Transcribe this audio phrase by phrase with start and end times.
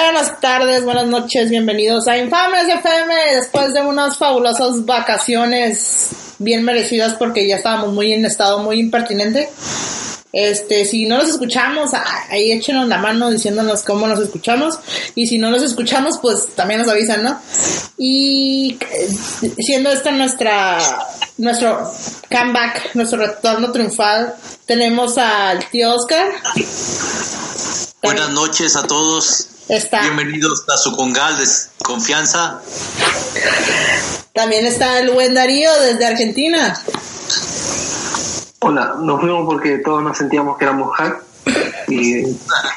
[0.00, 7.14] Buenas tardes, buenas noches, bienvenidos a Infames FM después de unas fabulosas vacaciones bien merecidas
[7.14, 9.50] porque ya estábamos muy en estado muy impertinente.
[10.32, 11.90] Este, si no los escuchamos,
[12.30, 14.78] ahí échenos la mano diciéndonos cómo nos escuchamos.
[15.16, 17.40] Y si no los escuchamos, pues también nos avisan, ¿no?
[17.98, 20.78] Y eh, siendo esta nuestra,
[21.38, 21.92] nuestro
[22.30, 26.28] comeback, nuestro retorno triunfal, tenemos al tío Oscar.
[28.00, 29.57] Buenas noches a todos.
[29.68, 31.44] Bienvenidos a su congal de
[31.84, 32.62] confianza.
[34.32, 36.74] También está el buen Darío desde Argentina.
[38.60, 41.22] Hola, nos fuimos porque todos nos sentíamos que éramos hack
[41.88, 42.22] y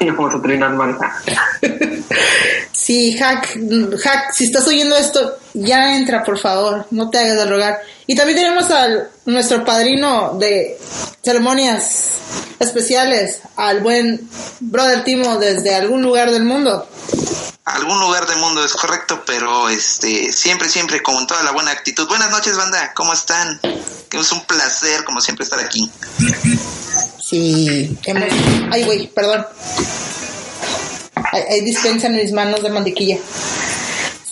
[0.00, 0.98] íbamos a terminar mal.
[2.72, 3.58] Sí, hack,
[4.04, 7.80] hack, si estás oyendo esto, ya entra, por favor, no te hagas de rogar.
[8.06, 8.88] Y también tenemos a
[9.26, 10.78] nuestro padrino de
[11.22, 12.12] ceremonias
[12.58, 14.28] especiales, al buen
[14.60, 16.88] brother Timo desde algún lugar del mundo.
[17.64, 22.08] Algún lugar del mundo es correcto, pero este siempre, siempre con toda la buena actitud.
[22.08, 23.60] Buenas noches, banda, ¿cómo están?
[24.10, 25.90] Es un placer, como siempre, estar aquí.
[27.24, 27.98] Sí,
[28.70, 29.46] Ay, güey, perdón.
[31.32, 33.18] Hay, dispensa en mis manos de mantequilla.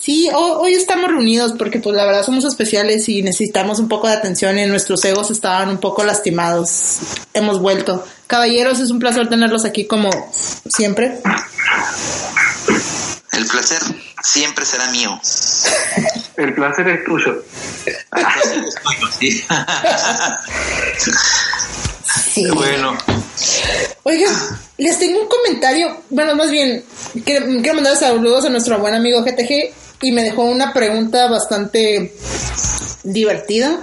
[0.00, 4.14] Sí, hoy, estamos reunidos porque pues la verdad somos especiales y necesitamos un poco de
[4.14, 6.98] atención y nuestros egos estaban un poco lastimados.
[7.34, 8.02] Hemos vuelto.
[8.26, 10.08] Caballeros, es un placer tenerlos aquí como
[10.66, 11.18] siempre.
[13.32, 13.78] El placer
[14.22, 15.20] siempre será mío.
[16.36, 17.44] El placer es tuyo.
[22.32, 22.48] sí.
[22.54, 22.96] Bueno.
[24.04, 24.34] Oigan,
[24.78, 26.04] les tengo un comentario.
[26.08, 26.82] Bueno, más bien,
[27.22, 32.14] quiero, quiero mandar saludos a nuestro buen amigo GTG y me dejó una pregunta bastante
[33.02, 33.80] divertida.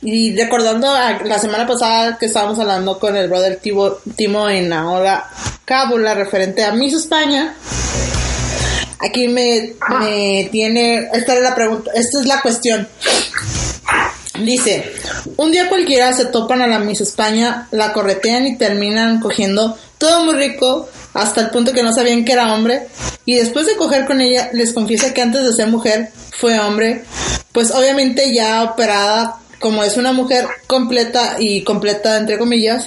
[0.00, 4.88] Y recordando a la semana pasada que estábamos hablando con el brother Timo en la
[4.88, 5.28] hora
[5.68, 7.54] cábula referente a Miss España,
[9.00, 12.88] aquí me, me tiene, esta es la pregunta, esta es la cuestión.
[14.40, 14.90] Dice,
[15.36, 20.24] un día cualquiera se topan a la Miss España, la corretean y terminan cogiendo todo
[20.24, 20.88] muy rico,
[21.20, 22.88] hasta el punto que no sabían que era hombre,
[23.24, 27.04] y después de coger con ella les confiesa que antes de ser mujer fue hombre,
[27.52, 32.86] pues obviamente ya operada como es una mujer completa y completa entre comillas,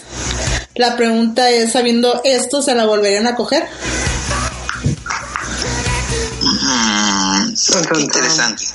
[0.76, 3.68] la pregunta es, sabiendo esto, ¿se la volverían a coger?
[6.42, 7.54] Mm,
[8.00, 8.66] interesante.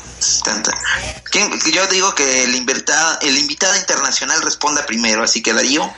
[1.72, 5.90] Yo digo que el invitado, el invitado internacional responda primero, así que Darío.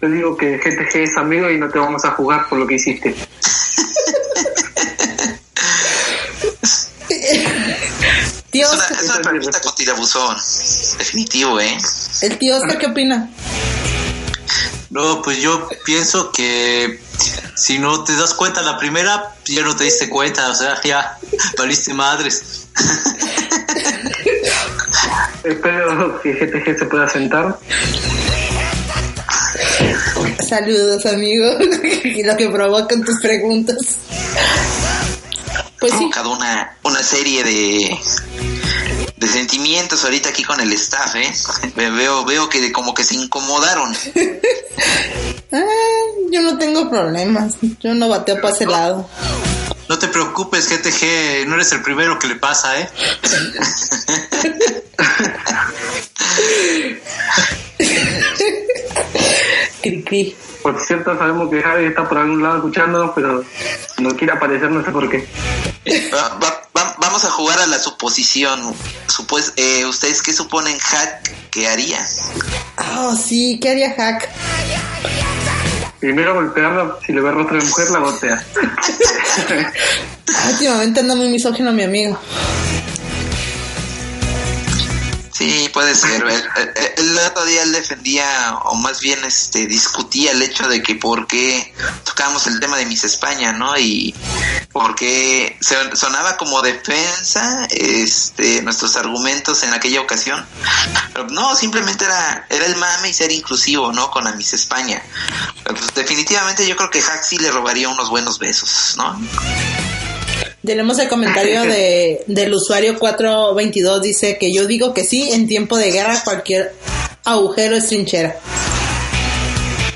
[0.00, 2.74] Yo digo que GTG es amigo y no te vamos a jugar por lo que
[2.74, 3.14] hiciste.
[8.50, 10.36] tío es una, es una pregunta con tirabuzón.
[10.98, 11.78] Definitivo, ¿eh?
[12.20, 13.30] ¿El tío Oscar qué opina?
[14.90, 17.00] No, pues yo pienso que
[17.54, 21.18] si no te das cuenta la primera, ya no te diste cuenta, o sea, ya
[21.58, 22.66] valiste madres.
[25.42, 27.58] Espero que GTG se pueda sentar.
[30.38, 31.58] Saludos, amigo.
[32.04, 33.76] y lo que provocan tus preguntas.
[35.80, 36.10] Pues sí.
[36.24, 37.98] una, una serie de,
[39.16, 41.32] de sentimientos ahorita aquí con el staff, ¿eh?
[41.76, 43.94] Veo, veo que como que se incomodaron.
[45.52, 45.64] ah,
[46.30, 47.54] yo no tengo problemas.
[47.80, 49.08] Yo no bateo para ese lado.
[49.88, 52.88] No te preocupes, GTG, no eres el primero que le pasa, ¿eh?
[60.62, 63.44] Por cierto, sabemos que Javi está por algún lado escuchándonos, pero
[63.98, 65.26] no quiere aparecer, no sé por qué.
[66.98, 68.74] vamos a jugar a la suposición.
[69.56, 71.98] Eh, ¿Ustedes qué suponen Hack que haría?
[72.96, 74.28] Oh, sí, ¿qué haría Hack?
[76.00, 78.44] Primero golpearla, si le ve rostro de mujer, la golpea.
[80.50, 82.18] Últimamente anda muy misógino mi amigo.
[85.46, 86.24] Sí, puede ser.
[86.96, 91.26] El, otro día él defendía, o más bien este discutía el hecho de que por
[91.26, 91.74] qué
[92.04, 93.76] tocábamos el tema de Miss España, ¿no?
[93.78, 94.14] Y
[94.72, 100.44] porque sonaba como defensa este nuestros argumentos en aquella ocasión.
[101.12, 104.10] Pero no, simplemente era, era el mame y ser inclusivo, ¿no?
[104.10, 105.02] Con la Miss España.
[105.64, 109.18] pues, definitivamente yo creo que Haxi le robaría unos buenos besos, ¿no?
[110.66, 115.78] Tenemos el comentario de, del usuario 422, dice que yo digo que sí, en tiempo
[115.78, 116.74] de guerra cualquier
[117.24, 118.36] agujero es trinchera.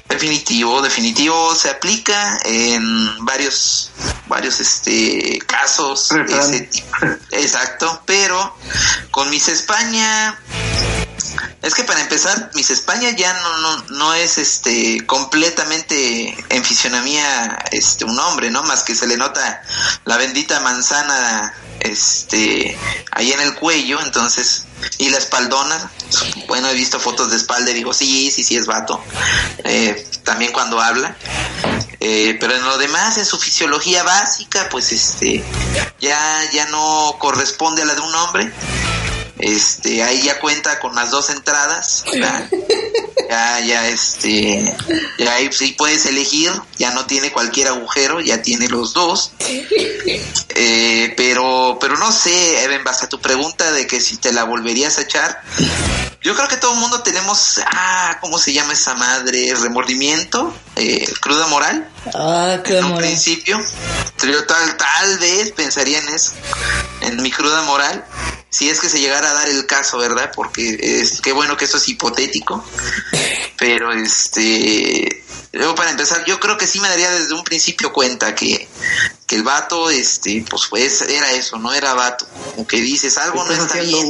[0.08, 3.90] Definitivo, definitivo, se aplica en varios,
[4.26, 6.10] varios este casos.
[6.12, 6.68] Ese,
[7.32, 8.54] exacto, pero
[9.10, 10.38] con Miss España
[11.62, 17.58] Es que para empezar, Miss España ya no, no, no es este completamente en fisionomía
[17.70, 18.62] este un hombre, ¿no?
[18.62, 19.62] Más que se le nota
[20.04, 22.78] la bendita manzana este
[23.12, 24.64] ahí en el cuello, entonces
[24.98, 25.90] y la espaldona,
[26.48, 29.02] bueno, he visto fotos de espalda y digo, sí, sí, sí es vato.
[29.64, 31.16] Eh, también cuando habla.
[32.00, 35.44] Eh, pero en lo demás, en su fisiología básica, pues este
[36.00, 38.52] ya ya no corresponde a la de un hombre
[39.40, 42.04] este ahí ya cuenta con las dos entradas
[43.28, 44.74] ya ya este
[45.18, 49.32] ya ahí sí puedes elegir ya no tiene cualquier agujero ya tiene los dos.
[50.54, 54.98] Eh, pero pero no sé Eben basta tu pregunta de que si te la volverías
[54.98, 55.42] a echar.
[56.22, 61.08] Yo creo que todo el mundo tenemos ah cómo se llama esa madre remordimiento eh,
[61.20, 61.88] cruda moral.
[62.14, 63.60] Ah, en un principio
[64.22, 66.32] yo tal tal vez pensaría en eso
[67.00, 68.04] en mi cruda moral
[68.50, 70.30] si es que se llegara a dar el caso, ¿verdad?
[70.34, 72.64] Porque es qué bueno que eso es hipotético.
[73.56, 78.34] Pero este luego para empezar, yo creo que sí me daría desde un principio cuenta
[78.34, 78.68] que,
[79.26, 83.44] que el vato este pues pues era eso, no era vato, como que dices algo
[83.44, 84.06] no está bien.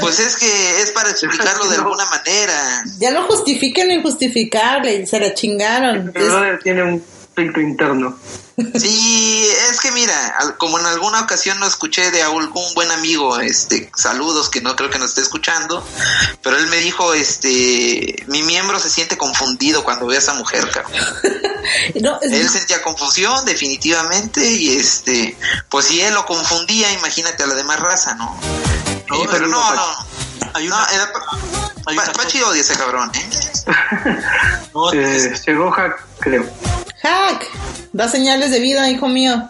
[0.00, 2.84] Pues es que es para explicarlo de alguna manera.
[2.98, 6.12] Ya lo justifiquen en justificarle, se la chingaron.
[6.14, 7.04] El tiene un
[7.36, 8.18] pleito interno.
[8.74, 13.92] Sí, es que mira, como en alguna ocasión lo escuché de algún buen amigo, este,
[13.94, 15.86] saludos que no creo que nos esté escuchando,
[16.42, 20.68] pero él me dijo, este, mi miembro se siente confundido cuando ve a esa mujer,
[20.70, 21.00] cabrón.
[22.22, 25.36] Él sentía confusión, definitivamente, y este,
[25.68, 28.38] pues si él lo confundía, imagínate a la demás raza, ¿no?
[29.30, 30.06] pero no, no.
[30.54, 30.86] Hay una,
[31.86, 33.28] no, Pachi odia ese cabrón, ¿eh?
[34.94, 36.44] eh llegó Hack, creo.
[37.02, 37.46] Hack,
[37.92, 39.48] da señales de vida, hijo mío.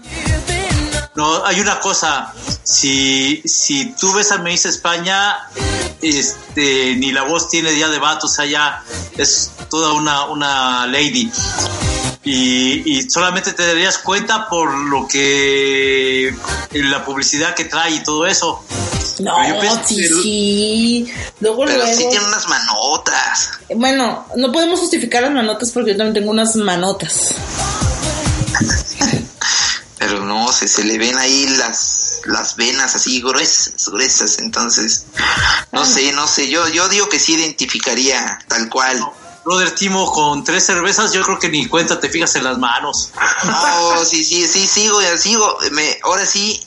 [1.15, 2.33] No, hay una cosa,
[2.63, 5.39] si, si tú ves a Miss España,
[6.03, 8.83] este, ni la voz tiene día de vato, o sea, ya
[9.17, 11.31] es toda una, una lady.
[12.29, 16.35] Y, y, solamente te darías cuenta por lo que
[16.73, 18.65] la publicidad que trae y todo eso.
[19.21, 19.33] No,
[19.87, 21.13] sí, sí.
[21.39, 21.97] Luego, pero luego...
[21.97, 23.51] sí tiene unas manotas.
[23.77, 27.33] Bueno, no podemos justificar las manotas porque yo también tengo unas manotas.
[29.99, 34.41] pero no, se, se le ven ahí las, las venas así gruesas, gruesas.
[34.41, 35.05] Entonces,
[35.73, 35.87] no ah.
[35.87, 36.49] sé, no sé.
[36.49, 39.01] Yo, yo digo que sí identificaría tal cual.
[39.47, 43.13] Brother Timo, con tres cervezas, yo creo que ni cuenta te fijas en las manos.
[43.79, 45.59] Oh, sí, sí, sí, sigo, ya sigo.
[45.71, 46.67] Me, ahora sí,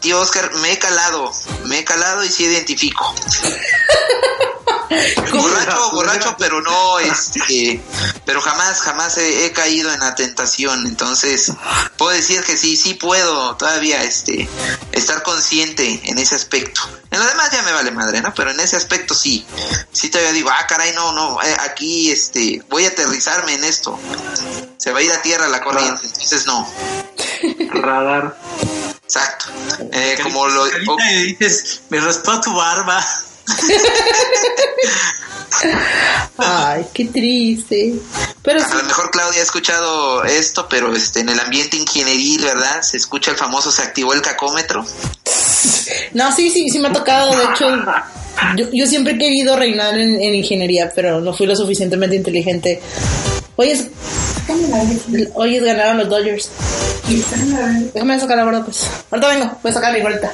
[0.00, 1.30] tío Oscar, me he calado,
[1.66, 3.14] me he calado y sí identifico.
[5.32, 7.82] borracho, borracho, pero no, este,
[8.24, 11.52] pero jamás, jamás he, caído en la tentación, entonces
[11.96, 14.48] puedo decir que sí, sí puedo todavía, este,
[14.92, 16.80] estar consciente en ese aspecto.
[17.10, 18.34] En lo demás ya me vale madre, ¿no?
[18.34, 19.46] Pero en ese aspecto sí,
[19.92, 23.98] sí todavía digo, ah, caray, no, no, eh, aquí, este, voy a aterrizarme en esto.
[24.78, 26.68] Se va a ir a tierra la corriente, entonces no.
[27.70, 28.36] Radar.
[29.04, 29.46] Exacto.
[29.92, 33.04] Eh, como lo dices, me raspa tu barba.
[36.36, 37.94] Ay, qué triste.
[38.42, 42.82] Pero a lo mejor Claudia ha escuchado esto, pero este en el ambiente ingenieril, ¿verdad?
[42.82, 44.84] Se escucha el famoso se activó el cacómetro.
[46.12, 47.36] No, sí, sí, sí me ha tocado.
[47.36, 47.70] De hecho,
[48.72, 52.82] yo, siempre he querido reinar en, en, ingeniería, pero no fui lo suficientemente inteligente.
[53.56, 53.90] Oye,
[55.34, 56.50] Hoy es ganaron los Dodgers.
[57.94, 58.88] Déjame sacar la gorda, pues.
[59.10, 60.32] Ahorita vengo, voy a sacar mi gorrita.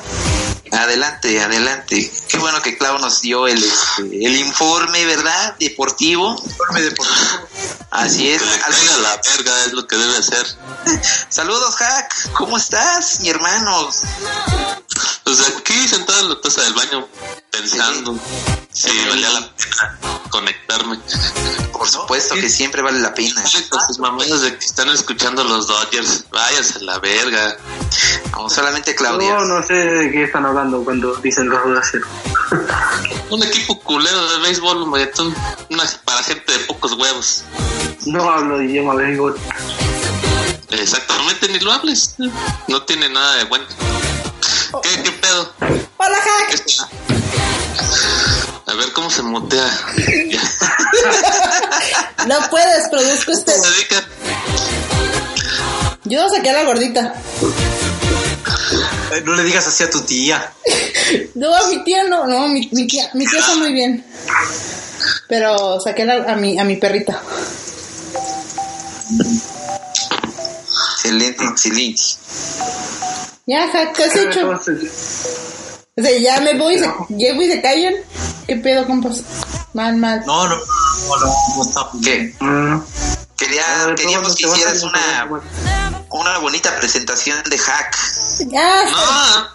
[0.72, 2.12] Adelante, adelante.
[2.28, 5.56] Qué bueno que Clau nos dio el, este, el informe, ¿verdad?
[5.58, 6.40] Deportivo.
[6.44, 7.48] Informe deportivo.
[7.90, 8.42] Así es.
[8.42, 10.46] Al la verga es lo que debe ser.
[11.28, 12.32] Saludos, Hack.
[12.32, 13.90] ¿Cómo estás, mi hermano?
[15.24, 17.08] Pues aquí sentado en la taza del baño,
[17.50, 18.18] pensando
[18.72, 19.98] si valía la pena
[20.30, 20.98] conectarme.
[21.72, 23.42] Por supuesto que siempre vale la pena.
[23.68, 27.56] Con sus mamadas de que están escuchando los Dodgers, váyanse a la verga.
[28.32, 29.34] No, solamente Claudia.
[29.34, 32.06] No, no sé de qué están hablando cuando dicen los Dodgers.
[33.30, 37.44] Un equipo culero de béisbol, una, para gente de pocos huevos.
[38.06, 39.38] No hablo de idioma béisbol.
[40.70, 42.16] Exactamente, ni lo hables.
[42.66, 43.66] No tiene nada de bueno.
[44.70, 45.52] ¿Qué, qué pedo?
[45.96, 46.62] Hola, Hack.
[48.66, 49.68] A ver cómo se motea.
[52.28, 53.52] no puedes, produzco este.
[56.04, 57.14] Yo saqué a la gordita.
[59.24, 60.52] no le digas así a tu tía.
[61.34, 64.06] no, a mi tía no, no, mi, mi tía, mi tía está muy bien.
[65.28, 67.20] Pero saqué a, mi, a mi perrita.
[71.02, 72.02] Excelente, excelente.
[73.50, 74.48] Ya, ¿qué has hecho?
[74.48, 77.94] O sea, ya me voy, se, llego y se callan.
[78.46, 79.22] ¿Qué pedo, compas?
[79.74, 80.22] Mal, mal.
[80.24, 81.90] No, no, no, no, no está.
[82.00, 82.32] ¿Qué?
[82.38, 82.80] Mm.
[83.36, 85.42] Quería, de queríamos que hicieras una,
[86.10, 87.96] una bonita presentación de hack.
[88.56, 89.48] Ah,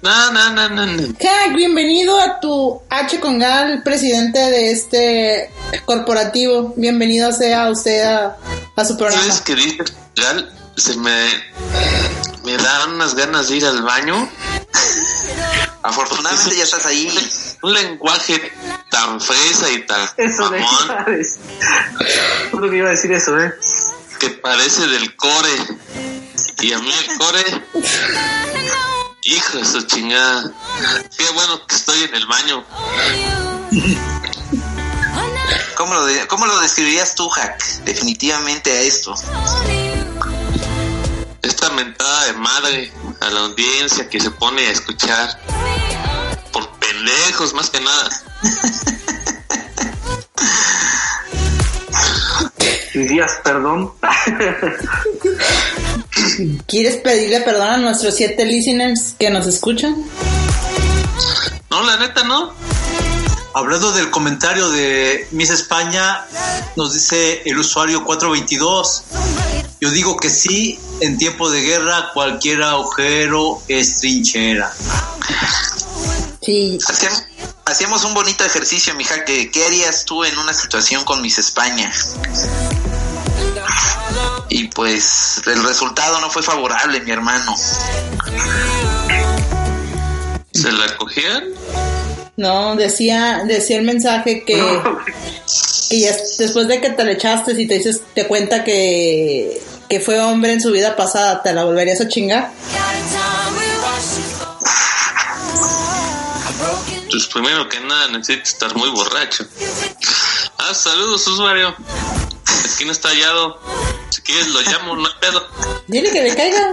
[0.00, 1.02] No, no, no, no, no.
[1.18, 5.50] Jack, bienvenido a tu H con Gal, presidente de este
[5.84, 6.72] corporativo.
[6.76, 8.36] Bienvenido sea usted a,
[8.76, 9.22] a su programa.
[9.22, 10.52] ¿Sabes qué dices, Gal?
[10.76, 11.28] Se me,
[12.44, 14.28] me dan unas ganas de ir al baño.
[15.82, 17.12] Afortunadamente ya estás ahí.
[17.62, 18.52] Un lenguaje
[18.90, 20.88] tan fresa y tan Eso de mamón
[22.70, 23.52] que iba a decir eso, ¿eh?
[24.18, 25.56] que parece del core.
[26.60, 27.44] Y a mí el core,
[29.24, 30.50] hijo de su chingada.
[31.16, 32.64] Qué bueno que estoy en el baño.
[35.76, 37.62] ¿Cómo lo, de- ¿Cómo lo describirías tú, hack?
[37.84, 39.14] Definitivamente a esto.
[41.64, 42.92] Esta mentada de madre
[43.22, 45.40] a la audiencia que se pone a escuchar.
[46.52, 48.10] Por pendejos, más que nada.
[52.92, 53.94] Dirías perdón.
[56.66, 59.96] ¿Quieres pedirle perdón a nuestros siete listeners que nos escuchan?
[61.70, 62.52] No, la neta no.
[63.54, 66.26] Hablando del comentario de Miss España,
[66.76, 69.04] nos dice el usuario 422.
[69.84, 74.72] Yo digo que sí, en tiempo de guerra cualquier agujero es trinchera.
[76.40, 77.22] Sí, Hacíamos,
[77.66, 81.92] hacíamos un bonito ejercicio, mija, que ¿qué harías tú en una situación con Miss España?
[84.48, 87.54] Y pues el resultado no fue favorable, mi hermano.
[90.50, 91.44] ¿Se la cogían?
[92.36, 94.80] no, decía, decía el mensaje que,
[95.90, 100.00] que ya después de que te le echaste y te dices, te cuenta que, que
[100.00, 102.50] fue hombre en su vida pasada, ¿te la volverías a chingar?
[107.10, 109.46] Pues primero que nada necesito estar muy borracho.
[110.58, 111.74] Ah, saludos usuario.
[112.74, 113.60] Aquí no está hallado.
[114.10, 115.46] Si quieres lo llamo, no hay pedo.
[115.86, 116.72] Dile que le caiga.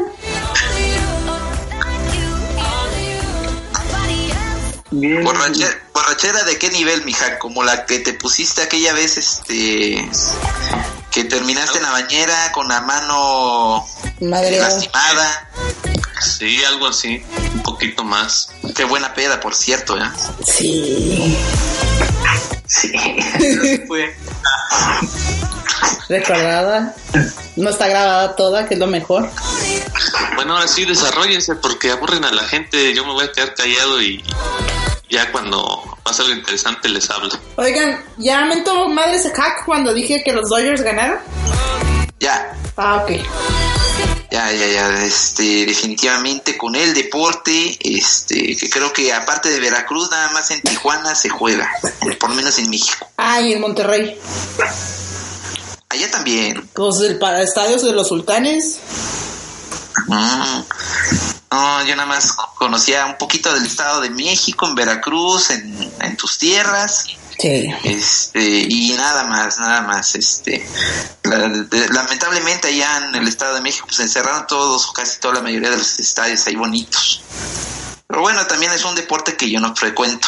[4.94, 5.24] Bien.
[5.24, 10.06] Borrache- borrachera de qué nivel, mija, como la que te pusiste aquella vez, este,
[11.12, 13.86] que terminaste en la bañera con la mano
[14.22, 14.60] Madre.
[14.60, 15.50] lastimada.
[16.22, 17.24] Sí, algo así.
[17.54, 18.50] Un poquito más.
[18.76, 20.10] Qué buena peda, por cierto, ¿eh?
[20.46, 21.38] Sí.
[22.68, 22.92] Sí.
[23.88, 24.16] Fue
[26.08, 26.94] Recordada.
[27.56, 29.30] No está grabada toda, que es lo mejor.
[30.36, 32.94] Bueno, ahora sí, desarrollense porque aburren a la gente.
[32.94, 34.24] Yo me voy a quedar callado y
[35.10, 37.30] ya cuando pasa algo interesante les hablo.
[37.58, 41.20] Oigan, ¿ya mentó madre ese hack cuando dije que los Dodgers ganaron?
[42.20, 43.12] Ya, Ah, ok.
[44.32, 50.10] ya, ya, ya, este, definitivamente con el deporte, este, que creo que aparte de Veracruz,
[50.10, 51.70] nada más en Tijuana se juega,
[52.20, 53.08] por lo menos en México.
[53.18, 54.18] Ah, y en Monterrey.
[55.90, 56.70] Allá también.
[56.74, 58.80] Pues el para estadios de los sultanes.
[60.08, 60.62] Mm.
[61.52, 66.16] No, yo nada más conocía un poquito del Estado de México, en Veracruz, en, en
[66.18, 67.06] tus tierras,
[67.38, 67.68] Sí.
[67.84, 70.66] este, y nada más, nada más, este,
[71.24, 75.20] la- de- lamentablemente allá en el Estado de México pues se encerraron todos, o casi
[75.20, 77.22] toda la mayoría de los estadios ahí bonitos.
[78.08, 80.28] Pero bueno, también es un deporte que yo no frecuento.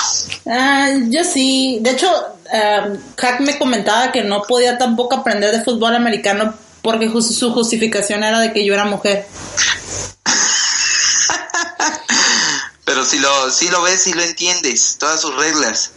[0.49, 1.79] Ah, yo sí.
[1.81, 2.09] De hecho,
[2.51, 8.23] um, Hack me comentaba que no podía tampoco aprender de fútbol americano porque su justificación
[8.23, 9.27] era de que yo era mujer.
[12.93, 15.89] Pero si lo, si lo ves, si lo entiendes, todas sus reglas.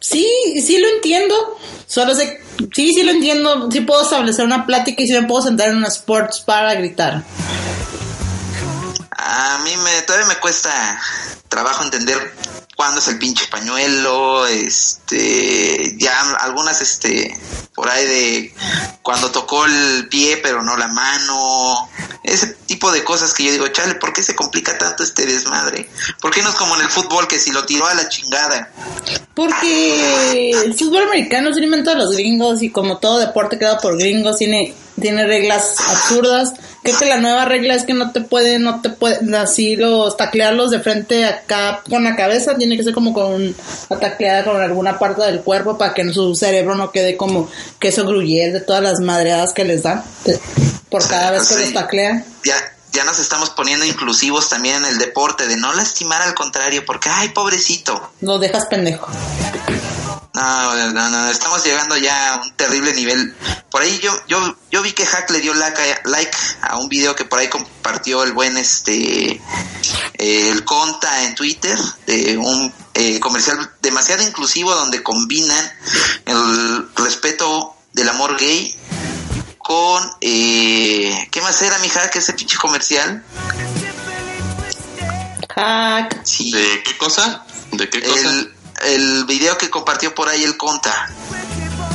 [0.00, 0.28] Sí,
[0.62, 1.58] sí lo entiendo.
[1.86, 2.42] Solo sé,
[2.74, 3.70] sí, sí lo entiendo.
[3.70, 7.24] Sí puedo establecer una plática y sí me puedo sentar en un sports para gritar.
[9.12, 11.00] A mí me, todavía me cuesta
[11.48, 12.18] trabajo entender
[12.76, 17.36] cuándo es el pinche pañuelo, este, ya algunas, este,
[17.74, 18.54] por ahí de
[19.02, 21.88] cuando tocó el pie pero no la mano,
[22.22, 25.88] ese tipo de cosas que yo digo, chale, ¿por qué se complica tanto este desmadre?
[26.20, 28.70] ¿Por qué no es como en el fútbol que si lo tiró a la chingada?
[29.34, 33.78] Porque el fútbol americano es un invento de los gringos y como todo deporte creado
[33.80, 36.52] por gringos tiene, tiene reglas absurdas.
[36.82, 40.16] Creo que la nueva regla es que no te pueden, no te pueden así los
[40.16, 43.54] taclearlos de frente acá con la cabeza, tiene que ser como con
[43.88, 47.48] una tacleada con alguna parte del cuerpo para que su cerebro no quede como
[47.78, 50.02] queso gruyere de todas las madreadas que les dan
[50.90, 51.60] por cada vez que Sí.
[51.60, 52.24] los taclean.
[52.44, 52.54] Ya,
[52.92, 57.08] ya nos estamos poniendo inclusivos también en el deporte, de no lastimar al contrario, porque,
[57.10, 58.10] ay, pobrecito.
[58.20, 59.06] Los dejas pendejo.
[60.34, 63.36] No, no, no, estamos llegando ya a un terrible nivel.
[63.70, 67.14] Por ahí yo, yo, yo vi que Hack le dio like, like a un video
[67.14, 69.40] que por ahí compartió el buen este, eh,
[70.50, 75.70] el Conta en Twitter, de un eh, comercial demasiado inclusivo donde combinan
[76.24, 78.74] el respeto del amor gay
[79.58, 83.22] con eh, ¿qué más era mija que ese pinche comercial?
[85.54, 86.24] Hack.
[86.24, 86.50] Sí.
[86.50, 87.44] ¿De qué cosa?
[87.70, 88.30] ¿De qué cosa?
[88.30, 88.51] El,
[88.82, 91.10] el video que compartió por ahí el Conta.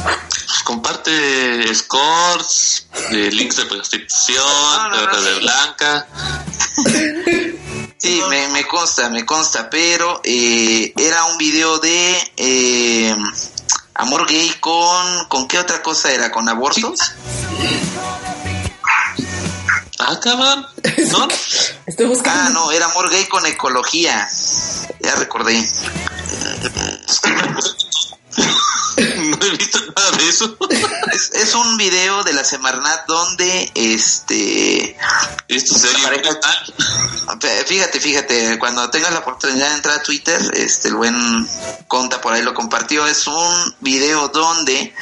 [0.04, 4.44] Pues comparte scores, de links de prostitución,
[4.92, 5.40] No, no, de sí.
[5.42, 6.08] blanca.
[7.98, 13.16] Sí, me, me consta, me consta, pero eh, era un video de eh,
[13.96, 15.26] amor gay con...
[15.28, 16.32] ¿Con qué otra cosa era?
[16.32, 17.00] ¿Con abortos?
[20.00, 20.66] Ah, cabrón.
[21.12, 21.28] ¿No?
[21.86, 22.42] Estoy buscando.
[22.42, 24.28] Ah, no, era amor gay con ecología.
[25.00, 25.68] Ya recordé.
[28.98, 30.58] no he visto nada de eso.
[31.14, 34.98] Es, es un video de la Semarnat donde, este...
[35.48, 36.40] Esto Pareja-
[37.68, 41.48] Fíjate, fíjate, cuando tengas la oportunidad de entrar a Twitter, este, el buen
[41.88, 44.94] Conta por ahí lo compartió, es un video donde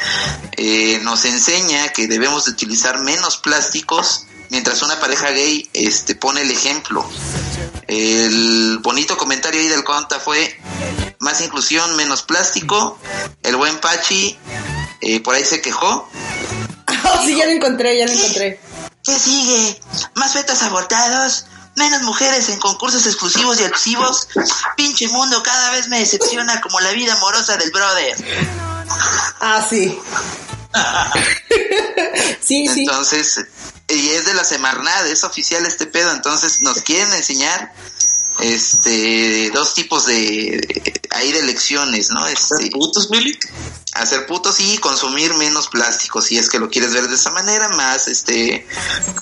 [0.57, 6.41] eh, nos enseña que debemos de utilizar menos plásticos mientras una pareja gay este, pone
[6.41, 7.07] el ejemplo.
[7.87, 10.59] El bonito comentario ahí del Conta fue
[11.19, 12.97] más inclusión, menos plástico.
[13.43, 14.37] El buen Pachi
[15.01, 16.09] eh, por ahí se quejó.
[17.07, 18.59] Oh, sí, ya lo encontré, ya lo encontré.
[19.03, 19.79] ¿Qué sigue?
[20.15, 21.45] ¿Más fetas abortados?
[21.75, 24.27] ¿Menos mujeres en concursos exclusivos y exclusivos?
[24.75, 28.17] Pinche mundo cada vez me decepciona como la vida amorosa del brother.
[29.39, 29.95] Ah, sí.
[32.41, 32.81] sí, sí.
[32.81, 33.45] Entonces,
[33.87, 37.73] y es de la Semarnat, es oficial este pedo, entonces nos quieren enseñar
[38.41, 42.25] este dos tipos de, de- ahí de lecciones, ¿no?
[42.27, 43.39] Este, ¿Putos, Milik?
[43.93, 47.69] hacer putos y consumir menos plástico, si es que lo quieres ver de esa manera,
[47.69, 48.67] más este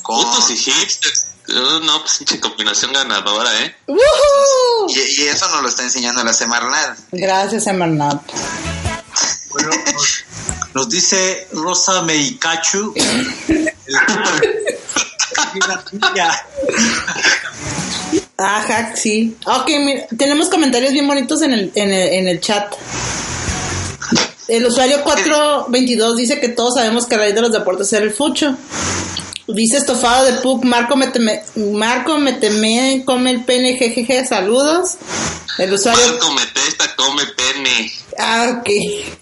[0.01, 1.25] con Putos y hipsters.
[1.49, 3.75] Uh, no, pues pinche combinación ganadora, ¿eh?
[3.85, 4.87] ¡Woohoo!
[4.89, 6.97] y, y eso nos lo está enseñando la Semarnat.
[7.11, 8.21] Gracias, Emanat.
[9.49, 10.23] Bueno, nos,
[10.73, 12.93] nos dice Rosa Meikachu.
[18.37, 19.35] la hack, sí.
[19.45, 22.73] Ok, mira, tenemos comentarios bien bonitos en el, en el, en el chat.
[24.47, 28.11] El usuario 422 dice que todos sabemos que el rey de los deportes era el
[28.11, 28.55] fucho.
[29.47, 34.91] Dice estofado de Puck, Marco Meteme, Marco Meteme, come el pene, jejeje, saludos.
[35.57, 36.07] El usuario...
[36.07, 37.91] Marco Metesta come pene.
[38.17, 38.69] Ah, ok.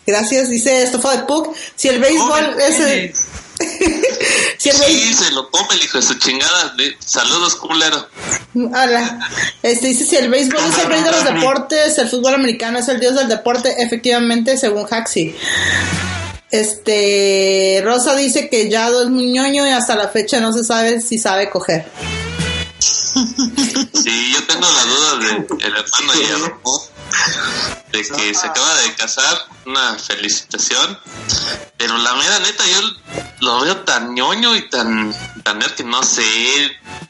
[0.05, 0.49] Gracias.
[0.49, 1.55] Dice estofado de Puck.
[1.75, 3.13] Si el béisbol es el...
[4.57, 5.25] si el Sí, béisbol...
[5.25, 6.75] se lo come el hijo de su chingada.
[6.99, 8.07] Saludos, culero.
[8.53, 9.27] Hola.
[9.63, 12.87] Este dice si el béisbol es el rey de los deportes, el fútbol americano es
[12.89, 15.35] el dios del deporte, efectivamente, según Haxi.
[16.51, 20.99] Este Rosa dice que Yado es muy ñoño y hasta la fecha no se sabe
[21.01, 21.85] si sabe coger.
[23.13, 26.91] Sí, yo tengo la duda de el hermano Guillermo
[27.91, 29.37] de que se acaba de casar.
[29.65, 30.97] Una felicitación.
[31.77, 32.81] Pero la mera neta, yo
[33.41, 36.23] lo veo tan ñoño y tan, tan nerd que no sé,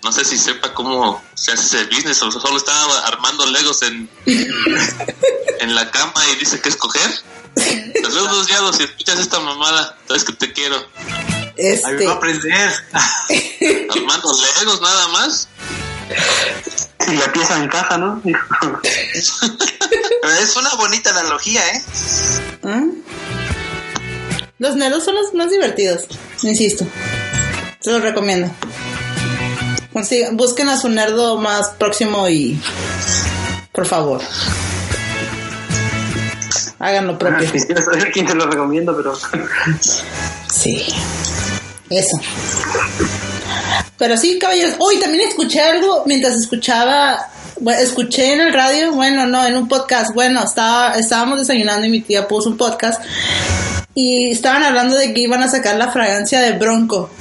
[0.04, 4.10] no sé si sepa cómo se hace ese business o solo estaba armando legos en,
[4.26, 7.10] en la cama y dice que es coger.
[8.02, 10.76] Saludos, Yado, si escuchas esta mamada, sabes que te quiero.
[11.56, 12.74] Este, Ayudó a aprender.
[13.90, 15.48] Armando legos nada más.
[17.00, 18.21] Si la pieza encaja, ¿no?
[19.13, 21.82] Es una bonita analogía, ¿eh?
[22.63, 22.84] ¿ah?
[24.60, 26.06] Los nerdos son los más divertidos,
[26.43, 26.86] insisto.
[27.80, 28.50] Se los recomiendo.
[29.91, 32.62] Consigan- busquen a su nerdo más próximo y
[33.71, 34.21] por favor.
[36.80, 37.47] Hagan lo propio.
[37.47, 39.13] Ah, Quisiera saber quién te lo recomiendo, pero
[40.50, 40.86] Sí.
[41.89, 42.17] Eso.
[44.02, 44.74] Pero sí, caballeros.
[44.80, 47.24] Hoy también escuché algo mientras escuchaba.
[47.80, 50.12] escuché en el radio, bueno, no, en un podcast.
[50.16, 53.00] Bueno, estaba, estábamos desayunando y mi tía puso un podcast.
[53.94, 57.12] Y estaban hablando de que iban a sacar la fragancia de Bronco.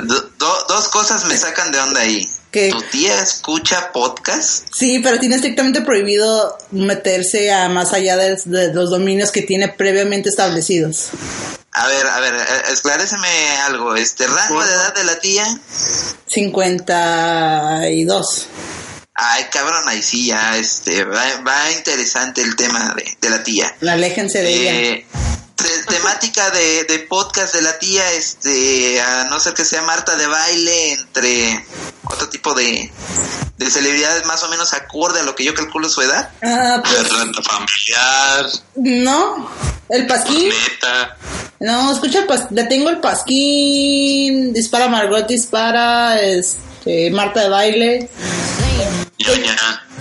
[0.00, 2.30] Do- do- dos cosas me sacan de onda ahí.
[2.52, 2.70] ¿Qué?
[2.70, 4.68] ¿Tu tía escucha podcast?
[4.72, 9.66] Sí, pero tiene estrictamente prohibido meterse a más allá de, de los dominios que tiene
[9.70, 11.08] previamente establecidos.
[11.80, 13.26] A ver, a ver, eh, esclaréceme
[13.64, 13.96] algo.
[13.96, 15.46] Este rango de edad de la tía.
[16.26, 18.46] 52.
[19.14, 23.74] Ay, cabrón, ahí sí ya, este, va, va interesante el tema de, de la tía.
[23.80, 25.06] Aléjense de ella.
[25.86, 30.16] Te- temática de, de podcast de la tía, este, a no ser que sea Marta
[30.16, 31.64] de baile, entre
[32.04, 32.90] otro tipo de,
[33.58, 36.30] de celebridades más o menos acorde a lo que yo calculo su edad.
[36.42, 39.50] Ah, pues Renta familiar, no.
[39.88, 40.48] El pasquín.
[40.48, 41.16] neta.
[41.58, 44.52] No, escucha, pas- le tengo el pasquín.
[44.52, 46.20] Dispara Margot, dispara.
[46.20, 48.10] Este, Marta de baile.
[49.18, 49.56] Ñoña.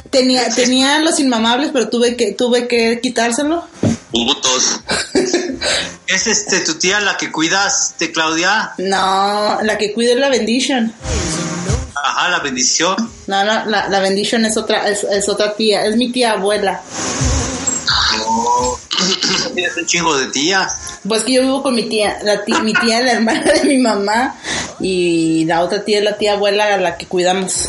[0.09, 3.67] tenía, tenía los inmamables, pero tuve que, tuve que quitárselo.
[4.11, 4.81] Putos.
[6.07, 8.73] ¿Es este tu tía la que cuidas de Claudia?
[8.77, 10.93] No, la que cuido es la bendition.
[12.03, 12.95] Ajá, la bendición.
[13.27, 16.81] No, no, la, la bendition es otra, es, es otra tía, es mi tía abuela.
[19.53, 20.99] Tienes un chingo de tías.
[21.07, 23.63] Pues que yo vivo con mi tía, la tía, mi tía es la hermana de
[23.63, 24.35] mi mamá
[24.79, 27.65] y la otra tía es la tía abuela a la que cuidamos.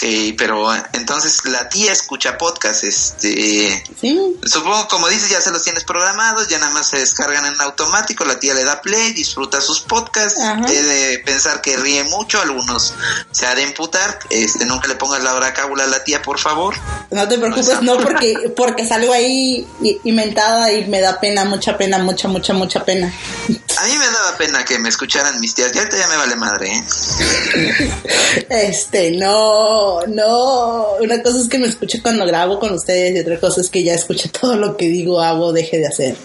[0.00, 0.04] Ok,
[0.38, 3.82] pero entonces la tía escucha podcast, este...
[4.00, 7.60] Sí, Supongo, como dices, ya se los tienes programados, ya nada más se descargan en
[7.60, 12.40] automático, la tía le da play, disfruta sus podcasts, he de pensar que ríe mucho,
[12.40, 12.94] algunos
[13.32, 16.38] se ha de imputar, este, nunca le pongas la hora cábula a la tía, por
[16.38, 16.76] favor.
[17.10, 21.76] no te preocupes, no porque, porque salgo ahí y- inventada y me da pena, mucha
[21.76, 23.12] pena, mucha, mucha, mucha pena.
[23.78, 26.72] A mí me daba pena que me escucharan mis tías, ya ya me vale madre,
[26.72, 26.84] ¿eh?
[28.48, 30.86] Este, no, no.
[31.00, 33.82] Una cosa es que me escuche cuando grabo con ustedes y otra cosa es que
[33.82, 36.16] ya escuche todo lo que digo, hago, deje de hacer.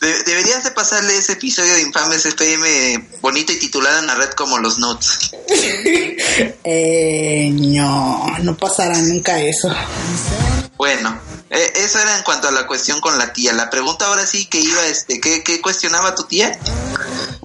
[0.00, 4.30] De- deberías de pasarle ese episodio de Infames FM bonito y titulado en la red
[4.30, 5.32] como los Nuts.
[6.64, 9.68] Eh, no, no pasará nunca eso.
[10.78, 13.52] Bueno, eh, eso era en cuanto a la cuestión con la tía.
[13.52, 16.56] La pregunta ahora sí que iba, este, ¿qué, qué cuestionaba tu tía?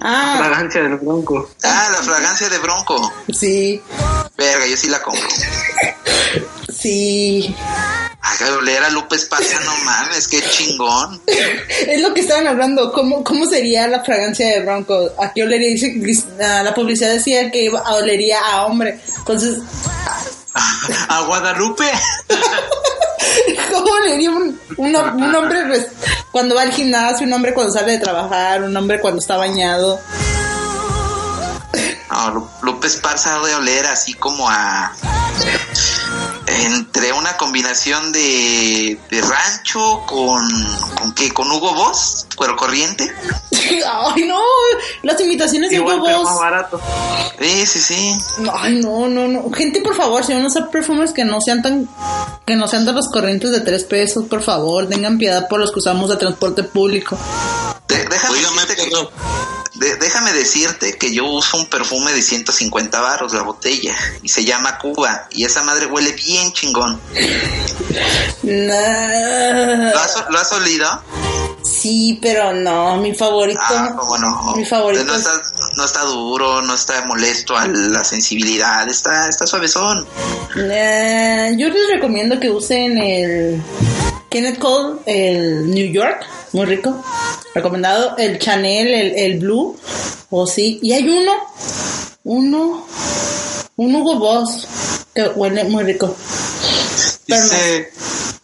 [0.00, 1.50] Ah, Fragancia del bronco.
[1.64, 3.12] Ah, la fragancia de Bronco.
[3.32, 3.82] sí,
[4.36, 5.26] Verga, yo sí la compro.
[6.72, 7.54] sí.
[8.26, 11.20] Haga oler a Lupe Esparza, no mames, qué chingón.
[11.26, 12.90] Es lo que estaban hablando.
[12.92, 15.10] ¿Cómo, cómo sería la fragancia de Bronco?
[15.22, 15.68] ¿A qué olería?
[15.74, 18.98] Dice, la publicidad decía que iba- olería a hombre.
[19.18, 19.58] Entonces,
[21.08, 21.90] A Guadalupe.
[23.70, 25.86] ¿cómo olería un, un, un hombre
[26.30, 30.00] cuando va al gimnasio, un hombre cuando sale de trabajar, un hombre cuando está bañado?
[32.62, 34.92] No, Esparza ha de oler así como a...
[36.62, 40.44] Entre una combinación de, de rancho con...
[40.98, 41.32] ¿Con qué?
[41.32, 42.26] ¿Con Hugo Boss?
[42.36, 43.12] ¿Cuero corriente?
[43.52, 44.40] Ay, no,
[45.02, 46.30] las imitaciones de Igual, Hugo pero Boss.
[46.30, 46.80] más barato.
[47.40, 48.16] Sí, sí, sí.
[48.52, 49.50] Ay, no, no, no.
[49.52, 51.88] Gente, por favor, si van a usar perfumes que no sean tan,
[52.46, 55.72] que no sean de los corrientes de tres pesos, por favor, tengan piedad por los
[55.72, 57.18] que usamos de transporte público.
[57.88, 58.38] De- déjame,
[58.68, 59.10] que, pero
[59.74, 64.44] de- déjame decirte que yo uso un perfume de 150 baros la botella y se
[64.44, 67.00] llama Cuba y esa madre huele bien chingón.
[68.42, 69.90] Nah.
[69.92, 71.02] ¿Lo has, lo has olido?
[71.62, 73.60] Sí, pero no, mi favorito.
[73.62, 74.54] Ah, cómo no.
[74.56, 75.04] Mi favorito.
[75.04, 75.32] No es- está,
[75.76, 80.06] no está duro, no está molesto a la sensibilidad, está, está suavezón.
[80.56, 83.62] Nah, yo les recomiendo que usen el
[84.28, 86.22] Kenneth Cole, el New York,
[86.54, 87.04] muy rico.
[87.54, 88.16] Recomendado.
[88.16, 89.78] El Chanel, el, el Blue.
[90.30, 90.78] O sí.
[90.82, 91.32] Y hay uno,
[92.22, 92.86] uno,
[93.76, 94.66] un Hugo Boss,
[95.14, 96.16] que huele muy rico.
[97.26, 97.42] Pero.
[97.42, 97.92] Dice,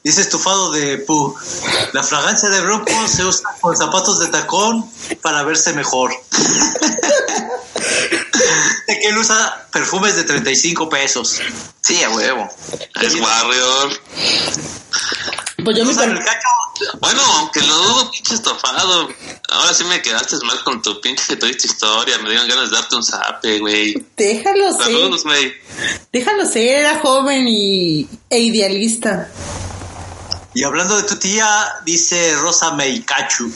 [0.02, 1.34] dice estufado de pu.
[1.92, 4.90] La fragancia de Bronco se usa con zapatos de tacón
[5.22, 6.12] para verse mejor.
[8.86, 11.40] De que él usa perfumes de 35 pesos.
[11.80, 12.48] Sí, a huevo.
[13.00, 14.00] es Warrior.
[15.64, 16.48] Pues yo Usa el cacho.
[17.00, 19.08] Bueno, aunque lo dudo, pinche estofado.
[19.48, 22.18] Ahora sí me quedaste mal con tu pinche triste historia.
[22.18, 24.06] Me dieron ganas de darte un zape, güey.
[24.16, 24.82] Déjalo ser.
[24.82, 25.52] Saludos, güey.
[26.12, 29.28] Déjalo ser, era joven y, e idealista.
[30.52, 31.48] Y hablando de tu tía,
[31.84, 33.52] dice Rosa Meikachu.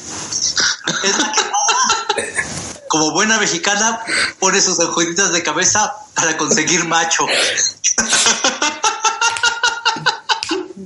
[1.02, 2.34] Es la que,
[2.88, 4.00] como buena mexicana,
[4.38, 7.26] pone sus anjuelitas de cabeza para conseguir macho.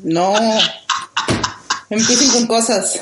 [0.03, 0.35] No.
[1.91, 2.99] Empiecen con cosas.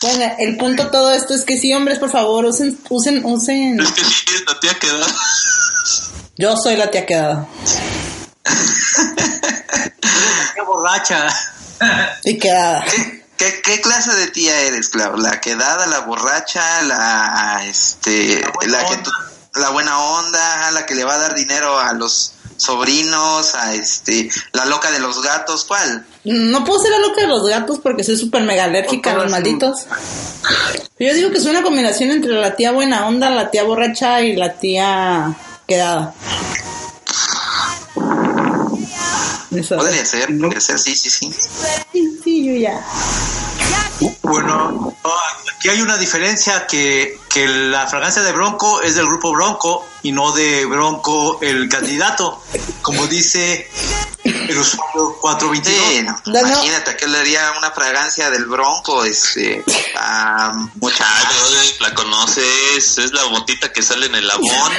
[0.00, 3.80] Bueno, el punto de todo esto es que sí, hombres, por favor, usen, usen, usen.
[3.80, 5.06] Es que sí, la tía queda.
[6.36, 7.46] Yo soy la tía quedada.
[10.54, 11.28] Qué borracha.
[12.24, 12.84] Y quedada.
[12.84, 15.16] ¿Qué, qué, qué clase de tía eres, Clau?
[15.16, 19.10] ¿La quedada, la borracha, la este, La buena la, que onda.
[19.54, 24.30] la buena onda, la que le va a dar dinero a los sobrinos, a este,
[24.52, 26.06] la loca de los gatos, ¿cuál?
[26.24, 29.30] No puedo ser la loca de los gatos porque soy súper mega alérgica a los
[29.30, 29.86] malditos.
[30.98, 34.36] Yo digo que es una combinación entre la tía buena onda, la tía borracha y
[34.36, 35.34] la tía
[35.66, 36.14] quedada.
[39.50, 41.32] Podría ser, podría ser, sí, sí, sí.
[41.92, 42.84] Sí, sí, yo ya.
[44.22, 44.96] Bueno,
[45.56, 50.12] aquí hay una diferencia que, que la fragancia de Bronco es del grupo Bronco y
[50.12, 52.42] no de Bronco el candidato,
[52.82, 53.70] como dice
[54.24, 55.88] el usuario 422.
[55.88, 56.48] Sí, no, No, no.
[56.48, 59.62] imagínate que le haría una fragancia del bronco, este,
[59.96, 62.98] a mucha Ah, brother, la conoces.
[62.98, 64.72] Es la botita que sale en el labón.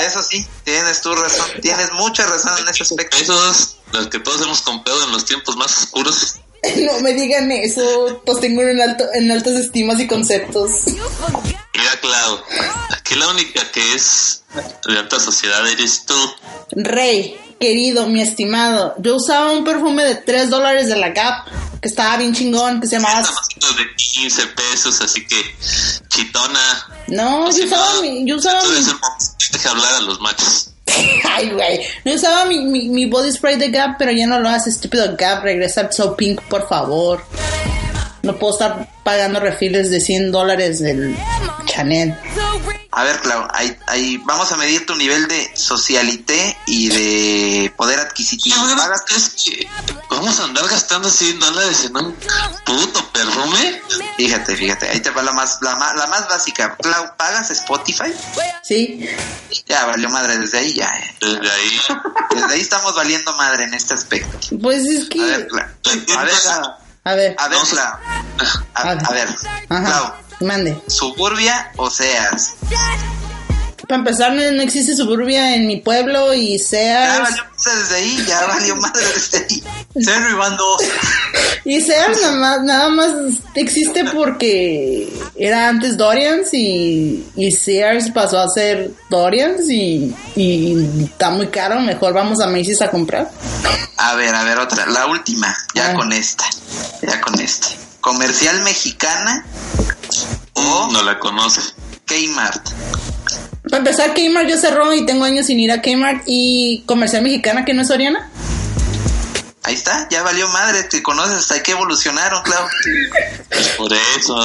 [0.00, 3.16] Eso sí, tienes tu razón, tienes mucha razón en ese aspecto.
[3.16, 6.36] Esos, los que todos hemos comprado en los tiempos más oscuros.
[6.84, 10.70] No me digan eso, pues tengo en, alto, en altas estimas y conceptos.
[10.86, 12.40] Mira, Clau,
[12.90, 14.42] aquí la única que es
[14.86, 16.14] de alta sociedad eres tú.
[16.72, 21.46] Rey, querido, mi estimado, yo usaba un perfume de 3 dólares de la Gap,
[21.80, 23.20] que estaba bien chingón, que se llamaba...
[23.20, 25.36] de 15 pesos, así que
[26.08, 27.04] chitona.
[27.08, 28.26] No, yo usaba mi...
[28.26, 28.74] Yo usaba mi...
[29.52, 30.70] Deja hablar a los machos.
[31.24, 31.80] Ay, güey.
[32.04, 35.42] Yo usaba mi, mi, body spray de Gap, pero ya no lo hace, estúpido Gap.
[35.42, 37.22] Regresa So Pink, por favor.
[38.26, 41.16] No puedo estar pagando refiles de 100 dólares del
[41.64, 42.18] Chanel.
[42.90, 48.00] A ver, Clau, ahí, ahí vamos a medir tu nivel de socialité y de poder
[48.00, 48.56] adquisitivo.
[48.76, 49.68] ¿Pagas que
[50.10, 52.16] vamos a andar gastando 100 dólares en un
[52.64, 53.82] puto perfume?
[54.16, 56.74] Fíjate, fíjate, ahí te va la más, la más, la más básica.
[56.76, 58.12] Clau, ¿pagas Spotify?
[58.64, 59.08] Sí.
[59.68, 60.88] Ya valió madre desde ahí, ya.
[60.88, 61.16] Eh.
[61.20, 61.80] Desde ahí.
[62.34, 64.38] Desde ahí estamos valiendo madre en este aspecto.
[64.60, 65.20] Pues es que...
[65.20, 65.66] A ver, Clau.
[66.16, 66.34] A ver,
[67.06, 67.34] a ver.
[67.38, 67.58] A ver.
[68.74, 69.28] A, a ver,
[69.68, 70.14] Clau.
[70.40, 70.82] Mande.
[70.88, 72.54] ¿Suburbia o Sears?
[73.88, 77.12] Para empezar, no, no, existe suburbia en mi pueblo y Sears.
[77.12, 79.62] Ya valió madre desde ahí, ya valió madre desde ahí.
[79.94, 80.82] Cero y van dos.
[81.64, 83.12] y Sears nada más, nada más
[83.54, 91.30] existe porque era antes Dorians y, y Sears pasó a ser Dorians y, y está
[91.30, 91.80] muy caro.
[91.80, 93.30] Mejor vamos a Macy's a comprar.
[93.98, 95.94] A ver, a ver, otra, la última, ya ah.
[95.94, 96.44] con esta,
[97.02, 97.68] ya con esta.
[98.00, 99.46] Comercial mexicana
[100.54, 101.60] o no la conoce.
[102.06, 102.70] Kmart.
[103.64, 107.64] Para empezar, Kmart ya cerró y tengo años sin ir a Kmart y comercial mexicana
[107.64, 108.30] que no es Oriana.
[109.64, 112.68] Ahí está, ya valió madre, te conoces hasta que evolucionaron, claro.
[113.76, 114.36] Por eso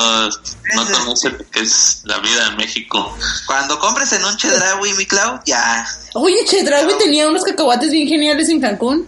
[0.74, 3.15] no conoce que es la vida en México.
[3.45, 5.86] Cuando compres en un Chedraui, mi Clau, ya.
[6.15, 9.08] Oye, Chedraui tenía unos cacahuates bien geniales en Cancún.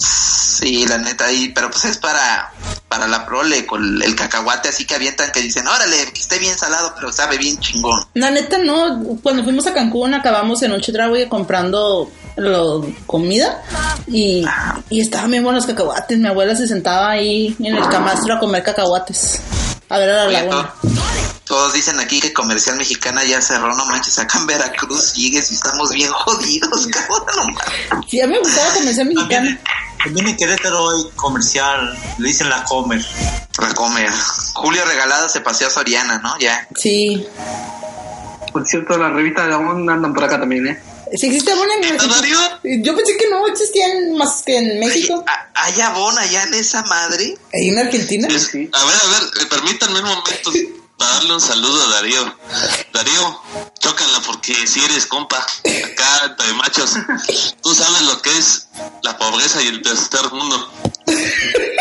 [0.00, 2.52] Sí, la neta, ahí, pero pues es para,
[2.88, 6.56] para la prole, con el cacahuate así que avientan que dicen, órale, que esté bien
[6.56, 8.04] salado, pero sabe bien chingón.
[8.14, 13.62] La neta, no, cuando fuimos a Cancún acabamos en Noche Trago comprando lo, comida
[14.06, 14.44] y,
[14.88, 16.18] y estaban bien buenos cacahuates.
[16.18, 19.40] Mi abuela se sentaba ahí en el camastro a comer cacahuates.
[19.88, 20.74] A ver a la laguna.
[21.50, 25.54] Todos dicen aquí que Comercial Mexicana ya cerró, no manches, acá en Veracruz sigues y
[25.54, 27.56] estamos bien jodidos, cabrón.
[28.08, 29.60] Sí, a mí me gustaba Comercial Mexicana.
[30.04, 33.04] También en Querétaro hay comercial, le dicen la Comer.
[33.58, 34.12] La Comer.
[34.54, 36.38] Julio Regalado se paseó a Soriana, ¿no?
[36.38, 36.68] Ya.
[36.76, 37.26] Sí.
[38.52, 40.80] Por cierto, las revistas de Avon andan por acá también, ¿eh?
[41.16, 42.14] ¿Sí existe Avon en México?
[42.62, 45.24] Yo pensé que no existían más que en México.
[45.26, 47.36] ¿Hay, hay Avon allá en esa madre?
[47.52, 48.28] ¿Hay en Argentina?
[48.38, 48.70] Sí.
[48.72, 50.52] A ver, a ver, permítanme un momento
[51.00, 52.36] para darle un saludo a Darío.
[52.92, 53.42] Darío,
[53.78, 56.90] chócala porque si eres compa, acá entre machos,
[57.62, 58.68] tú sabes lo que es
[59.02, 60.70] la pobreza y el tercer mundo.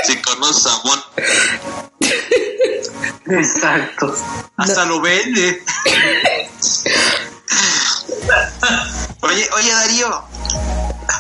[0.06, 1.04] Si conoces a Juan.
[3.26, 4.16] Exacto.
[4.56, 5.64] Hasta lo vende.
[9.22, 10.30] oye, oye Darío,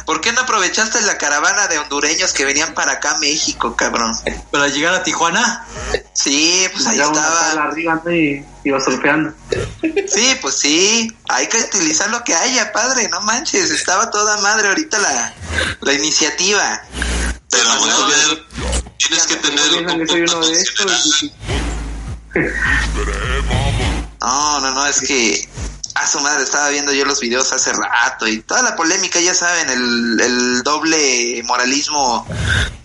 [0.05, 4.11] ¿Por qué no aprovechaste la caravana de hondureños que venían para acá a México, cabrón?
[4.51, 5.67] ¿Para llegar a Tijuana?
[6.21, 7.51] Sí, pues ahí estaba.
[7.63, 9.33] Arriba y iba surfeando.
[9.81, 11.15] Sí, pues sí.
[11.29, 13.07] Hay que utilizar lo que haya, padre.
[13.07, 13.71] No manches.
[13.71, 15.33] Estaba toda madre ahorita la,
[15.79, 16.81] la iniciativa.
[17.49, 17.95] Pero bueno,
[18.97, 20.61] tienes que tener un de
[24.21, 25.47] No, no, no, es que
[25.99, 29.33] a su madre, estaba viendo yo los videos hace rato y toda la polémica, ya
[29.33, 32.25] saben, el, el doble moralismo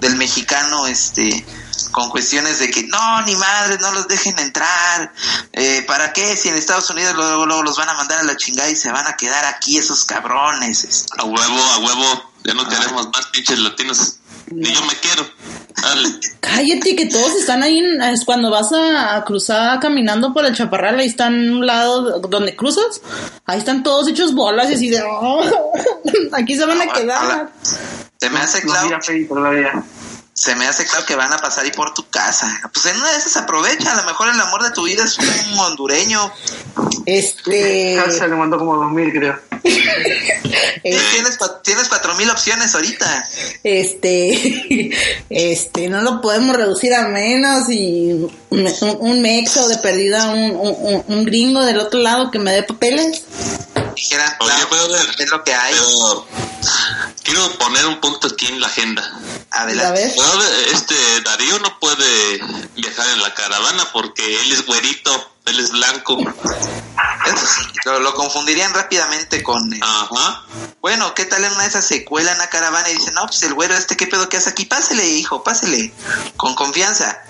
[0.01, 1.45] del mexicano, este,
[1.93, 5.13] con cuestiones de que no, ni madre, no los dejen entrar,
[5.53, 6.37] eh, ¿para qué?
[6.37, 8.91] Si en Estados Unidos luego, luego los van a mandar a la chingada y se
[8.91, 10.85] van a quedar aquí esos cabrones.
[10.85, 11.07] Este.
[11.17, 12.69] A huevo, a huevo, ya no ah.
[12.69, 14.17] queremos más pinches latinos,
[14.51, 15.27] ni yo me quiero.
[16.41, 17.83] Cállate, que todos están ahí.
[18.13, 23.01] es cuando vas a, cruzar caminando por el chaparral, ahí están un lado donde cruzas.
[23.47, 25.03] Ahí están todos hechos bolas y así de.
[25.03, 25.43] Oh,
[26.33, 27.51] aquí se van a quedar.
[28.19, 28.99] Se me hace claro.
[30.33, 32.61] Se me hace claro que van a pasar ahí por tu casa.
[32.73, 33.93] Pues en una de esas aprovecha.
[33.93, 36.33] A lo mejor el amor de tu vida es un hondureño.
[37.07, 38.03] Este.
[38.11, 39.39] Se le mandó como dos mil, creo.
[40.83, 43.29] tienes, tienes cuatro mil opciones ahorita.
[43.63, 44.91] Este,
[45.31, 48.13] este, no lo podemos reducir a menos y
[48.51, 53.23] un, un mexo de perdida, un, un, gringo del otro lado que me dé papeles.
[53.97, 55.75] Dijeran, claro, es lo que hay.
[57.23, 59.21] quiero poner un punto aquí en la agenda.
[59.51, 60.15] Adelante.
[60.73, 62.41] Este Darío no puede
[62.75, 66.19] viajar en la caravana porque él es güerito, él es blanco.
[67.27, 69.73] Eso sí, lo, lo confundirían rápidamente con...
[69.73, 70.45] eh, Ajá.
[70.81, 73.27] Bueno, ¿qué tal en una de esas se cuela en la caravana y dicen, no,
[73.27, 74.65] pues el güero este, ¿qué pedo que hace aquí?
[74.67, 75.93] Pásele, hijo, pásele,
[76.37, 77.23] con confianza.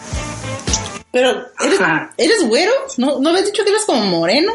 [1.13, 1.79] Pero, ¿eres,
[2.17, 2.73] ¿eres güero?
[2.97, 4.53] ¿No, ¿No habías dicho que eras como moreno?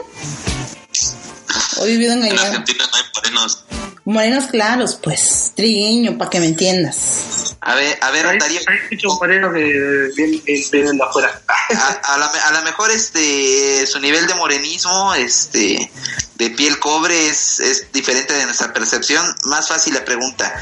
[1.78, 2.38] ¿O he vivido En?
[2.38, 3.64] Argentina no hay morenos.
[4.04, 7.49] Morenos claros, pues, trigueño, para que me entiendas.
[7.62, 11.42] A ver, a ver, Darío, hay muchos morenos que vienen, de afuera.
[11.48, 15.92] a, a la, a lo mejor este su nivel de morenismo este
[16.36, 19.26] de piel cobre es, es diferente de nuestra percepción.
[19.44, 20.54] Más fácil la pregunta.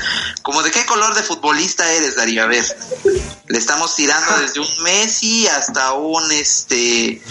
[0.41, 2.65] Como de qué color de futbolista eres Darío a ver
[3.49, 7.21] le estamos tirando desde un Messi hasta un este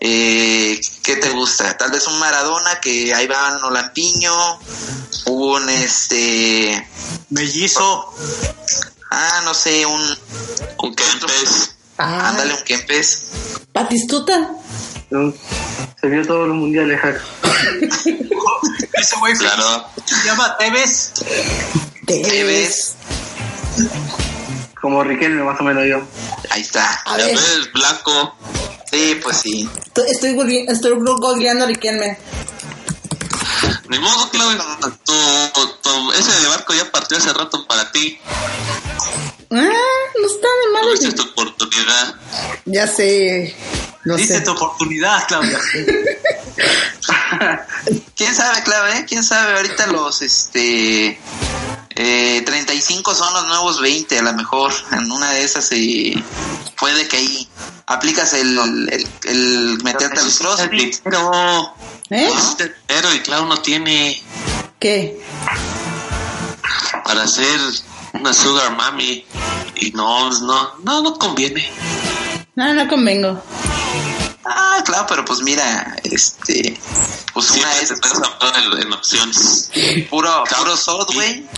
[0.00, 4.58] eh, qué te gusta tal vez un Maradona que ahí va un Olampiño
[5.26, 6.88] un este
[7.30, 8.14] Mellizo.
[9.14, 10.00] Ah no sé un
[10.78, 11.70] Un Kempes.
[11.98, 13.26] Ah, ándale un Kempes
[13.72, 14.50] Batistuta.
[15.10, 15.32] ¿no?
[16.00, 17.20] Se vio todos los mundiales acá.
[18.94, 19.84] Ese güey Claro.
[20.04, 21.12] se llama Tevez.
[22.06, 22.94] Tevez.
[24.80, 26.02] Como Riquelme, más o menos yo.
[26.50, 28.34] ahí está A Ya ver, ves, blanco.
[28.90, 32.18] sí pues sí estoy- estoy googli- estoy googleando a Riquelme.
[33.88, 34.62] Ni modo, Claudio.
[35.04, 35.12] Tu,
[35.82, 38.18] tu- ese barco ya partió hace rato para ti.
[38.26, 39.70] Ah,
[40.20, 40.86] no está de malo.
[40.94, 42.14] Tuviste tu oportunidad.
[42.64, 43.54] Ya sé.
[44.04, 44.40] No Dice sé.
[44.42, 45.58] tu oportunidad, Claudia.
[48.16, 49.04] ¿Quién sabe, claro, eh?
[49.08, 49.56] ¿Quién sabe?
[49.56, 51.18] Ahorita los, este,
[51.96, 54.72] eh, 35 son los nuevos 20, a lo mejor.
[54.92, 56.22] En una de esas eh,
[56.78, 57.48] puede que ahí
[57.86, 58.58] aplicas el,
[58.90, 60.96] el, el meterte al crossfit.
[61.02, 61.74] Pero,
[62.10, 62.30] ¿Eh?
[62.86, 64.22] pero y Clau no tiene
[64.78, 65.20] ¿Qué?
[67.04, 67.58] para hacer
[68.12, 69.24] una sugar mami.
[69.76, 71.68] Y no, no, no, no conviene.
[72.54, 73.42] No, no convengo.
[74.44, 76.78] Ah, claro, pero pues mira, este,
[77.32, 79.70] pues una Siempre es en, en opciones.
[80.10, 81.48] puro, puro Subway,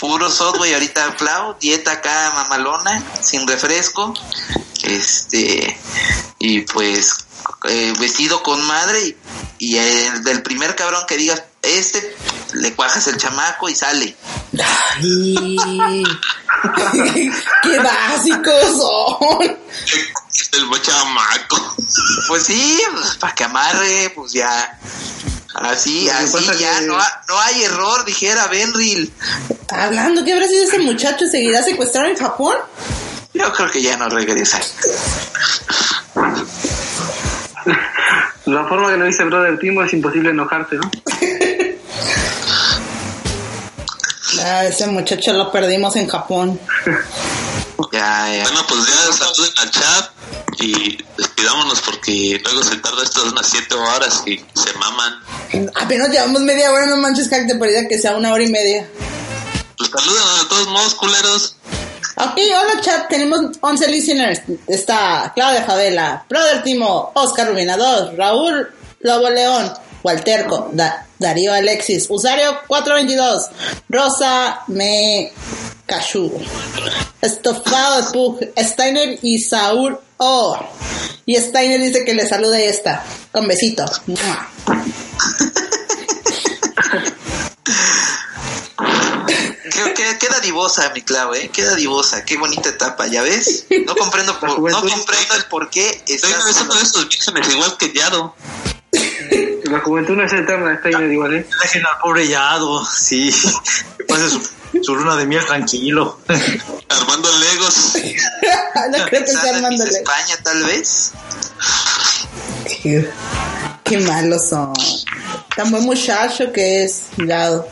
[0.00, 4.12] puro Subway ahorita, Clau, dieta acá mamalona, sin refresco,
[4.82, 5.78] este,
[6.40, 7.25] y pues
[7.68, 9.16] eh, vestido con madre y,
[9.58, 12.16] y el del primer cabrón que digas, este,
[12.54, 14.16] le cuajas el chamaco y sale.
[14.98, 16.04] Ay,
[17.62, 19.42] qué básicos son.
[19.42, 21.76] El chamaco.
[22.28, 22.82] Pues sí,
[23.20, 24.78] para que amarre, pues ya.
[25.54, 29.12] Así, así ya, que- no, ha- no hay error, dijera Benril.
[29.70, 31.26] Hablando, ¿qué habrá sido ese muchacho?
[31.26, 32.56] ¿Seguirá secuestrado en Japón?
[33.32, 34.60] Yo creo que ya no regresa.
[38.46, 40.90] La forma que lo dice Brother Timo es imposible enojarte, ¿no?
[44.38, 46.60] Ah, ese muchacho lo perdimos en Japón.
[47.90, 48.42] Ya, ya.
[48.42, 50.10] Bueno, pues ya saluden al chat
[50.60, 55.14] y despidámonos porque luego se tarda esto unas 7 horas y se maman.
[55.74, 58.86] Apenas llevamos media hora, no manches, Jack, te parece que sea una hora y media.
[59.78, 61.56] Pues saluden de todos modos, culeros.
[62.18, 64.40] Ok, hola chat, tenemos 11 listeners.
[64.66, 68.68] Está Claudia Javela, Brother Timo, Oscar Rubina 2, Raúl
[69.00, 69.70] Lobo León,
[70.02, 73.50] Walterco, Da- Darío Alexis, Usario 422,
[73.90, 75.30] Rosa Me
[75.84, 76.32] Cachu,
[77.20, 80.56] Estofado Pug, Steiner y Saúl O.
[81.26, 83.84] Y Steiner dice que le salude esta, con besito.
[89.74, 89.84] Mua.
[89.84, 91.50] Qué, qué, qué dadivosa, mi Clau, ¿eh?
[91.52, 93.66] Qué dadivosa, qué bonita etapa, ¿ya ves?
[93.86, 96.46] No comprendo, por- no comprendo el por qué Estoy estás...
[96.48, 98.34] es uno de esos vírgenes igual que Yado.
[99.64, 101.46] La juventud no es eterna, está ahí igual, ¿eh?
[101.62, 103.34] Dejen al pobre Yado, sí.
[103.98, 104.48] Que pase su,
[104.82, 106.20] su luna de miel tranquilo.
[106.88, 107.94] Armando Legos.
[108.92, 109.90] no creo que sea Miss armándole.
[109.90, 111.10] España, tal vez.
[112.82, 113.10] Qué,
[113.84, 114.72] qué malos son.
[115.56, 117.68] Tan buen muchacho que es, Gado.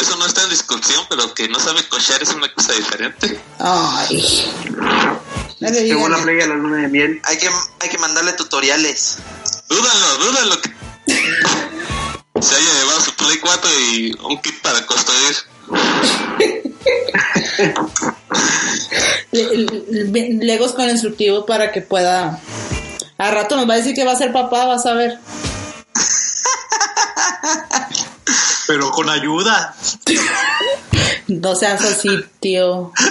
[0.00, 3.40] Eso no está en discusión, pero que no sabe cochar es una cosa diferente.
[3.58, 4.50] Ay.
[5.60, 7.20] Llegó la playa a la luna de miel.
[7.24, 7.48] Hay que,
[7.80, 9.18] hay que mandarle tutoriales.
[9.68, 10.60] Dúdalo, dúdalo.
[10.60, 10.72] que-
[12.42, 15.36] Se haya llevado su Play 4 y un kit para construir.
[19.30, 19.56] Le-
[20.06, 22.40] le- Legos con instructivo para que pueda.
[23.18, 25.18] A rato nos va a decir que va a ser papá, vas a ver.
[28.72, 29.74] Pero con ayuda.
[31.28, 32.08] No seas así,
[32.40, 32.90] tío.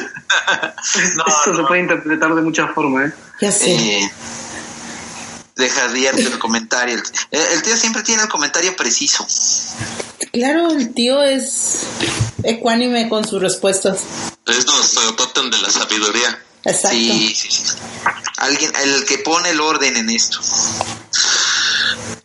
[1.15, 3.13] No, Esto se puede interpretar de muchas formas, ¿eh?
[3.41, 3.71] Ya sé.
[3.73, 4.11] Eh,
[5.57, 6.95] deja abierto el comentario.
[7.31, 9.27] El, el tío siempre tiene el comentario preciso.
[10.31, 11.79] Claro, el tío es
[12.43, 13.99] ecuánime con sus respuestas.
[14.47, 16.39] Es nuestro tótem de la sabiduría.
[16.63, 16.97] Exacto.
[16.97, 17.63] Sí, sí, sí.
[18.37, 20.39] Alguien, el que pone el orden en esto.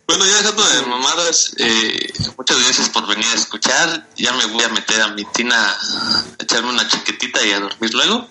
[0.06, 4.08] Bueno, ya dejando de mamadas, eh, muchas gracias por venir a escuchar.
[4.16, 7.92] Ya me voy a meter a mi tina a echarme una chaquetita y a dormir
[7.92, 8.28] luego.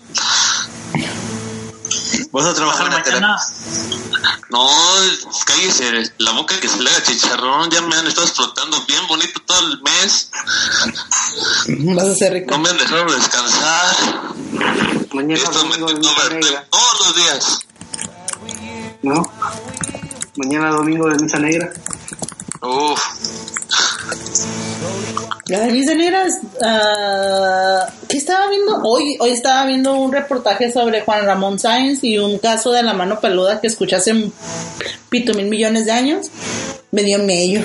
[2.32, 3.38] ¿Vas a trabajar mañana?
[4.50, 4.70] No,
[5.46, 7.70] cállese la boca que se le haga chicharrón.
[7.70, 10.30] Ya me han estado explotando bien bonito todo el mes.
[11.96, 12.52] Vas a ser rico.
[12.52, 13.96] No me han dejado descansar.
[15.14, 17.60] Mañana Esto me todos los días.
[19.02, 19.24] ¿no?
[20.38, 21.72] Mañana domingo de misa negra.
[22.62, 23.02] Uf,
[25.48, 28.82] La misa negra, es, ah, ¿qué estaba viendo?
[28.84, 32.94] Hoy, hoy estaba viendo un reportaje sobre Juan Ramón Sáenz y un caso de la
[32.94, 34.32] mano peluda que escuché hace
[35.10, 36.28] pito mil millones de años.
[36.92, 37.62] Me dio medio.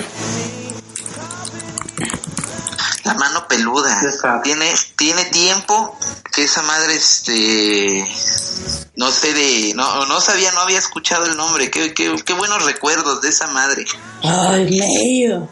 [3.11, 4.01] La mano peluda.
[4.03, 4.41] Exacto.
[4.43, 5.97] Tiene, tiene tiempo
[6.33, 8.07] que esa madre, este,
[8.95, 11.69] no sé de, no, no sabía, no había escuchado el nombre.
[11.69, 13.85] Qué, qué, qué buenos recuerdos de esa madre.
[14.23, 15.49] Ay, medio.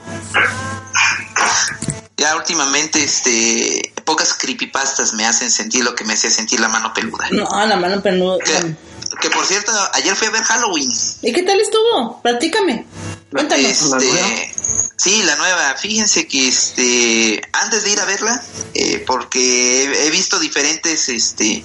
[2.18, 6.94] Ya últimamente, este, pocas creepypastas me hacen sentir lo que me hacía sentir la mano
[6.94, 7.28] peluda.
[7.32, 8.38] No, la mano peluda.
[8.44, 8.76] Que,
[9.22, 10.92] que por cierto, ayer fui a ver Halloween.
[11.22, 12.22] ¿Y qué tal estuvo?
[12.22, 12.86] Platícame.
[13.32, 13.64] Cuéntame.
[13.64, 14.28] ¿La nueva?
[14.34, 14.54] Este,
[14.96, 15.76] sí, la nueva.
[15.76, 21.64] Fíjense que este, antes de ir a verla, eh, porque he, he visto diferentes, este,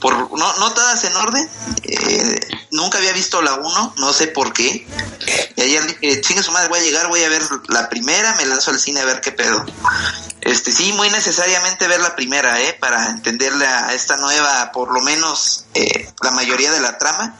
[0.00, 1.48] por no, no todas en orden.
[1.84, 2.40] eh,
[2.70, 4.86] nunca había visto la 1, no sé por qué.
[5.56, 8.46] Y ayer dije, chingue su madre, voy a llegar, voy a ver la primera, me
[8.46, 9.64] lanzo al cine a ver qué pedo.
[10.42, 12.76] Este, sí, muy necesariamente ver la primera, ¿eh?
[12.78, 17.36] Para entenderle a esta nueva, por lo menos, eh, la mayoría de la trama.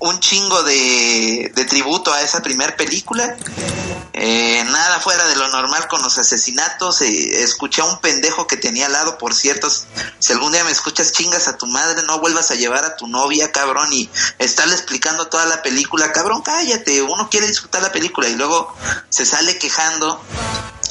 [0.00, 3.36] Un chingo de, de tributo a esa primer película.
[4.12, 7.00] Eh, nada fuera de lo normal con los asesinatos.
[7.00, 9.70] Eh, escuché a un pendejo que tenía al lado, por cierto.
[9.70, 13.06] Si algún día me escuchas, chingas a tu madre, no vuelvas a llevar a tu
[13.06, 16.12] novia, cabrón, y estarle explicando toda la película.
[16.12, 18.76] Cabrón, cállate, uno quiere disfrutar la película y luego
[19.08, 20.22] se sale quejando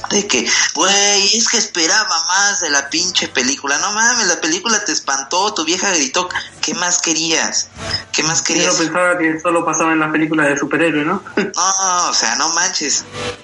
[0.10, 3.78] de que, güey, es que esperaba más de la pinche película.
[3.80, 6.30] No mames, la película te espantó, tu vieja gritó,
[6.62, 7.68] ¿qué más querías?
[8.12, 8.76] ¿Qué más Yo querías?
[8.76, 11.24] pensaba que solo pasaba en las películas de superhéroes, ¿no?
[11.56, 13.03] No, o sea, no manches.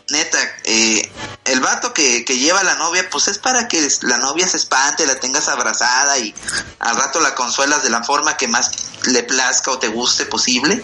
[0.10, 1.12] Neta, eh,
[1.46, 4.58] el vato que, que lleva a la novia, pues es para que la novia se
[4.58, 6.34] espante, la tengas abrazada y
[6.80, 8.72] al rato la consuelas de la forma que más
[9.06, 10.84] le plazca o te guste posible.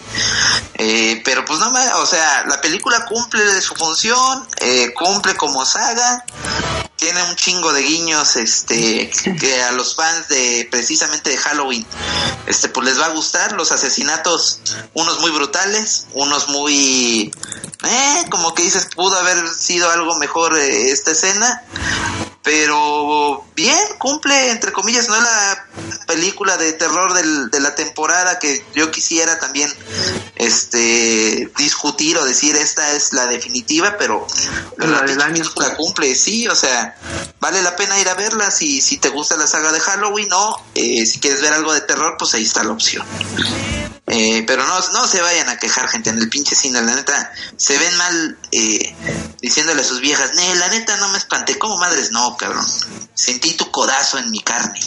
[0.74, 5.64] Eh, pero pues no, ma- o sea, la película cumple su función, eh, cumple como
[5.68, 6.24] saga,
[6.96, 11.86] tiene un chingo de guiños, este, que a los fans de precisamente de Halloween,
[12.46, 14.60] este, pues les va a gustar los asesinatos,
[14.94, 17.32] unos muy brutales, unos muy,
[17.84, 21.62] eh, como que dices, pudo haber sido algo mejor eh, esta escena,
[22.42, 25.67] pero bien, cumple, entre comillas, no la
[26.06, 29.72] película de terror del- de la temporada que yo quisiera también
[30.36, 34.26] este discutir o decir esta es la definitiva, pero
[34.78, 35.34] La del año.
[35.42, 36.96] película cumple, sí, o sea,
[37.40, 40.62] vale la pena ir a verla si, si te gusta la saga de Halloween o
[40.74, 43.04] eh, si quieres ver algo de terror, pues ahí está la opción.
[44.10, 47.32] Eh, pero no, no se vayan a quejar, gente, en el pinche cine, la neta,
[47.56, 48.94] se ven mal eh,
[49.40, 52.10] diciéndole a sus viejas, ne, la neta no me espanté, como madres?
[52.10, 52.66] No, cabrón,
[53.14, 54.80] sentí tu codazo en mi carne.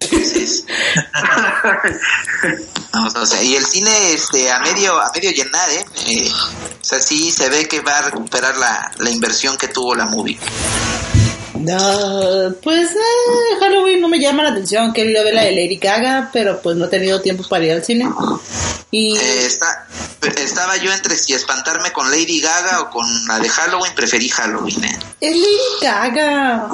[0.00, 0.64] Entonces,
[2.92, 5.84] no, o sea, y el cine este a medio a medio llenar, ¿eh?
[6.06, 6.30] Eh,
[6.80, 10.06] o sea, sí se ve que va a recuperar la, la inversión que tuvo la
[10.06, 10.38] movie.
[11.64, 14.92] No, pues eh, Halloween no me llama la atención.
[14.92, 17.64] Quiero ir a ver la de Lady Gaga, pero pues no he tenido tiempo para
[17.64, 18.08] ir al cine.
[18.90, 19.86] Y Eh, está,
[20.36, 24.84] estaba yo entre si espantarme con Lady Gaga o con la de Halloween, preferí Halloween,
[24.84, 24.98] ¿eh?
[25.20, 26.68] es Lady Gaga.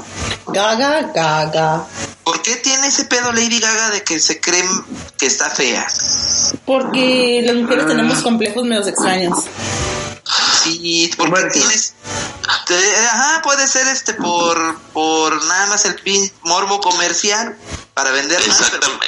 [0.48, 1.84] Gaga, Gaga.
[2.24, 4.66] ¿Por qué tiene ese pedo Lady Gaga de que se creen
[5.16, 5.86] que está fea?
[6.66, 9.38] Porque las mujeres tenemos complejos medios extraños.
[10.62, 11.62] Sí, porque Comercio.
[11.62, 11.94] tienes...
[13.12, 17.56] ajá, puede ser este por, por nada más el pin morbo comercial
[17.94, 19.06] para vender más, pero- Exactamente.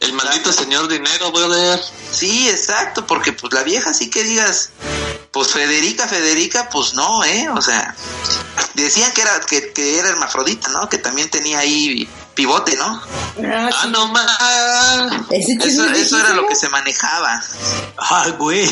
[0.00, 1.80] El maldito señor dinero, brother.
[2.10, 4.70] Sí, exacto, porque pues la vieja sí que digas,
[5.30, 7.48] pues Federica, Federica, pues no, ¿eh?
[7.50, 7.94] O sea,
[8.74, 10.88] decían que era que, que era hermafrodita, ¿no?
[10.88, 12.84] Que también tenía ahí pivote, ¿no?
[13.44, 13.88] Ah, Ah, sí.
[13.90, 14.28] no más.
[15.30, 17.42] Eso, eso era lo que se manejaba.
[17.98, 18.62] Ah, güey.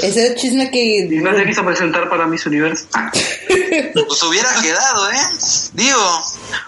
[0.00, 1.20] Ese chisme Y que...
[1.20, 2.86] no se quiso presentar para Miss Universo.
[2.90, 5.16] Pues hubiera quedado, ¿eh?
[5.72, 6.24] Digo,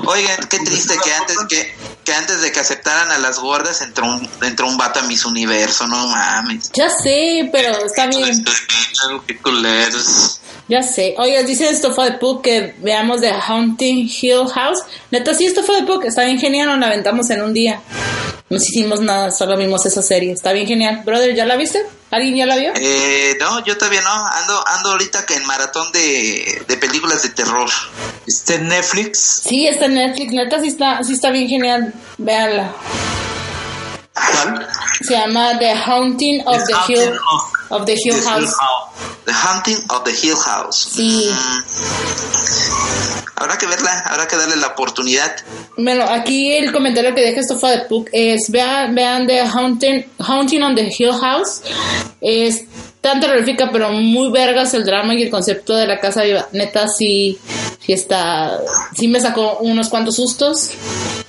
[0.06, 1.74] oigan, qué triste que antes que,
[2.06, 5.24] que antes de que aceptaran a las gordas entró un, entró un vato a Miss
[5.24, 6.70] Universo, no mames.
[6.72, 8.44] Ya sé, pero está bien.
[9.26, 10.40] Qué culeros.
[10.68, 11.16] Ya sé.
[11.18, 14.84] Oye, dice esto fue de Puck que veamos The Haunting Hill House.
[15.10, 16.04] Neta, sí, esto fue de Puck.
[16.04, 17.82] Está bien genial, nos la aventamos en un día.
[18.48, 20.32] No hicimos nada, solo vimos esa serie.
[20.32, 21.02] Está bien genial.
[21.04, 21.84] Brother, ¿ya la viste?
[22.12, 22.72] ¿Alguien ya la vio?
[22.76, 24.10] Eh, no, yo todavía no.
[24.10, 27.68] Ando, ando ahorita que en maratón de, de películas de terror.
[28.26, 29.42] ¿Está en Netflix?
[29.48, 30.32] Sí, está en Netflix.
[30.32, 31.92] Neta, sí está, sí está bien genial.
[32.18, 32.72] Véanla.
[34.14, 34.68] ¿Cuál?
[35.02, 38.38] Se llama The Haunting of the, Haunting Hill of- of the Hill The House.
[38.42, 38.92] Hill House.
[39.24, 40.88] The Hunting of the Hill House.
[40.94, 41.30] Sí.
[41.32, 43.25] Mm.
[43.36, 45.36] Habrá que verla, habrá que darle la oportunidad.
[45.76, 50.06] Bueno, aquí el comentario que deja esto fue de Puck es vean, vean The Haunting,
[50.18, 51.60] Haunting on the Hill House.
[52.20, 52.64] Es
[53.02, 56.48] tan terrorífica, pero muy vergas el drama y el concepto de la casa viva.
[56.52, 57.38] Neta, sí,
[57.78, 58.58] sí está,
[58.96, 60.70] sí me sacó unos cuantos sustos.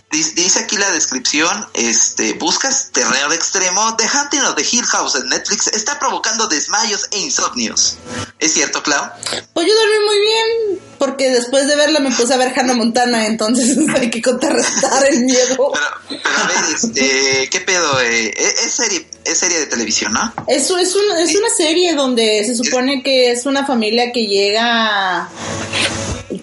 [0.10, 5.16] Dice, dice aquí la descripción, este, buscas terror extremo, The Hunting of the Hill House
[5.16, 7.98] en Netflix está provocando desmayos e insomnios.
[8.40, 9.12] ¿Es cierto, Clau?
[9.54, 10.77] Pues yo dormí muy bien,
[11.18, 15.24] porque después de verla me puse a ver Hannah Montana, entonces hay que contrarrestar el
[15.24, 15.48] miedo.
[15.48, 15.72] Pero,
[16.10, 18.00] pero a ver, este, ¿qué pedo?
[18.02, 20.32] Eh, es, es serie, es serie de televisión, ¿no?
[20.46, 25.28] Es, es, una, es una serie donde se supone que es una familia que llega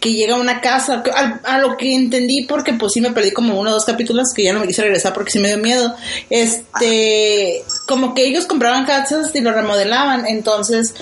[0.00, 3.30] que llega a una casa a, a lo que entendí porque pues sí me perdí
[3.30, 5.58] como uno o dos capítulos que ya no me quise regresar porque sí me dio
[5.58, 5.94] miedo
[6.30, 10.94] este como que ellos compraban casas y lo remodelaban entonces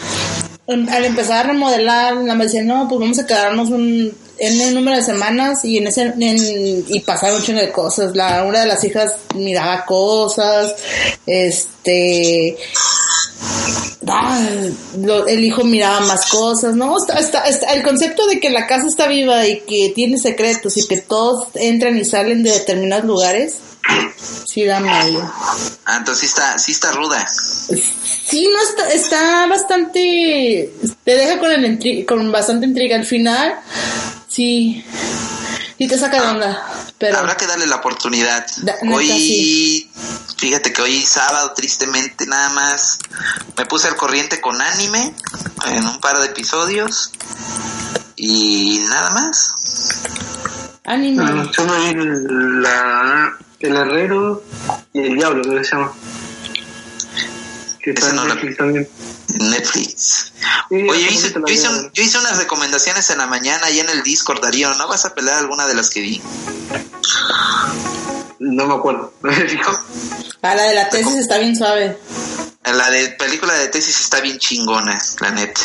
[0.69, 4.75] al empezar a remodelar la me decían no pues vamos a quedarnos un en el
[4.75, 8.61] número de semanas y en ese en- y pasaron un chingo de cosas la una
[8.61, 10.75] de las hijas miraba cosas
[11.27, 12.57] este
[15.29, 16.97] el hijo miraba más cosas, ¿no?
[16.99, 20.87] Está- está- el concepto de que la casa está viva y que tiene secretos y
[20.89, 23.55] que todos entran y salen de determinados lugares,
[24.47, 25.33] sí da miedo.
[25.85, 27.27] Ah, entonces sí está, sí está ruda.
[27.29, 30.73] Sí, no está, está bastante,
[31.05, 33.55] te deja con el intri- con bastante intriga al final,
[34.29, 34.85] sí,
[35.79, 36.67] sí te saca de onda,
[36.99, 38.47] pero Habrá que darle la oportunidad.
[38.63, 39.91] Da- neta, hoy, sí.
[40.39, 42.99] fíjate que hoy sábado, tristemente, nada más
[43.57, 45.15] me puse al corriente con anime
[45.67, 47.11] en un par de episodios
[48.17, 49.55] y nada más.
[50.85, 51.23] anime.
[51.27, 53.37] Ah, la,
[53.69, 54.43] el herrero
[54.93, 55.93] y el diablo, creo que se llama.
[57.83, 58.89] Que está Ese en no lo- Netflix también.
[59.41, 60.33] Netflix.
[60.69, 63.71] Sí, Oye, yo hice, yo, hice vi, un- yo hice unas recomendaciones en la mañana
[63.71, 64.73] y en el Discord, Darío.
[64.75, 66.23] ¿No vas a pelar alguna de las que vi?
[68.39, 69.13] No me acuerdo.
[70.45, 71.97] Ah, la de la tesis está bien suave.
[72.65, 75.61] La de película de tesis está bien chingona, la neta.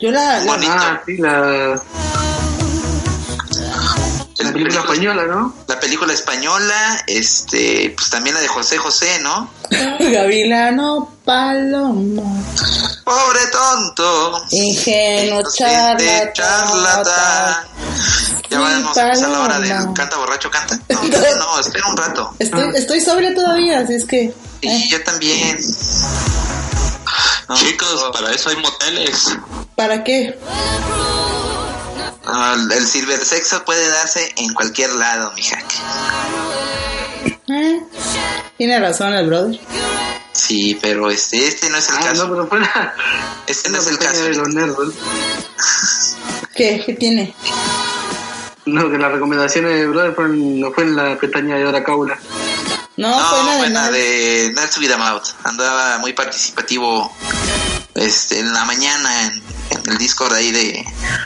[0.00, 0.72] Yo la, la- Bonito.
[0.74, 1.80] ah, sí, la,
[4.38, 5.54] la película española, ¿no?
[5.66, 9.50] La película española, este, pues también la de José José, ¿no?
[9.98, 12.44] Gavilano Palomo.
[13.04, 14.42] Pobre tonto.
[14.50, 16.32] Ingenuo Inocente charlatán.
[16.34, 17.66] charlatán.
[18.50, 19.84] Ya vamos a empezar la hora paloma.
[19.84, 20.78] del canta borracho canta.
[20.88, 22.34] No, no, espera un rato.
[22.38, 24.32] Estoy, estoy sobria todavía, así es que.
[24.60, 25.58] Y eh, yo también.
[27.48, 29.36] No, Chicos, no, para eso hay moteles.
[29.76, 30.36] ¿Para qué?
[32.26, 35.58] No, el cibersexo puede darse en cualquier lado, mija.
[37.48, 37.80] Eh,
[38.58, 39.60] Tiene razón el brother.
[40.32, 42.26] Sí, pero este, este no es el Ah, caso.
[42.26, 42.94] no, pero fue la,
[43.46, 44.22] Este no es el caso.
[44.24, 44.76] de los nerds.
[46.54, 46.82] ¿Qué?
[46.84, 47.34] ¿Qué tiene?
[48.66, 52.18] No, que las recomendaciones de Brother fueron, no fue en la pestaña de Hora Caula.
[52.96, 53.90] No, No, fue la de fue la nada.
[53.92, 55.24] de a Mouth.
[55.44, 57.14] Andaba muy participativo
[57.96, 60.84] este, en la mañana en, en el Discord ahí de...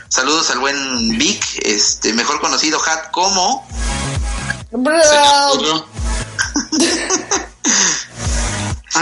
[0.09, 3.67] Saludos al buen Vic, este, mejor conocido Hat como...
[4.73, 5.51] Ah,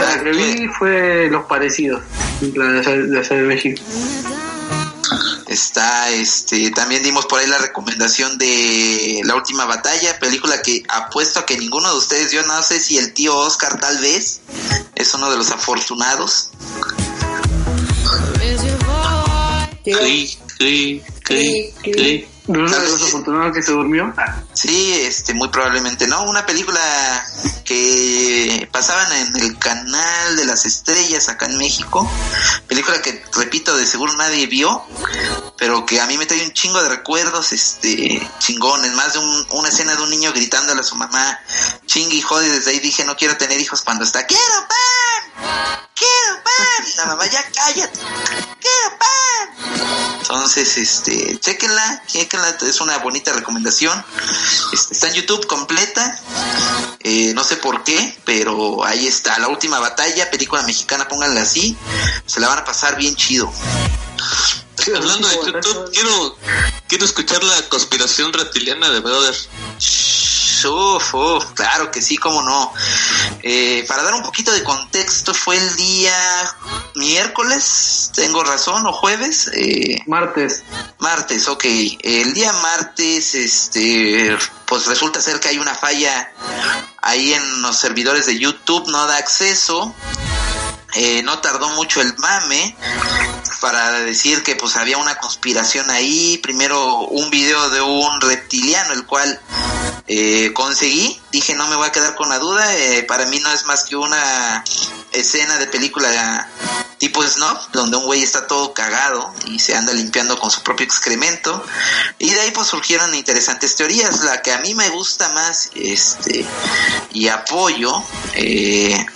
[0.00, 2.02] la que vi fue Los Parecidos,
[2.40, 3.82] la de México.
[5.46, 11.40] Está, este, también dimos por ahí la recomendación de La Última Batalla, película que apuesto
[11.40, 14.40] a que ninguno de ustedes vio, no sé si el tío Oscar tal vez,
[14.94, 16.50] es uno de los afortunados.
[19.82, 21.02] Cri.
[22.46, 23.06] ¿No uno Tal de vez los sí.
[23.08, 24.12] afortunados que se durmió?
[24.54, 26.24] Sí, este, muy probablemente no.
[26.24, 26.80] Una película
[27.64, 32.10] que pasaban en el canal de las estrellas acá en México.
[32.66, 34.82] Película que, repito, de seguro nadie vio,
[35.60, 38.92] pero que a mí me trae un chingo de recuerdos, este, chingones.
[38.94, 41.38] Más de un- una escena de un niño gritándole a su mamá,
[41.86, 42.48] chingue y jode.
[42.48, 46.86] Desde ahí dije, no quiero tener hijos cuando está, quiero pan, quiero pan.
[46.92, 48.00] Y la mamá, ya cállate,
[48.58, 50.18] quiero pan.
[50.22, 54.02] Entonces, este, chequenla, chequenla, es una bonita recomendación.
[54.72, 56.18] Este, está en YouTube completa.
[57.00, 59.38] Eh, no sé por qué, pero ahí está.
[59.38, 61.76] La última batalla, película mexicana, pónganla así.
[62.24, 63.52] Se la van a pasar bien chido.
[64.88, 66.36] Hablando de YouTube, quiero,
[66.86, 69.34] quiero escuchar la conspiración reptiliana de Brother.
[70.68, 72.72] Uf, uf, claro que sí, cómo no.
[73.42, 76.14] Eh, para dar un poquito de contexto, fue el día
[76.94, 79.50] miércoles, tengo razón, o jueves.
[79.54, 80.62] Eh, Martes.
[80.98, 81.64] martes, ok.
[82.02, 86.32] El día martes, este, pues resulta ser que hay una falla
[87.00, 89.94] ahí en los servidores de YouTube, no da acceso.
[90.94, 92.76] Eh, no tardó mucho el mame
[93.60, 96.38] para decir que pues había una conspiración ahí.
[96.38, 99.40] Primero un video de un reptiliano, el cual
[100.06, 101.20] eh, conseguí.
[101.30, 102.76] Dije no me voy a quedar con la duda.
[102.76, 104.64] eh, para mí no es más que una
[105.12, 106.48] escena de película
[107.00, 110.84] tipo Snuff, donde un güey está todo cagado y se anda limpiando con su propio
[110.84, 111.64] excremento.
[112.18, 114.22] Y de ahí pues surgieron interesantes teorías.
[114.22, 116.44] La que a mí me gusta más, este,
[117.12, 117.90] y apoyo,
[118.34, 119.06] eh,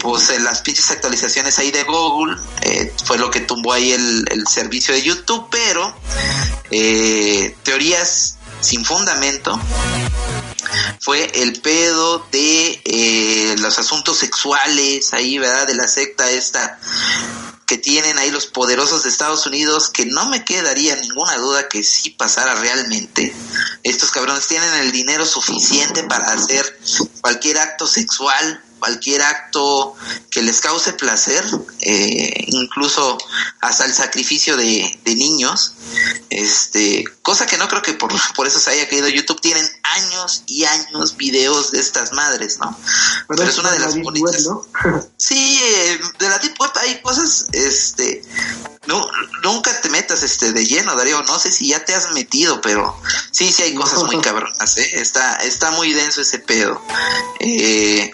[0.00, 4.46] pues las pinches actualizaciones ahí de Google eh, fue lo que tumbó ahí el, el
[4.48, 5.94] servicio de YouTube, pero
[6.72, 9.60] eh, teorías sin fundamento
[11.00, 15.66] fue el pedo de eh, los asuntos sexuales ahí, ¿verdad?
[15.66, 16.78] De la secta esta
[17.66, 21.82] que tienen ahí los poderosos de Estados Unidos, que no me quedaría ninguna duda que
[21.82, 23.34] sí pasara realmente.
[23.82, 26.78] Estos cabrones tienen el dinero suficiente para hacer
[27.22, 29.94] cualquier acto sexual, cualquier acto
[30.28, 31.44] que les cause placer,
[31.82, 33.16] eh, incluso
[33.60, 35.74] hasta el sacrificio de, de niños,
[36.30, 40.42] este, cosa que no creo que por, por eso se haya caído YouTube, tienen años
[40.46, 42.76] y años videos de estas madres, ¿no?
[43.28, 44.46] Pero, es una de las bonitas.
[44.46, 45.08] web, ¿no?
[45.16, 48.24] Sí, eh, de la Deep Web hay cosas, este,
[48.86, 49.00] no,
[49.44, 53.00] nunca te metas este de lleno, Darío, no sé si ya te has metido, pero
[53.30, 54.90] sí, sí hay cosas muy cabronas, ¿eh?
[54.94, 56.82] está, está muy denso ese pedo.
[57.38, 58.10] Eh,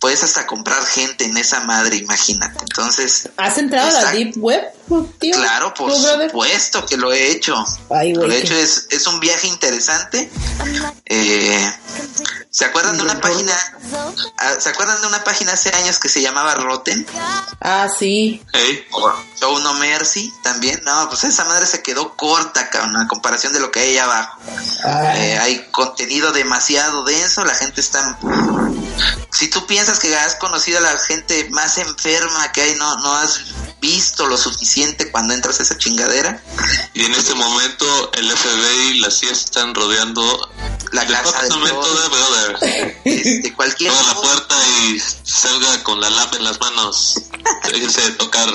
[0.00, 2.58] puedes hasta comprar gente en esa madre, imagínate.
[2.60, 4.10] Entonces, ¿Has entrado a la.
[4.12, 4.64] Deep Web,
[5.18, 5.36] tío?
[5.36, 7.54] claro, por supuesto que lo he hecho.
[7.90, 10.30] Ay, güey, Lo he hecho, es, es un viaje interesante.
[11.06, 11.72] Eh,
[12.50, 13.52] ¿Se acuerdan de una página?
[14.38, 17.06] ah, ¿Se acuerdan de una página hace años que se llamaba Rotten?
[17.60, 18.42] Ah, sí.
[18.52, 18.86] Hey,
[19.38, 20.80] Show No Mercy también.
[20.84, 23.98] No, pues esa madre se quedó corta, cabrón, a comparación de lo que hay ahí
[23.98, 24.38] abajo.
[25.16, 28.18] Eh, hay contenido demasiado denso, la gente está...
[29.32, 33.12] Si tú piensas que has conocido a la gente más enferma que hay, no, no
[33.14, 33.40] has
[33.80, 36.42] visto lo suficiente cuando entras a esa chingadera.
[36.94, 40.50] y en este momento el FBI y la CIA están rodeando
[40.92, 42.96] La casa del Brother.
[43.04, 44.54] Este, cualquier Toda la puerta
[44.88, 47.14] y salga con la lap en las manos.
[47.72, 48.48] Déjese de tocar.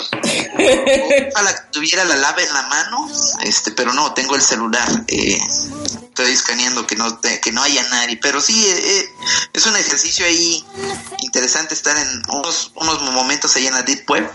[1.34, 3.10] Ojalá tuviera la lave en la mano,
[3.44, 4.88] este, pero no, tengo el celular.
[5.08, 5.38] Eh,
[6.04, 9.10] estoy escaneando que no te- que no haya nadie, pero sí eh, eh,
[9.54, 10.66] es un ejercicio ahí
[11.20, 14.30] interesante estar en unos unos momentos ahí en la deep web.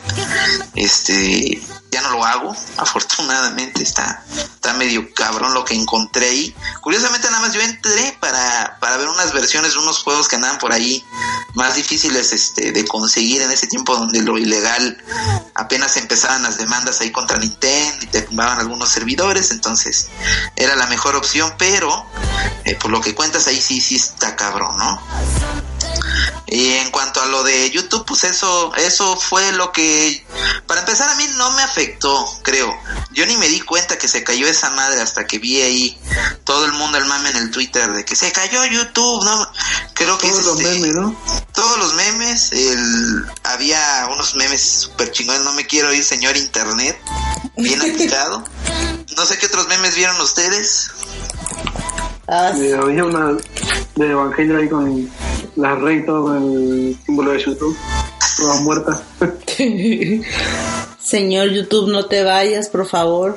[0.75, 4.25] Este, ya no lo hago, afortunadamente está
[4.55, 6.55] está medio cabrón lo que encontré ahí.
[6.83, 10.59] Curiosamente nada más yo entré para para ver unas versiones de unos juegos que andaban
[10.59, 11.05] por ahí
[11.55, 15.03] más difíciles este de conseguir en ese tiempo donde lo ilegal
[15.55, 20.09] apenas empezaban las demandas ahí contra Nintendo y te tumbaban algunos servidores, entonces
[20.57, 22.07] era la mejor opción, pero
[22.65, 25.01] eh, por lo que cuentas ahí sí, sí está cabrón, ¿no?
[26.47, 30.27] Y en cuanto a lo de YouTube, pues eso, eso fue lo que,
[30.67, 32.75] para empezar a mí no me afectó, creo.
[33.13, 35.99] Yo ni me di cuenta que se cayó esa madre hasta que vi ahí
[36.45, 39.49] todo el mundo el mame en el Twitter de que se cayó YouTube, ¿no?
[39.95, 41.17] Creo que Todos es los este- memes, ¿no?
[41.55, 46.99] todos los memes, el, había unos memes super chingones, no me quiero ir señor internet,
[47.57, 48.43] bien aplicado.
[49.17, 50.89] No sé qué otros memes vieron ustedes.
[52.33, 52.53] Ah,
[52.83, 53.37] había una
[53.97, 55.11] de Evangelio ahí con
[55.57, 57.77] la rey y todo con el símbolo de YouTube.
[58.39, 59.01] Todas muertas.
[61.03, 63.37] Señor YouTube, no te vayas, por favor.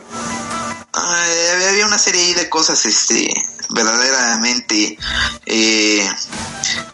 [0.94, 3.28] Ay, había- había una serie ahí de cosas, este,
[3.74, 4.98] verdaderamente,
[5.46, 6.10] eh,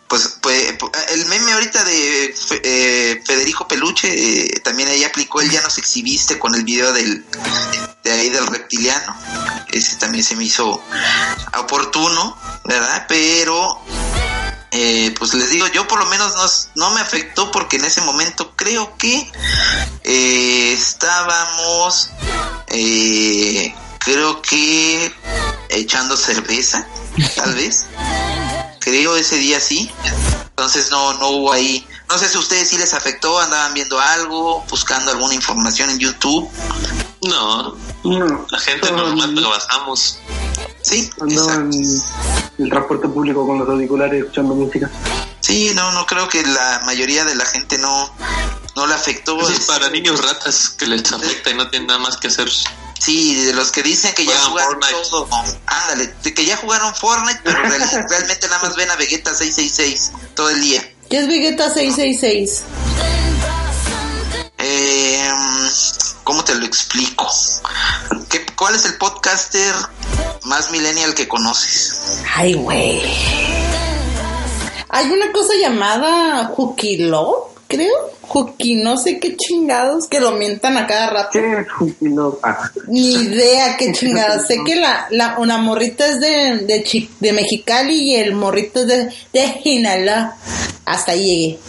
[0.08, 0.76] pues, pues,
[1.10, 6.40] el meme ahorita de eh, Federico Peluche, eh, también ahí aplicó el ya nos exhibiste
[6.40, 7.26] con el video del,
[8.04, 9.16] de ahí del reptiliano,
[9.72, 10.82] ese también se me hizo
[11.58, 13.06] oportuno, ¿verdad?
[13.08, 13.82] Pero,
[14.72, 18.56] eh, pues les digo, yo por lo menos no, me afectó porque en ese momento
[18.56, 19.30] creo que
[20.74, 22.10] estábamos,
[22.68, 23.76] eh,
[24.12, 25.14] creo que
[25.70, 26.88] echando cerveza,
[27.36, 27.86] tal vez.
[28.80, 29.92] Creo ese día sí.
[30.50, 31.86] Entonces no, no hubo ahí.
[32.10, 36.00] No sé si a ustedes sí les afectó, andaban viendo algo, buscando alguna información en
[36.00, 36.50] YouTube.
[37.22, 40.18] No, No, la gente normal trabajamos.
[40.82, 42.02] Sí, Andaban en
[42.58, 44.90] el transporte público con los auriculares escuchando música.
[45.42, 48.12] Sí, no, no creo que la mayoría de la gente no,
[48.76, 49.38] no le afectó.
[49.40, 52.28] Eso es este, para niños ratas que les afecta y no tienen nada más que
[52.28, 52.50] hacer.
[53.00, 55.10] Sí, de los que dicen que ya Juegan jugaron Fortnite.
[55.10, 55.30] todo.
[55.66, 60.12] Ándale, de que ya jugaron Fortnite, pero real- realmente nada más ven a Vegeta 666
[60.36, 60.94] todo el día.
[61.10, 62.64] ¿Qué es Vegeta 666?
[64.58, 65.30] Eh,
[66.24, 67.28] ¿Cómo te lo explico?
[68.30, 69.74] ¿Qué, ¿Cuál es el podcaster
[70.44, 72.22] más millennial que conoces?
[72.36, 73.02] Ay, güey.
[74.90, 77.94] Hay una cosa llamada Jukilo, creo.
[78.30, 81.30] Juki, no sé qué chingados que lo mientan a cada rato.
[81.34, 81.66] ¿Qué?
[82.44, 84.46] Ah, Ni idea qué chingados.
[84.48, 88.82] sé que la, la, una morrita es de, de, Chi- de Mexicali y el morrito
[88.82, 90.30] es de, de.
[90.86, 91.60] Hasta ahí llegué.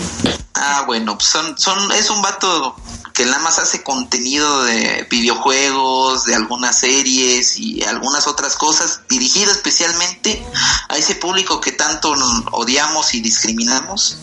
[0.55, 2.77] Ah, bueno, pues son, son, es un vato
[3.21, 9.53] que nada más hace contenido de videojuegos, de algunas series y algunas otras cosas, dirigido
[9.53, 10.43] especialmente
[10.89, 12.15] a ese público que tanto
[12.53, 14.17] odiamos y discriminamos,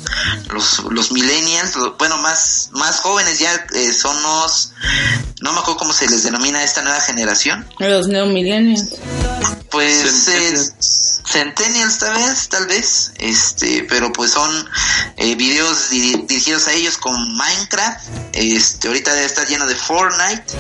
[0.49, 4.71] los, los millennials, lo- bueno, más, más jóvenes ya eh, son los,
[5.41, 8.95] no me acuerdo cómo se les denomina a esta nueva generación, Los neomillennials.
[9.69, 10.73] pues Centennials.
[10.79, 14.49] es Centennials tal vez, tal vez, este, pero pues son
[15.17, 20.53] eh, videos diri- dirigidos a ellos con Minecraft, este, ahorita debe estar lleno de Fortnite,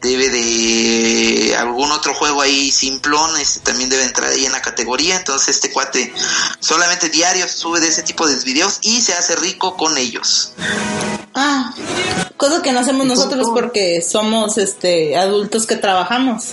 [0.00, 5.16] debe de algún otro juego ahí simplón, este también debe entrar ahí en la categoría,
[5.16, 6.12] entonces este cuate
[6.58, 10.52] solamente diario sube de ese tipo de videos y se hace rico con ellos.
[11.34, 11.74] Ah,
[12.36, 16.48] cosa que no hacemos nosotros porque somos este adultos que trabajamos.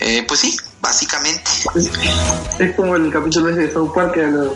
[0.00, 1.50] Eh, pues sí, básicamente.
[2.58, 4.52] Es como el capítulo ese de South Park que a los,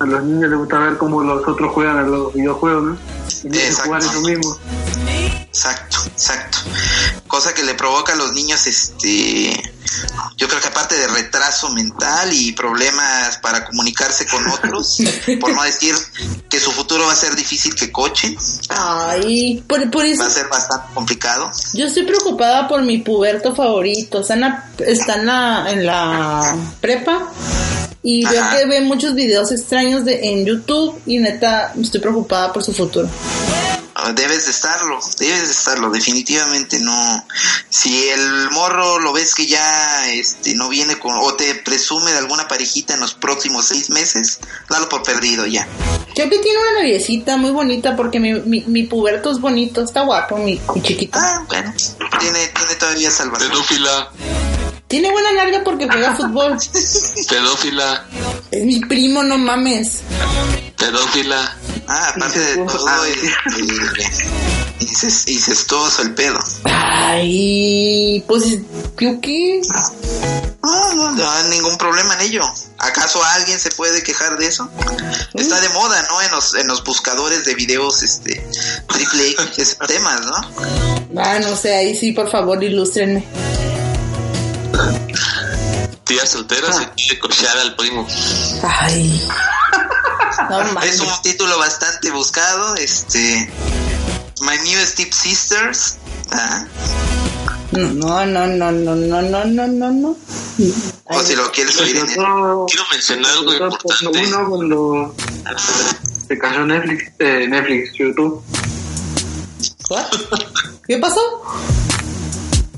[0.00, 3.19] a los niños les gusta ver cómo los otros juegan a los videojuegos, ¿no?
[3.44, 3.84] No Exacto.
[3.84, 4.58] jugar eso mismo.
[5.52, 6.58] Exacto, exacto.
[7.26, 9.52] Cosa que le provoca a los niños, este,
[10.36, 14.98] yo creo que aparte de retraso mental y problemas para comunicarse con otros,
[15.40, 15.94] por no decir
[16.48, 18.36] que su futuro va a ser difícil que cochen,
[18.68, 21.50] Ay, por, por eso va a ser bastante complicado.
[21.74, 24.20] yo estoy preocupada por mi puberto favorito.
[24.20, 27.28] Está en la, está en la, en la prepa
[28.02, 32.62] y veo que ve muchos videos extraños de, en YouTube y neta estoy preocupada por
[32.62, 33.08] su futuro.
[33.94, 37.26] Ah, Debes de estarlo, debes de estarlo, definitivamente no.
[37.68, 42.18] Si el morro lo ves que ya este no viene con o te presume de
[42.18, 44.40] alguna parejita en los próximos seis meses,
[44.70, 45.66] dalo por perdido ya.
[46.14, 50.02] Creo que tiene una noviecita muy bonita porque mi, mi, mi puberto es bonito, está
[50.02, 51.18] guapo mi, mi chiquito.
[51.20, 51.74] Ah, bueno,
[52.20, 53.50] tiene, tiene todavía salvación.
[53.50, 54.10] Pedófila,
[54.90, 56.58] Tiene buena larga porque juega fútbol.
[57.28, 58.04] pedófila,
[58.50, 60.00] Es mi primo, no mames.
[60.76, 61.56] pedófila.
[61.86, 64.14] Ah, aparte de todo, Ah, este,
[64.80, 66.38] inces- incestuoso el pedo.
[66.64, 68.58] Ay, pues,
[68.98, 69.60] ¿yo qué?
[70.62, 72.42] No, no, no hay ningún problema en ello.
[72.78, 74.68] ¿Acaso alguien se puede quejar de eso?
[75.34, 76.20] Está de moda, ¿no?
[76.22, 78.44] En los, en los buscadores de videos, este,
[78.88, 81.20] triple X temas, ¿no?
[81.20, 83.24] Ah, no sé, ahí sí, por favor, ilústrenme.
[86.04, 88.06] Tía soltera se quiere cochear al primo.
[88.62, 89.28] Ay.
[90.50, 90.80] No.
[90.82, 93.50] Es un título bastante buscado, este,
[94.40, 95.96] My New Step Sisters.
[96.32, 96.64] Ah,
[97.72, 100.16] No, no, no, no, no, no, no, no, no.
[101.04, 102.18] o si lo quieres oír en el...
[102.18, 104.26] Otro- Quiero mencionar algo otro- importante.
[104.26, 105.14] Uno cuando
[106.28, 108.42] se cayó Netflix, eh, Netflix, YouTube,
[109.90, 110.06] What?
[110.86, 111.20] ¿Qué pasó?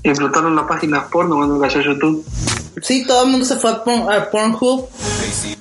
[0.02, 2.24] Explotaron las páginas porno cuando cayó YouTube.
[2.82, 4.88] Sí, todo el mundo se fue a, Porn- a Pornhub.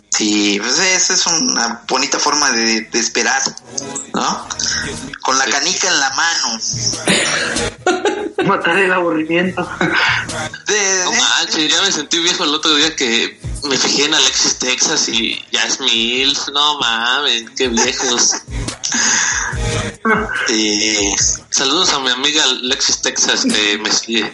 [0.09, 3.41] Sí, pues esa es una bonita forma de, de esperar,
[4.13, 4.47] ¿no?
[5.21, 6.59] Con la canica en la mano.
[8.47, 9.67] Matar el aburrimiento.
[10.67, 14.57] De- No manches, ya me sentí viejo el otro día que me fijé en Alexis
[14.57, 15.43] Texas y
[15.79, 16.47] Milf.
[16.53, 18.33] No mames, qué viejos.
[20.47, 21.15] de-
[21.49, 24.31] Saludos a mi amiga Alexis Texas que me sigue.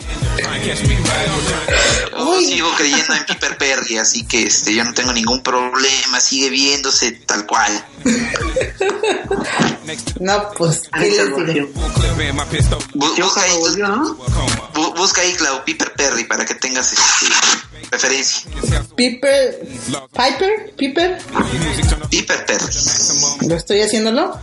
[2.18, 6.50] Yo sigo creyendo en Piper Perry, así que este, yo no tengo ningún problema, sigue
[6.50, 7.84] viéndose tal cual.
[10.20, 11.68] No, pues, ¿qué les diré?
[12.94, 14.18] Busca, ahí, ¿no?
[14.74, 18.50] bu- busca ahí, Clau, Piper Perry, para que tengas este, referencia.
[18.96, 19.60] Piper,
[20.12, 21.22] Piper, Piper,
[22.10, 22.66] Piper Perry.
[23.48, 24.38] ¿lo estoy haciéndolo?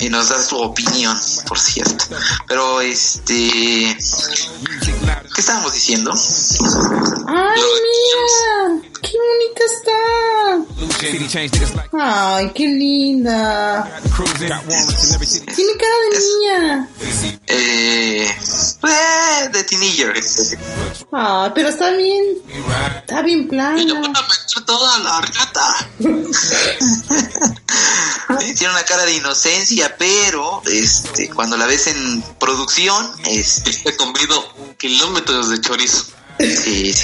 [0.00, 1.16] Y nos das tu opinión,
[1.46, 2.06] por cierto.
[2.48, 3.96] Pero, este...
[5.32, 6.12] ¿Qué estábamos diciendo?
[7.28, 8.82] ¡Ay, mira!
[9.02, 10.00] ¡Qué bonita está!
[12.00, 14.00] ¡Ay, qué linda!
[15.54, 16.88] Tiene cara de niña.
[17.46, 20.12] Eh, eh, de Teenager.
[21.12, 22.22] Ah, pero está bien.
[23.00, 23.56] Está bien Y le
[23.94, 24.18] van plana.
[24.18, 25.88] a meter toda la rata.
[28.40, 33.96] Sí, Tiene una cara de inocencia, pero este, cuando la ves en producción, este, He
[33.96, 36.04] comido kilómetros de chorizo.
[36.38, 36.94] Sí.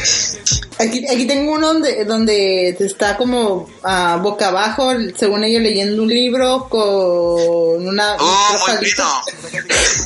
[0.78, 6.09] Aquí, aquí tengo uno donde, donde está como ah, boca abajo, según ella leyendo un
[6.09, 8.16] libro con una...
[8.18, 8.57] Oh.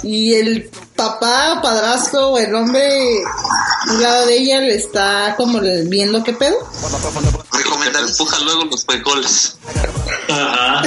[0.03, 5.61] Y el papá, padrastro, o el hombre a un lado de ella le está como
[5.61, 6.57] viendo qué pedo.
[7.53, 9.57] Recomendadísimo, empuja luego los frijoles.
[10.29, 10.83] Ajá.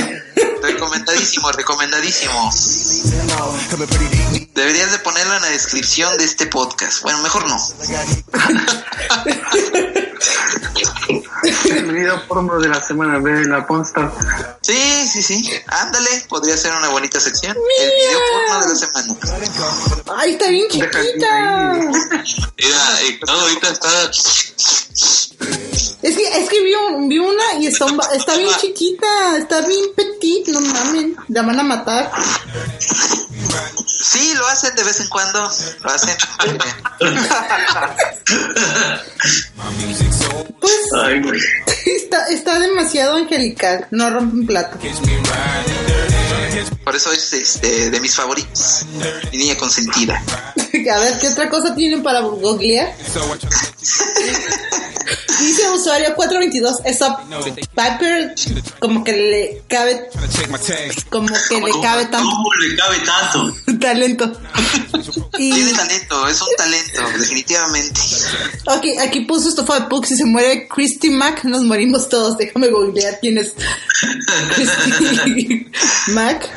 [0.62, 2.51] Recomendadísimo, recomendadísimo.
[4.53, 7.01] Deberías de ponerlo en la descripción de este podcast.
[7.03, 7.57] Bueno, mejor no.
[11.65, 14.11] El video porno de la semana de la Ponsta.
[14.61, 15.49] Sí, sí, sí.
[15.67, 17.55] Ándale, podría ser una bonita sección.
[17.57, 19.15] El video porno de la semana.
[20.17, 21.74] ¡Ay, está bien chiquita!
[21.74, 24.11] Mira, y todo ahorita está.
[26.03, 29.61] Es que, es que vi, un- vi una y está, un está bien chiquita, está
[29.61, 32.11] bien petit, no mames, la van a matar.
[33.87, 35.39] Sí, lo hacen de vez en cuando.
[35.83, 36.15] Lo hacen.
[40.59, 40.73] Pues
[41.03, 41.21] Ay,
[41.85, 44.77] está, está demasiado angelical, no rompen plato.
[46.83, 48.85] Por eso es este, de mis favoritos.
[49.31, 50.21] Mi niña consentida.
[50.91, 52.95] A ver, ¿qué otra cosa tienen para googlear?
[55.39, 57.17] Dice usuario 422, esa
[57.75, 58.35] Piper
[58.79, 60.09] como que le cabe,
[61.09, 63.30] como que le cabe tanto ¿Cómo le cabe tanto?
[63.79, 64.32] Talento.
[65.38, 67.99] Y Tiene talento, es un talento, definitivamente.
[68.65, 72.38] ok, aquí puso estofa de Pug, si se muere Christy Mac, nos morimos todos.
[72.38, 73.53] Déjame googlear quién es
[74.53, 75.65] Christy
[76.09, 76.47] Mac.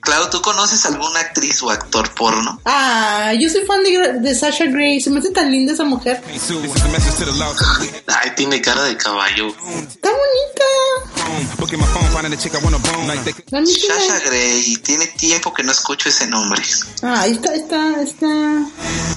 [0.00, 2.60] Clau, ¿tú conoces alguna actriz o actor porno?
[2.64, 6.20] Ah, yo soy fan de, de Sasha Grey, se me hace tan linda esa mujer.
[8.06, 9.48] Ay, tiene cara de caballo.
[9.48, 11.09] Está bonita.
[13.66, 16.62] Sasha Grey, tiene tiempo que no escucho ese nombre.
[17.02, 18.26] Ah, ahí está, está, está,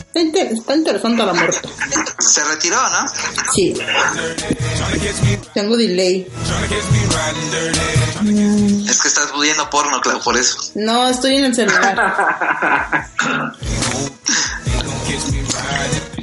[0.07, 1.69] está, inter- está interesante la muerte.
[2.19, 3.05] Se retiró, ¿no?
[3.53, 3.73] Sí.
[5.53, 6.27] Tengo delay.
[8.89, 10.57] Es que estás viendo porno, Clau, por eso.
[10.75, 13.09] No, estoy en el celular.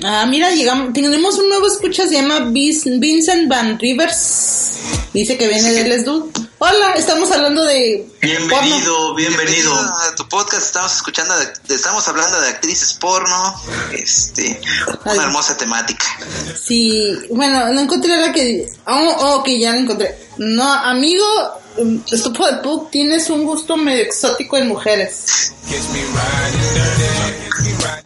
[0.02, 4.78] Ah, mira, llegamos, tenemos un nuevo escucha, se llama Vincent Van Rivers.
[5.12, 6.30] Dice que viene de Les Dude.
[6.58, 9.72] Hola, estamos hablando de Bienvenido, bienvenido.
[9.74, 10.66] a tu podcast.
[10.66, 13.54] Estamos escuchando, de- estamos hablando de actrices porno.
[13.92, 14.60] Este,
[15.04, 15.12] Ay.
[15.16, 16.04] una hermosa temática.
[16.62, 18.66] Sí, bueno, no encontré la que...
[18.86, 20.18] Oh, oh, ok, ya la encontré.
[20.38, 21.24] No, amigo,
[22.12, 25.52] Estupo de Pug, tienes un gusto medio exótico en mujeres.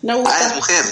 [0.03, 0.85] No Ah, es gusta, mujer.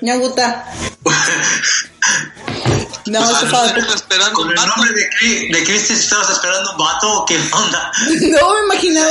[0.00, 0.66] no gusta.
[3.06, 3.94] No, Ah, Estupo ¿no de estás Pug.
[3.94, 4.72] esperando Con un el vato?
[4.76, 7.92] nombre de, Cri- de Cristi, ¿estabas esperando un vato o qué onda?
[8.06, 9.10] No me imaginaba.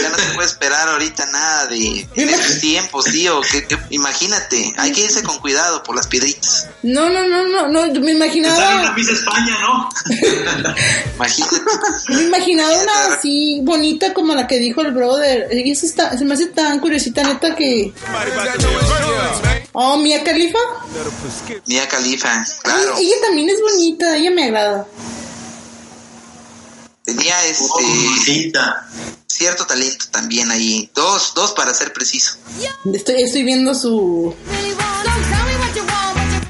[0.00, 3.40] Ya no se puede esperar ahorita nada de en estos tiempos, tío.
[3.42, 6.66] Que, que- imagínate, hay que irse con cuidado por las piedritas.
[6.82, 8.80] No, no, no, no, no, me imaginaba.
[8.80, 9.88] una Miss España, ¿no?
[11.16, 11.56] Imagínate.
[12.08, 15.48] Me imaginaba una así bonita como la que dijo el brother.
[15.52, 17.92] Y eso está, se me hace tan curiosita, neta, que.
[19.78, 20.58] Oh, Mia Khalifa.
[21.66, 22.96] Mia Khalifa, Ay, claro.
[22.98, 24.86] ella también es bonita, ella me agrada.
[27.04, 28.88] Tenía este Pobrecita.
[29.26, 30.90] cierto talento también ahí.
[30.94, 32.38] Dos, dos para ser preciso.
[32.90, 34.34] Estoy, estoy viendo su.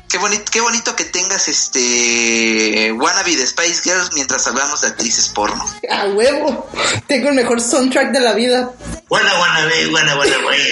[0.09, 5.31] Qué bonito, qué bonito que tengas este wannabe de Spice Girls mientras hablamos de actrices
[5.31, 5.66] porno.
[5.91, 6.68] A huevo.
[7.09, 8.70] Tengo el mejor soundtrack de la vida.
[9.09, 9.33] Buena,
[9.66, 10.64] ve, buena, buena, buena.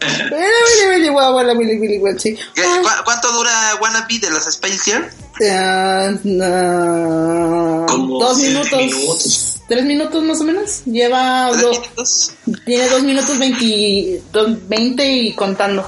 [0.00, 2.36] Willy, Willy, Willy, guau, guau, Willy, Willy, guau, sí.
[2.54, 5.14] ¿Qué- Ah, cu- ¿Cuánto dura wannabe de las Spice Girls?
[5.50, 8.78] ah, ah, Como dos minutos.
[8.78, 9.54] minutos.
[9.68, 10.82] Tres minutos más o menos.
[10.86, 11.48] Lleva.
[11.50, 12.32] ¿Tres do- minutos?
[12.64, 15.86] tiene dos minutos veinti, dos- veinte y contando.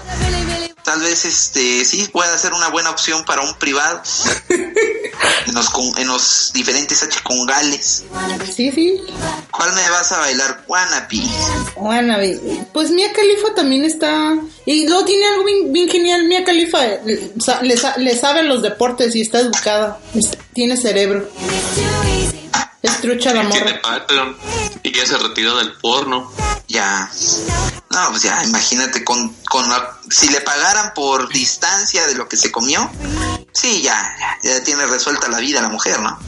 [0.91, 4.03] Tal vez este sí pueda ser una buena opción para un privado.
[4.49, 8.03] en, los, con- en los diferentes H congales.
[8.53, 9.01] Sí, sí.
[9.53, 10.65] ¿Cuál me vas a bailar?
[10.67, 11.17] Wannabe.
[12.29, 14.37] Y- pues Mia Khalifa también está.
[14.67, 16.25] Y luego tiene algo bien, bien genial.
[16.25, 17.33] Mia Khalifa eh,
[17.63, 20.01] le, sa- le sabe los deportes y está educada.
[20.17, 21.29] Es- tiene cerebro.
[22.83, 23.83] Es trucha la Tiene morra.
[23.83, 24.37] Patreon
[24.83, 26.33] y ya se retiró del porno.
[26.67, 27.11] Ya.
[27.91, 32.37] No, pues ya, imagínate, con, con la- si le pagaran por distancia de lo que
[32.37, 32.89] se comió,
[33.53, 36.19] sí, ya, ya, ya tiene resuelta la vida la mujer, ¿no?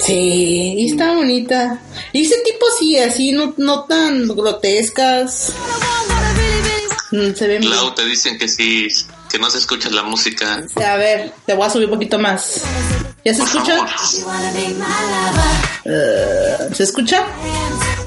[0.00, 1.78] Sí, y está bonita.
[2.12, 5.52] Y ese tipo sí, así, no, no tan grotescas.
[7.12, 7.70] Mm, Se bien.
[7.70, 8.88] Lau, te dicen que sí,
[9.30, 10.62] que no se escucha la música.
[10.76, 12.62] A ver, te voy a subir un poquito más.
[13.24, 13.86] ¿Ya se Por escucha?
[15.84, 17.24] Eh, ¿Se escucha?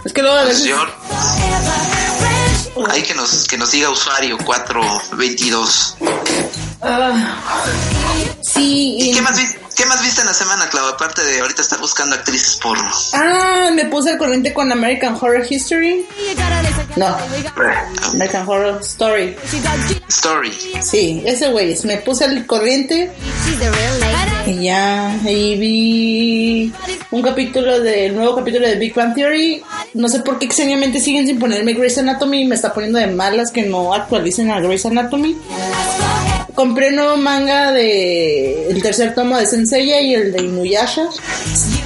[0.03, 0.63] Es que luego a veces...
[0.63, 0.89] Señor.
[2.89, 5.95] Hay que nos, que nos diga usuario 422.
[6.87, 7.35] Ah,
[8.41, 8.97] sí.
[8.99, 10.87] ¿Y qué más, vis- qué más viste en la semana, Clau?
[10.87, 12.89] Aparte de ahorita estar buscando actrices porno.
[13.13, 16.05] Ah, me puse al corriente con American Horror History.
[16.95, 17.17] No,
[18.13, 19.35] American Horror Story.
[20.09, 20.51] Story.
[20.81, 21.75] Sí, ese güey.
[21.83, 23.11] Me puse al corriente
[24.47, 26.73] y ya ahí vi
[27.11, 29.63] un capítulo del nuevo capítulo de Big Bang Theory.
[29.95, 33.07] No sé por qué extrañamente siguen sin ponerme Grey's Anatomy y me está poniendo de
[33.07, 35.35] malas que no actualicen a Grey's Anatomy.
[36.55, 41.03] Compré un nuevo manga de el tercer tomo de Senseiya y el de Inuyasha.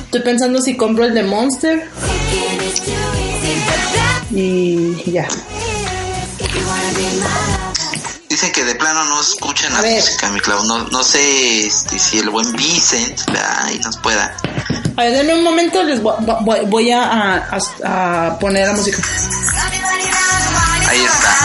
[0.05, 1.89] Estoy pensando si compro el de Monster
[4.31, 5.27] y ya.
[8.29, 10.63] Dicen que de plano no escuchan la música, mi Clau.
[10.65, 13.19] No, no sé este, si el buen Vicent
[13.63, 14.35] ahí nos pueda.
[14.97, 17.03] A ver, denme un momento, les voy, voy- voy a,
[17.49, 19.01] a- a poner la música.
[20.87, 21.35] Ahí está.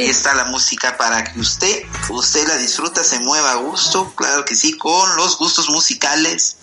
[0.00, 4.46] Ahí está la música para que usted, usted la disfruta, se mueva a gusto, claro
[4.46, 6.56] que sí, con los gustos musicales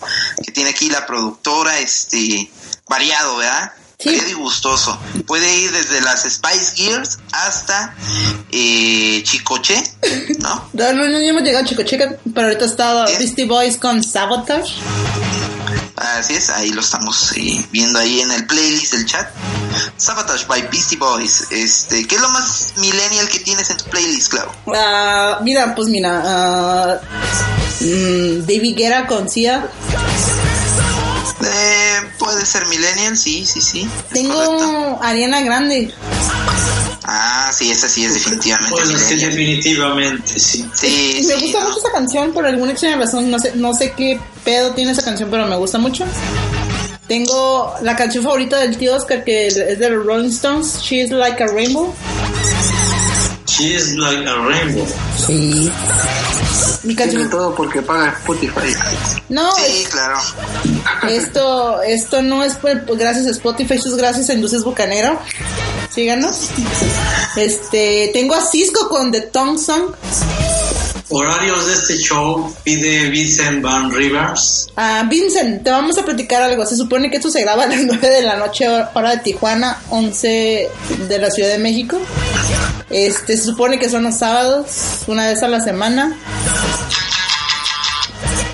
[0.44, 2.50] que tiene aquí la productora, este,
[2.90, 3.74] variado, ¿verdad?
[4.00, 4.10] Sí.
[4.10, 5.00] Variado y gustoso.
[5.28, 7.96] Puede ir desde las Spice Girls hasta
[8.52, 9.84] eh, Chicoche,
[10.40, 10.70] ¿no?
[10.74, 13.20] No, no, no hemos llegado a Chicocheca, pero ahorita está Bien.
[13.20, 14.74] Beastie Boys con Sabotage.
[15.98, 19.28] Así es, ahí lo estamos eh, viendo ahí en el playlist del chat.
[19.98, 21.48] Sabotage by Beastie Boys.
[21.50, 24.48] Este, ¿qué es lo más millennial que tienes en tu playlist, Clau?
[24.76, 27.02] Ah, mira, pues mira,
[27.80, 29.68] mm, David Guerra con Sia.
[31.42, 33.90] Eh, puede ser millennial, sí, sí, sí.
[34.14, 35.92] Tengo Ariana Grande.
[37.10, 39.30] Ah, sí, esa sí es definitivamente Pues que millennial.
[39.32, 40.66] definitivamente, sí.
[40.74, 41.68] Sí, me sí, gusta ¿no?
[41.70, 43.32] mucho esa canción por alguna extraña razón.
[43.32, 46.06] No sé, no sé qué pedo tiene esa canción, pero me gusta mucho.
[47.08, 51.42] Tengo la canción favorita del tío Oscar que es de los Rolling Stones, She's Like
[51.42, 51.94] a Rainbow.
[53.58, 54.86] She is like a rainbow.
[55.18, 55.72] Sí.
[56.84, 57.30] Mi Tiene canción.
[57.30, 58.74] todo porque paga Spotify.
[59.30, 60.18] No, Sí, claro.
[61.10, 65.20] Esto, esto no es por- por- gracias a Spotify, esto es gracias a Industrias Bucanero.
[65.90, 66.50] Síganos.
[67.36, 69.92] Este, tengo a Cisco con The Tongue Song.
[71.10, 74.68] Horarios de este show pide Vincent Van Rivers.
[74.76, 76.66] Ah, Vincent, te vamos a platicar algo.
[76.66, 79.80] Se supone que esto se graba a las 9 de la noche, hora de Tijuana,
[79.90, 80.70] 11
[81.08, 81.98] de la Ciudad de México.
[82.90, 84.66] Este, se supone que son los sábados,
[85.08, 86.18] una vez a la semana.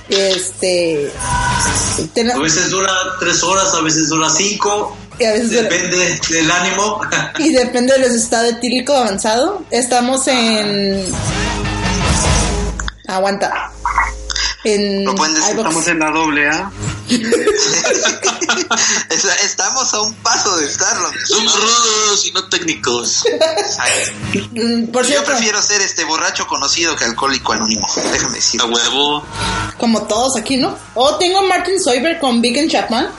[0.09, 1.11] Este,
[2.35, 4.95] A veces dura tres horas, a veces dura cinco.
[5.17, 7.01] y a veces dura- Depende del ánimo.
[7.39, 9.63] Y depende del estado etílico avanzado.
[9.71, 11.03] Estamos en.
[13.07, 13.71] Aguanta.
[14.63, 15.05] En.
[15.05, 15.57] Lo pueden decir.
[15.57, 16.71] Estamos en la doble A.
[19.43, 21.09] Estamos a un paso de estarlo.
[21.25, 23.23] Somos rudos y no técnicos.
[24.91, 27.85] Por Yo prefiero ser este borracho conocido que alcohólico anónimo.
[28.11, 28.61] Déjame decir.
[28.61, 29.23] A huevo.
[29.77, 30.75] como todos aquí, ¿no?
[30.95, 33.09] O tengo a Martin Soiber con Big and Chapman.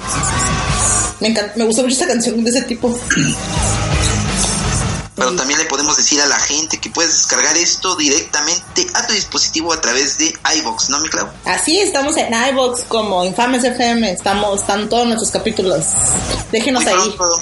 [1.20, 2.98] Me encanta, me gusta mucho esa canción de ese tipo.
[5.16, 9.12] Pero también le podemos decir a la gente que puedes descargar esto directamente a tu
[9.12, 11.28] dispositivo a través de iBox, ¿no, mi Clau?
[11.44, 14.10] Así estamos en iVoox como Infames FM.
[14.10, 15.84] Estamos, están todos nuestros capítulos.
[16.50, 16.98] Déjenos Muy ahí.
[17.16, 17.40] pronto,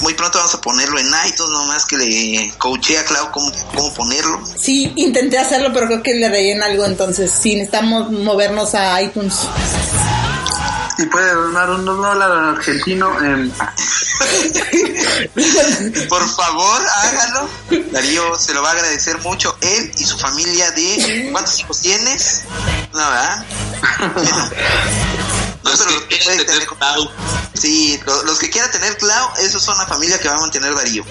[0.00, 3.94] muy pronto vamos a ponerlo en iTunes, nomás que le coaché a Clau cómo, cómo
[3.94, 4.40] ponerlo.
[4.58, 6.84] Sí, intenté hacerlo, pero creo que le rellena algo.
[6.84, 9.34] Entonces, sí, necesitamos movernos a iTunes.
[10.98, 13.52] Y puede donar un dólar argentino en...
[16.08, 17.48] Por favor, hágalo.
[17.90, 21.28] Darío se lo va a agradecer mucho él y su familia de...
[21.32, 22.42] ¿Cuántos hijos tienes?
[22.92, 23.44] No, ¿verdad?
[25.64, 27.08] No, Los pero que los que tener tener- Clau.
[27.54, 30.74] Sí, lo- los que quiera tener Clau, esos son la familia que va a mantener
[30.74, 31.04] Darío.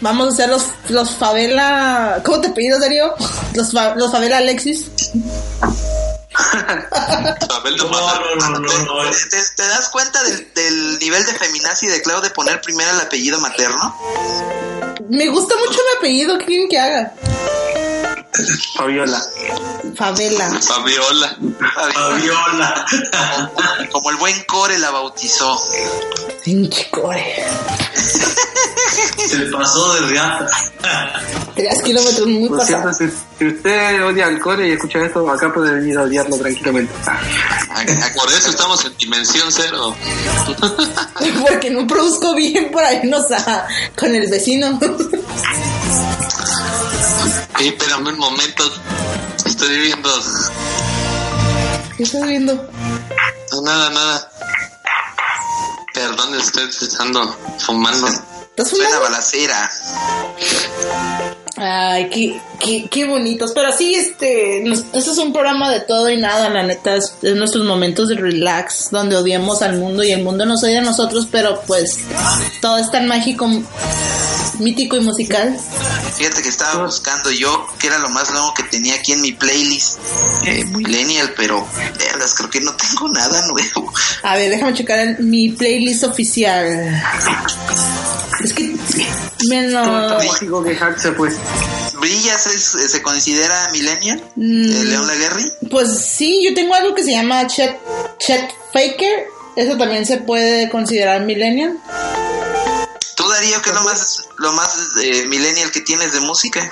[0.00, 2.20] Vamos a ser los, los favela.
[2.24, 3.12] ¿Cómo te pido, Darío?
[3.54, 4.86] Los, fa- los favela Alexis.
[7.50, 8.20] Abel de No, Mata.
[8.38, 9.10] no, no, no, no.
[9.10, 12.90] ¿Te, te- te das cuenta del, del nivel de feminazi de Clau de poner primero
[12.90, 13.96] el apellido materno?
[15.08, 16.38] Me gusta mucho mi apellido.
[16.38, 17.12] ¿Qué quieren que haga?
[18.76, 19.22] Fabiola.
[19.96, 20.50] Favela.
[20.60, 21.36] Fabiola.
[21.94, 22.86] Fabiola.
[23.92, 25.60] Como el buen core la bautizó.
[26.44, 27.44] Pinche core.
[29.28, 30.46] Se le pasó de riata.
[31.54, 33.12] Tres kilómetros muy Por cierto, pasados.
[33.38, 36.92] si, si usted odia al core y escucha esto, acá puede venir a odiarlo tranquilamente.
[38.14, 39.96] Por eso estamos en dimensión cero.
[41.48, 43.66] Porque no produzco bien para irnos a,
[43.96, 44.78] con el vecino.
[47.58, 48.64] Ey, espérame un momento.
[49.46, 50.10] Estoy viendo.
[51.96, 52.54] ¿Qué estás viendo?
[53.52, 54.30] No, nada, nada.
[55.94, 58.08] Perdón, estoy estando fumando.
[58.08, 59.00] ¿Estás fumando?
[59.00, 59.70] balacera.
[61.58, 63.52] Ay, qué, qué, qué bonitos.
[63.54, 66.94] Pero sí, este, nos- este es un programa de todo y nada, la neta.
[66.96, 70.80] Es, es nuestros momentos de relax, donde odiamos al mundo y el mundo nos odia
[70.80, 71.98] a nosotros, pero pues
[72.60, 73.48] todo es tan mágico,
[74.58, 75.56] mítico y musical.
[76.16, 79.32] Fíjate que estaba buscando yo que era lo más nuevo que tenía aquí en mi
[79.32, 79.98] playlist
[80.46, 81.66] eh, Millennial, pero
[81.98, 83.92] vergas, creo que no tengo nada nuevo.
[84.22, 86.66] A ver, déjame checar en mi playlist oficial.
[88.44, 88.75] Es que,
[89.48, 90.24] menos...
[90.24, 90.78] Mágico que
[91.16, 91.36] pues.
[92.00, 94.22] ¿Brillas es, eh, se considera Millennial?
[94.36, 94.66] Mm.
[94.68, 95.52] ¿De León Laguerri?
[95.70, 97.78] Pues sí, yo tengo algo que se llama Chet,
[98.18, 99.28] Chet Faker.
[99.56, 101.78] Eso también se puede considerar millennial.
[103.16, 106.70] ¿Tú, Darío, qué es lo más, lo más eh, Millennial que tienes de música?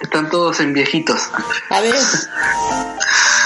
[0.00, 1.20] Están todos en viejitos.
[1.68, 1.96] A ver,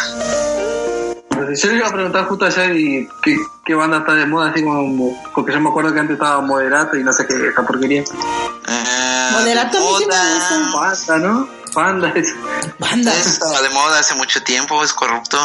[1.56, 4.62] Yo le iba a preguntar justo ayer y qué, qué banda está de moda, así
[4.62, 5.22] como.
[5.34, 8.02] Porque yo me acuerdo que antes estaba Moderato y no sé qué, esa porquería.
[8.02, 10.94] Eh, Moderato a mí sí me moda.
[11.06, 11.48] Banda, ¿no?
[11.74, 12.34] Banda, es.
[12.78, 13.14] banda.
[13.14, 15.38] Eso estaba de moda hace mucho tiempo, es corrupto.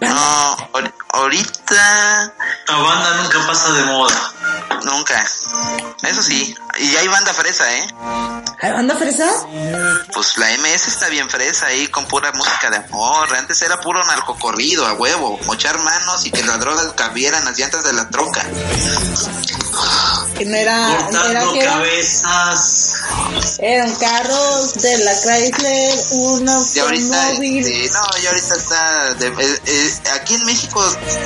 [0.00, 2.32] No, ahor- ahorita
[2.68, 4.32] La banda nunca pasa de moda.
[4.84, 5.22] Nunca.
[6.02, 6.54] Eso sí.
[6.78, 7.86] Y hay banda fresa, ¿eh?
[8.60, 9.30] ¿Hay banda fresa?
[10.12, 13.34] Pues la MS está bien fresa ahí con pura música de amor.
[13.34, 15.38] Antes era puro narcocorrido, a huevo.
[15.46, 18.44] Mochar manos y que las drogas cabieran las llantas de la troca.
[20.44, 22.92] No era, no era Cortando era, cabezas.
[23.58, 27.66] eran carros de la Chrysler, un automóvil.
[27.66, 30.82] este, no, y ahorita está, de- eh, eh, aquí en México,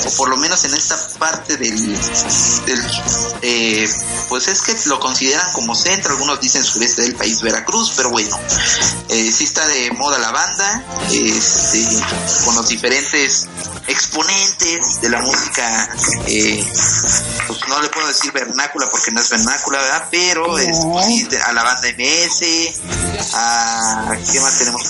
[0.06, 1.76] o por lo menos en esta parte del,
[2.66, 2.82] del
[3.42, 3.88] eh,
[4.28, 8.36] pues es que lo consideran como centro, algunos dicen sureste del país, Veracruz, pero bueno,
[9.10, 10.82] eh, sí está de moda la banda,
[11.12, 11.86] este,
[12.44, 13.46] con los diferentes
[13.86, 15.88] exponentes de la música,
[16.26, 16.64] eh,
[17.46, 20.08] pues no le puedo decir vernácula porque no es vernácula, ¿verdad?
[20.10, 22.42] Pero es, pues, sí, a la banda MS,
[23.32, 24.82] a ¿qué más tenemos?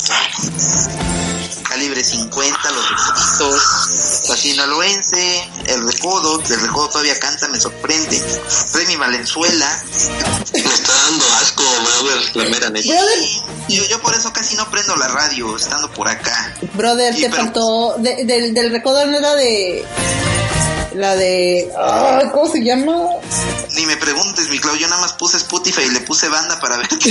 [1.68, 8.22] Calibre 50, los requisitos, la sinaloense, el recodo, el recodo todavía canta, me sorprende.
[8.74, 9.82] Remy Valenzuela,
[10.52, 12.94] Me está dando asco, brother, la mera neta.
[13.68, 16.54] Yo, yo por eso casi no prendo la radio estando por acá.
[16.74, 17.94] brother, Sí, te pero- faltó.
[17.98, 19.84] de- del, del recodo no era de.
[20.94, 21.70] La de.
[22.32, 22.96] ¿Cómo se llama?
[23.74, 26.76] Ni me preguntes, mi Clau, yo nada más puse Spotify y le puse banda para
[26.76, 27.10] ver qué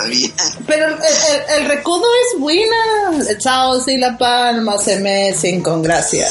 [0.00, 0.28] había.
[0.66, 2.76] Pero el, el- el recodo es buena.
[3.40, 6.28] Sao y la palma se mecen con gracia.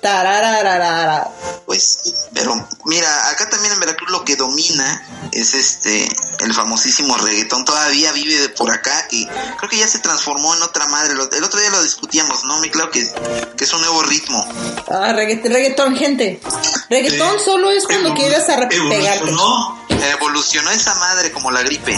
[0.00, 1.28] Tararararara.
[1.64, 1.98] Pues,
[2.34, 2.52] pero
[2.84, 6.06] mira, acá también en Veracruz lo que domina es este,
[6.40, 7.64] el famosísimo reggaetón.
[7.64, 9.26] Todavía vive de por acá, que
[9.58, 11.12] creo que ya se transformó en otra madre.
[11.14, 12.60] El otro día lo discutíamos, ¿no?
[12.60, 13.08] Mi Clau, que,
[13.56, 14.46] que es un nuevo ritmo.
[14.90, 16.48] Ah, reggaetón, reggaetón, gente.
[16.90, 17.44] Reggaetón Sí.
[17.44, 18.76] solo es cuando Evolu- quieres pegarte.
[18.76, 19.84] Evolucionó.
[19.88, 21.96] Evolucionó esa madre como la gripe.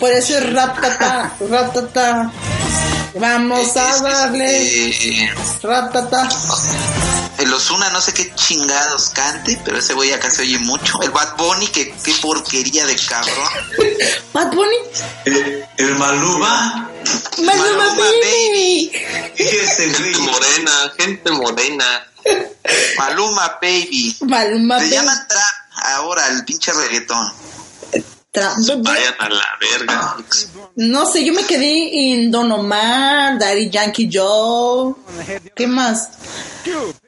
[0.00, 2.32] Por eso es ratata, ratata.
[3.16, 5.30] Vamos a darle eh,
[5.62, 6.28] ratata.
[7.38, 11.00] el Osuna no sé qué chingados cante, pero ese güey acá se oye mucho.
[11.00, 13.48] El Bad Bunny, que qué porquería de cabrón.
[14.32, 14.76] Bad Bunny.
[15.26, 16.90] El, el Maluma.
[17.38, 18.90] Maluma Maluma, baby.
[19.36, 20.12] Ese güey.
[20.22, 22.06] morena, gente morena.
[22.98, 24.16] Maluma Baby.
[24.22, 24.94] Maluma Le baby.
[24.94, 27.32] llaman trap ahora el pinche reggaetón.
[28.32, 30.16] Tra- Vayan a la verga.
[30.76, 34.94] No sé, yo me quedé en Don Omar, Daddy Yankee Joe.
[35.54, 36.08] ¿Qué más?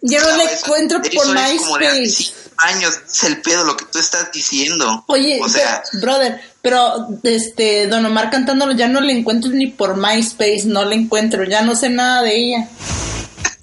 [0.02, 2.32] Ya no le encuentro por MySpace.
[2.58, 5.02] años, es el pedo lo que tú estás diciendo.
[5.08, 9.66] Oye, o sea, pero, brother, pero este Don Omar cantándolo ya no le encuentro ni
[9.66, 12.68] por MySpace, no le encuentro, ya no sé nada de ella.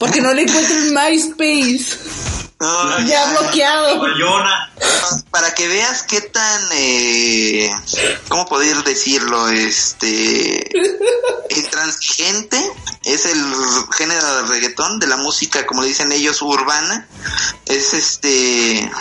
[0.03, 1.97] Porque no le encuentro en MySpace.
[2.59, 4.01] no, Ya bloqueado.
[5.31, 7.71] Para que veas qué tan, eh,
[8.27, 9.47] ¿cómo poder decirlo?
[9.47, 10.69] Este,
[11.51, 12.61] intransigente
[13.05, 13.55] es el
[13.97, 17.07] género de reggaetón, de la música, como le dicen ellos, urbana.
[17.65, 18.91] Es este,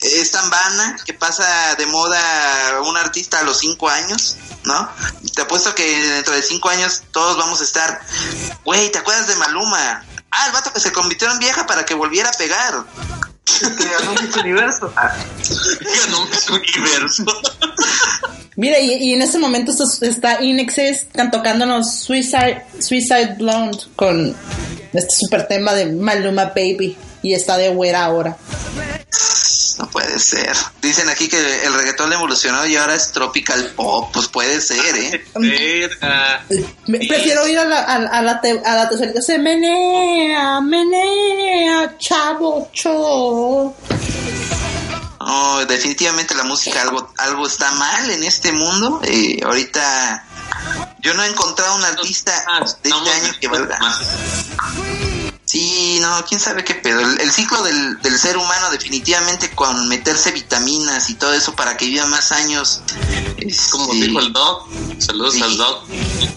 [0.00, 4.90] es tan vana que pasa de moda un artista a los cinco años, ¿no?
[5.34, 8.02] Te apuesto que dentro de cinco años todos vamos a estar,
[8.62, 10.04] güey, ¿te acuerdas de Maluma?
[10.30, 12.84] Ah, el vato que se convirtió en vieja para que volviera a pegar.
[13.44, 14.92] Que ganó Miss Universo.
[14.96, 15.14] Ah,
[16.06, 16.28] Ganó un
[16.76, 17.24] universo.
[18.56, 19.72] Mira, y, y en este momento
[20.02, 24.36] está Inexes, están tocándonos Suicide, Suicide Blonde con
[24.92, 26.96] este super tema de Maluma Baby.
[27.22, 28.36] Y está de güera ahora.
[29.78, 30.56] No puede ser.
[30.82, 34.10] Dicen aquí que el reggaetón evolucionó y ahora es tropical pop.
[34.12, 35.24] Pues puede ser, ¿eh?
[35.36, 36.44] Verga.
[36.86, 39.20] Me- prefiero ir a la, a, a la, te- a la tercera.
[39.22, 43.74] Se menea, menea, chavo, cho.
[45.20, 49.00] No, definitivamente la música algo algo está mal en este mundo.
[49.04, 50.24] Eh, ahorita
[51.00, 53.78] yo no he encontrado un artista de este año que valga.
[53.78, 53.98] más.
[55.58, 57.00] Sí, no, quién sabe qué pedo.
[57.00, 61.76] El, el ciclo del, del ser humano definitivamente con meterse vitaminas y todo eso para
[61.76, 62.80] que viva más años.
[63.38, 64.68] es, Como dijo el Doc,
[65.00, 65.42] saludos Sí.
[65.42, 65.84] al Doc.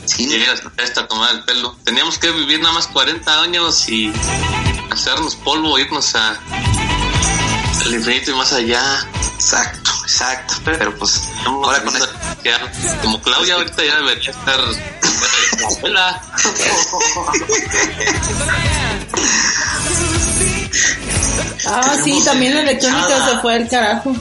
[0.05, 0.25] Sí.
[0.27, 1.75] Llega a tomar el pelo.
[1.83, 4.11] Teníamos que vivir nada más 40 años y
[4.89, 6.39] hacernos polvo, irnos a
[7.85, 9.07] al infinito y más allá.
[9.35, 10.55] Exacto, exacto.
[10.65, 12.09] Pero pues ahora con esto.
[13.03, 14.59] Como Claudia ahorita ya debería estar
[15.61, 16.21] en la abuela.
[21.67, 24.15] Ah, sí, también la electrónica se fue al carajo.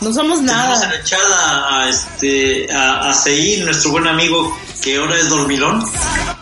[0.00, 0.90] No somos nada.
[1.02, 5.80] echada a, este, a, a Seí, nuestro buen amigo, que ahora es dormilón.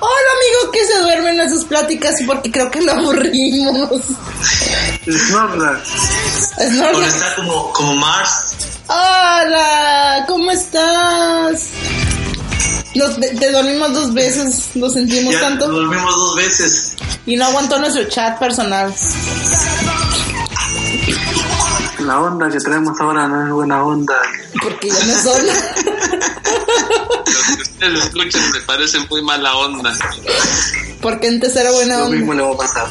[0.00, 3.90] Hola, amigo que se duerme en sus pláticas porque creo que lo aburrimos.
[5.08, 5.88] Snorlax.
[6.58, 7.08] Es Ahora normal.
[7.08, 8.54] está como, como Mars.
[8.88, 11.66] Hola, ¿cómo estás?
[12.94, 16.94] Nos, te, te dormimos dos veces, lo sentimos Ya tanto dormimos dos veces.
[17.26, 18.92] y no aguantó nuestro chat personal.
[22.08, 24.14] La onda que traemos ahora no es buena onda.
[24.62, 25.46] Porque ya no son.
[25.46, 25.56] Los
[27.56, 29.94] que ustedes lo escuchan me parecen muy mala onda.
[31.02, 32.44] Porque antes era buena Lo mismo onda.
[32.44, 32.86] le va a pasar.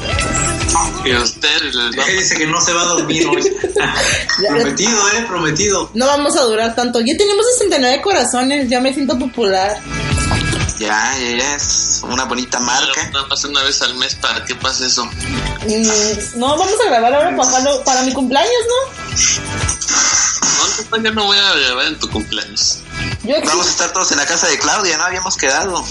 [1.04, 3.42] Y a ustedes les va Él dice que no se va a dormir hoy.
[4.50, 5.90] prometido, eh, prometido.
[5.96, 7.00] No vamos a durar tanto.
[7.00, 9.80] Ya tenemos 69 corazones, ya me siento popular.
[10.80, 13.10] Ya, ya, ya es una bonita marca.
[13.12, 15.06] Nada más una vez al mes para que pase eso.
[15.06, 18.76] Mm, no, vamos a grabar ahora para, para mi cumpleaños, ¿no?
[20.92, 22.80] No, yo no voy a grabar en tu cumpleaños.
[23.24, 25.04] Yo Vamos a estar todos en la casa de Claudia, ¿no?
[25.06, 25.84] Habíamos quedado.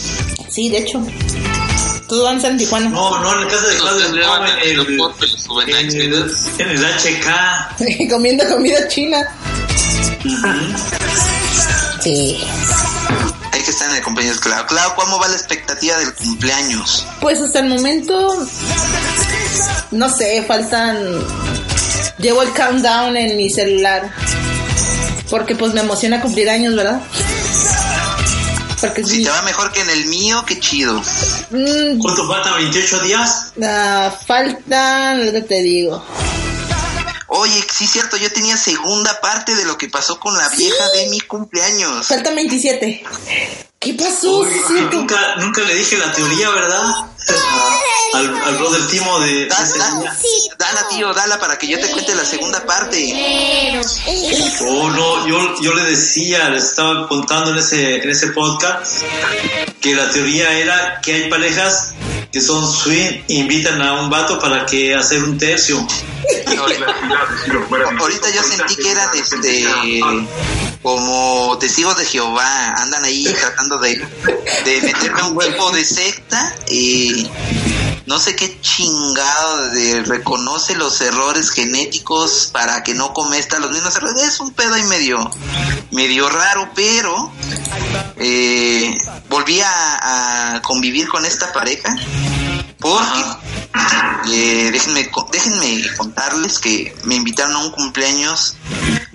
[0.49, 1.05] Sí, de hecho.
[2.09, 2.89] Todos van a ser en Tijuana.
[2.89, 6.37] No, no, en el caso de Ustedes no, graban en el el, lo en el,
[6.59, 8.11] en el HK.
[8.11, 9.27] Comiendo comida china.
[12.03, 12.39] Sí.
[14.17, 14.67] Cumpleaños Clau.
[14.67, 17.07] Clau, ¿cómo va la expectativa del cumpleaños?
[17.21, 18.47] Pues hasta el momento,
[19.91, 20.97] no sé, faltan...
[22.19, 24.11] Llevo el countdown en mi celular.
[25.29, 27.01] Porque pues me emociona cumplir años, ¿verdad?
[28.81, 29.25] Porque Si sí.
[29.25, 30.95] te va mejor que en el mío, qué chido.
[31.51, 32.57] Mm, ¿Cuánto falta?
[32.59, 33.53] ¿28 días?
[33.63, 36.03] ah, faltan, ahorita te digo.
[37.29, 40.89] Oye, sí es cierto, yo tenía segunda parte de lo que pasó con la vieja
[40.95, 42.07] de mi cumpleaños.
[42.07, 43.03] Faltan 27.
[43.87, 44.39] ¿Qué pasó?
[44.41, 44.49] Uy,
[44.91, 46.83] nunca, nunca le dije la teoría, ¿verdad?
[48.15, 50.17] Al, al brother Timo de, Da- ese da- día.
[50.59, 53.79] dala, tío, dala para que yo te cuente la segunda parte.
[54.69, 59.03] Oh, no, yo, yo le decía, le estaba contando en ese, en ese podcast
[59.81, 61.93] que la teoría era que hay parejas
[62.33, 65.77] que son swing e invitan a un vato para que hacer un tercio.
[68.01, 69.65] Ahorita yo sentí que eran este
[70.87, 73.97] como testigos de Jehová, andan ahí tratando de,
[74.65, 77.29] de meterme a un tipo de secta y
[78.07, 83.97] no sé qué chingado de reconoce los errores genéticos para que no cometa los mismos
[83.97, 84.23] errores.
[84.23, 85.29] Es un pedo ahí medio,
[85.91, 87.33] medio raro, pero
[88.19, 88.97] eh,
[89.29, 91.97] volví a, a convivir con esta pareja
[92.79, 93.25] porque
[94.31, 98.57] eh, déjenme, déjenme contarles que me invitaron a un cumpleaños.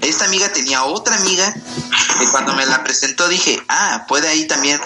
[0.01, 1.53] Esta amiga tenía otra amiga
[2.19, 4.79] que cuando me la presentó dije, ah, puede ahí también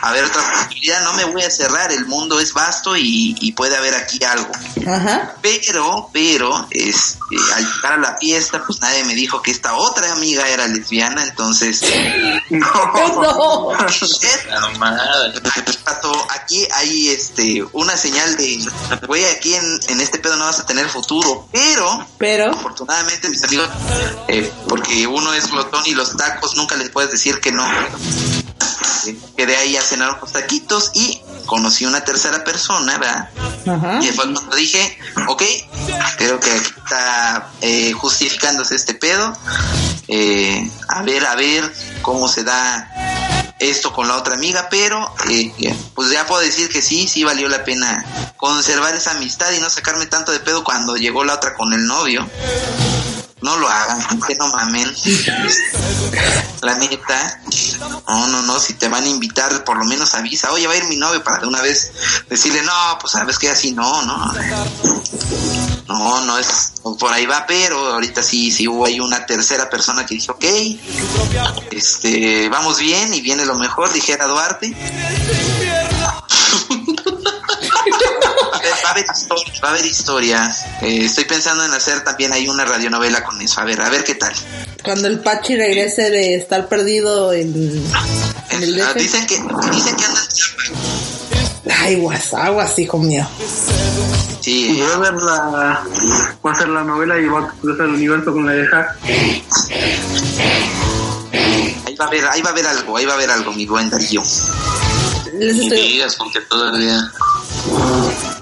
[0.00, 3.76] haber otra posibilidad, no me voy a cerrar, el mundo es vasto y, y puede
[3.76, 4.50] haber aquí algo.
[4.86, 5.34] Ajá.
[5.40, 10.12] Pero, pero, este, al llegar a la fiesta, pues nadie me dijo que esta otra
[10.12, 11.82] amiga era lesbiana, entonces...
[12.48, 12.66] No.
[14.78, 15.40] Madre.
[15.56, 18.64] Aquí, Pato, aquí hay este una señal de
[19.06, 23.42] güey aquí en, en este pedo no vas a tener futuro pero Pero, afortunadamente mis
[23.44, 23.68] amigos
[24.28, 27.64] eh, porque uno es glotón y los tacos nunca les puedes decir que no
[29.36, 33.30] quedé ahí a cenar unos taquitos y conocí una tercera persona, ¿verdad?
[33.66, 33.98] Ajá.
[34.02, 34.98] Y fue cuando dije,
[35.28, 35.42] ok,
[36.18, 39.36] creo que aquí está eh, justificándose este pedo.
[40.08, 41.72] Eh, a ver, a ver
[42.02, 42.90] cómo se da
[43.58, 45.52] esto con la otra amiga, pero eh,
[45.94, 48.04] pues ya puedo decir que sí, sí valió la pena
[48.36, 51.86] conservar esa amistad y no sacarme tanto de pedo cuando llegó la otra con el
[51.86, 52.28] novio.
[53.42, 54.90] No lo hagan, que no mamen.
[56.62, 57.40] La neta.
[58.08, 60.76] No, no, no, si te van a invitar, por lo menos avisa, oye, va a
[60.76, 61.92] ir mi novio para de una vez
[62.28, 64.32] decirle, no, pues sabes que así no, no.
[65.88, 70.06] No, no es, por ahí va, pero ahorita sí, sí hubo ahí una tercera persona
[70.06, 70.44] que dijo, ok,
[71.70, 74.74] este, vamos bien y viene lo mejor, dijera Duarte.
[78.86, 80.64] va a haber historias, va a haber historias.
[80.82, 83.60] Eh, estoy pensando en hacer también ahí una radionovela con eso.
[83.60, 84.32] A ver, a ver qué tal.
[84.84, 87.52] Cuando el Pachi regrese de estar perdido en,
[88.50, 88.96] en el Ah, DF.
[88.98, 89.34] dicen que
[89.72, 90.70] dicen que anda en Chiapas.
[91.80, 93.26] Ay, guas, aguas, hijo mío.
[94.40, 95.82] Sí, voy a ver la.
[96.40, 98.96] Voy a hacer la novela y voy a cruzar el universo con la de Hack.
[101.86, 103.66] ahí va a haber, ahí va a haber algo, ahí va a haber algo, mi
[103.66, 104.22] buen Darío.
[105.34, 105.80] Les estoy...
[105.92, 107.10] digas con que todavía.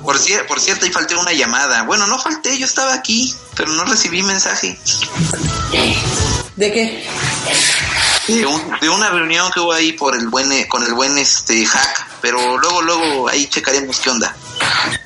[0.04, 1.82] Por, cier- por cierto, ahí falté una llamada.
[1.84, 4.78] Bueno, no falté, yo estaba aquí, pero no recibí mensaje.
[6.56, 7.06] ¿De qué?
[8.28, 11.18] De, un- de una reunión que hubo ahí por el buen, eh, con el buen
[11.18, 14.34] este hack, pero luego, luego ahí checaremos qué onda.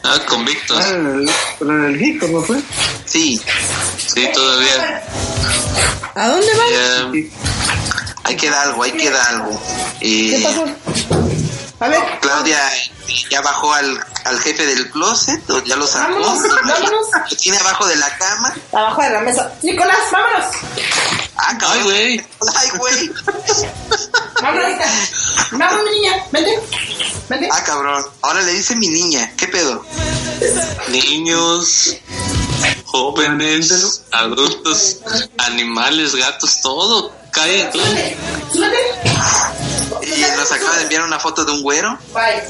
[0.04, 0.78] Ah, convictos.
[0.84, 2.60] Ah, en el, pero en el Geek, ¿no fue?
[3.06, 3.40] Sí,
[4.06, 5.02] Sí, todavía.
[6.14, 6.70] ¿A dónde van?
[6.72, 7.28] Ya,
[8.24, 9.62] ahí queda algo, ahí queda algo.
[10.00, 10.64] ¿Qué Eh, pasó?
[11.80, 12.58] A ver, Claudia
[13.30, 16.12] ya bajó al, al jefe del closet, o ya lo sacó.
[16.12, 17.06] vámonos, vámonos.
[17.30, 18.54] Lo tiene abajo de la cama.
[18.72, 19.52] Abajo de la mesa.
[19.62, 20.44] Nicolás, vámonos.
[21.36, 21.72] Ah, cabrón.
[21.72, 22.26] Ay, güey.
[22.56, 23.10] Ay, güey.
[24.42, 24.72] Vámonos.
[25.52, 26.24] Vamos, mi niña.
[26.32, 26.60] Vente.
[27.28, 27.48] Vente.
[27.52, 28.04] Ah, cabrón.
[28.22, 29.32] Ahora le dice mi niña.
[29.36, 29.84] ¿Qué pedo?
[30.88, 31.96] niños,
[32.86, 34.98] jóvenes, adultos,
[35.38, 37.12] animales, gatos, todo.
[37.30, 37.84] Cae todo.
[38.52, 39.67] Súbete.
[40.18, 41.98] Y nos acaba de enviar una foto de un güero.
[42.12, 42.42] Bye.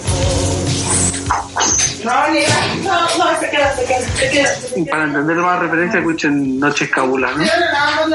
[2.05, 2.67] No, negra.
[2.83, 4.55] No, no, se queda, se queda, se queda.
[4.55, 4.91] Se Y queda.
[4.93, 7.45] para entender más referencia, escuchen Noches Cabula, ¿no?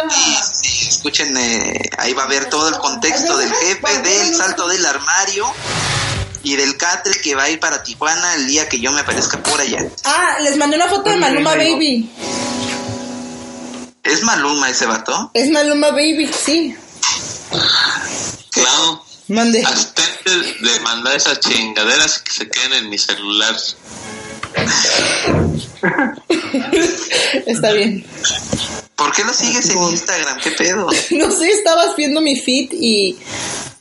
[0.09, 4.83] Sí, escuchen, eh, ahí va a ver todo el contexto del jefe, del salto del
[4.85, 5.45] armario
[6.41, 9.37] y del catre que va a ir para Tijuana el día que yo me aparezca
[9.43, 9.85] por allá.
[10.05, 12.11] Ah, les mandé una foto de Maluma Baby.
[14.03, 15.29] ¿Es Maluma ese vato?
[15.33, 16.75] Es Maluma Baby, sí.
[18.51, 19.03] Claro.
[19.27, 19.63] Mande.
[19.65, 20.31] Abstente
[20.61, 23.55] de mandar esas chingaderas que se queden en mi celular.
[27.45, 28.05] Está bien.
[28.95, 30.39] ¿Por qué lo sigues en Instagram?
[30.39, 30.87] ¿Qué pedo?
[31.11, 33.17] No sé, estabas viendo mi feed y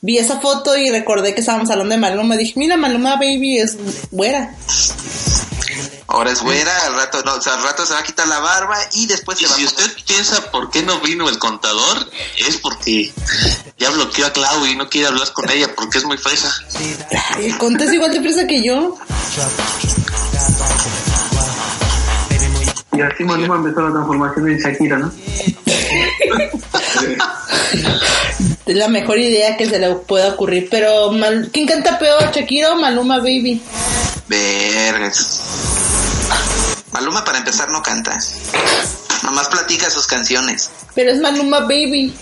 [0.00, 2.36] vi esa foto y recordé que estábamos hablando de Maluma.
[2.36, 3.76] Dije, mira, Maluma Baby es
[4.10, 4.54] güera.
[6.06, 8.40] Ahora es güera, al rato, no, o sea, al rato se va a quitar la
[8.40, 11.38] barba y después Y se va si a usted piensa por qué no vino el
[11.38, 13.12] contador, es porque
[13.78, 16.52] ya bloqueó a Clau y no quiere hablar con ella porque es muy fresa.
[17.38, 18.96] El es igual de presa que yo.
[22.94, 25.10] Y así Maluma empezó la transformación en Shakira, ¿no?
[28.66, 30.68] Es la mejor idea que se le pueda ocurrir.
[30.70, 33.60] Pero, Mal- ¿quién canta peor, Shakira o Maluma Baby?
[34.28, 35.40] Vergas.
[36.92, 38.18] Maluma para empezar no canta.
[39.22, 40.70] Nomás platica sus canciones.
[40.94, 42.14] Pero es Maluma Baby.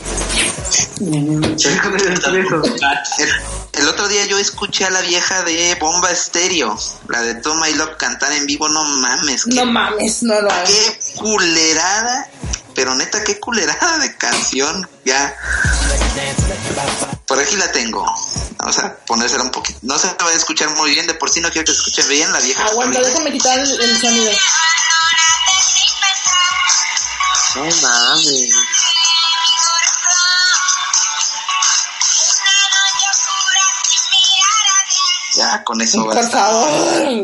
[3.72, 6.78] El, otro día yo escuché a la vieja de Bomba Estéreo,
[7.08, 9.46] la de Toma y Love cantar en vivo, no mames.
[9.46, 10.70] No mames, no lo hagas.
[10.70, 12.28] qué culerada,
[12.74, 15.34] pero neta, qué culerada de canción, ya.
[17.26, 18.04] Por aquí la tengo.
[18.58, 19.78] Vamos a ponérsela un poquito.
[19.82, 22.02] No se va a escuchar muy bien, de por sí no quiero que se escuche
[22.08, 22.64] bien la vieja.
[22.66, 24.30] Aguanta, déjame quitar el, el sonido.
[27.54, 28.54] No mames.
[35.36, 36.30] Ya, con eso Por basta.
[36.38, 36.68] favor.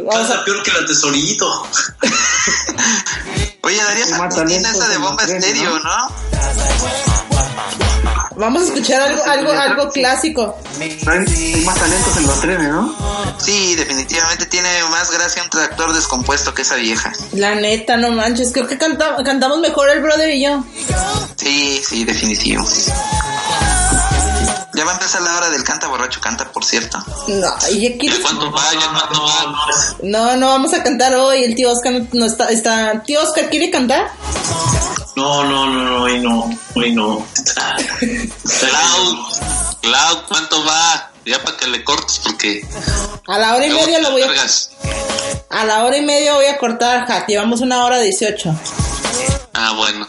[0.04, 1.66] Vamos a- Canta peor que la tesorito.
[3.62, 7.15] Oye, tiene talentos esa de Bomba Estéreo, ¿no?
[8.36, 10.58] Vamos a escuchar algo, algo, algo clásico.
[10.78, 12.94] Hay, más talentos en los trenes, ¿no?
[13.38, 17.12] Sí, definitivamente tiene más gracia un tractor descompuesto que esa vieja.
[17.32, 18.52] La neta, no manches.
[18.52, 20.62] Creo que canta- cantamos mejor el brother y yo.
[21.36, 22.62] Sí, sí, definitivo.
[24.74, 26.98] Ya va a empezar la hora del canta borracho canta, por cierto.
[27.28, 28.62] No, y ya ¿Ya quieres- cuánto va?
[28.74, 29.96] ¿Ya cuánto va?
[30.02, 31.42] No, no vamos a cantar hoy.
[31.44, 33.02] El tío Oscar no, no está, está.
[33.02, 34.10] ¿Tío Oscar quiere cantar?
[35.16, 37.26] No, no, no, no, hoy no, hoy no.
[38.60, 39.26] Clau,
[39.80, 41.10] Clau, ¿cuánto va?
[41.26, 42.64] ya para que le cortes, porque.
[43.26, 44.26] A la hora y media lo voy a...
[44.26, 44.70] largas.
[45.50, 47.26] A la hora y media voy a cortar, Hack.
[47.28, 48.54] Llevamos una hora dieciocho.
[49.52, 50.06] Ah, bueno.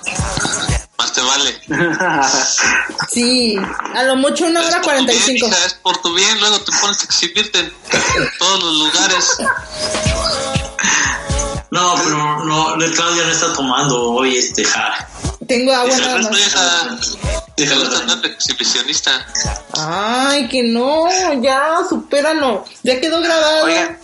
[0.98, 1.62] Más te vale.
[3.10, 3.56] Sí,
[3.96, 5.48] a lo mucho una hora cuarenta y cinco.
[5.48, 7.72] hija, es por tu bien, luego te pones a exhibirte en
[8.38, 9.38] todos los lugares.
[11.72, 15.08] No, pero no, no, Claudia no está tomando hoy este ja.
[15.48, 16.32] Tengo agua nada más.
[17.58, 18.16] deja.
[18.22, 19.12] De exhibicionista.
[19.74, 21.08] Ay, que no,
[21.42, 22.64] ya, supéralo.
[22.84, 23.66] Ya quedó grabado.
[23.66, 23.98] Oigan,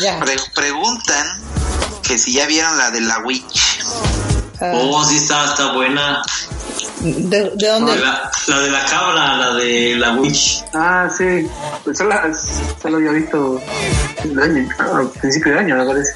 [0.00, 0.18] Ya.
[0.20, 1.26] pre- preguntan
[2.02, 3.80] que si ya vieron la de la Witch.
[4.60, 6.22] Ah, Oh, sí está, está buena.
[7.00, 7.92] ¿de, dónde?
[7.92, 10.64] de la- la de la cabra, la de la witch.
[10.74, 11.48] Ah, sí.
[11.84, 12.14] Pues solo,
[12.82, 13.60] solo había visto
[14.24, 16.12] el año, ah, a principio de año, me parece.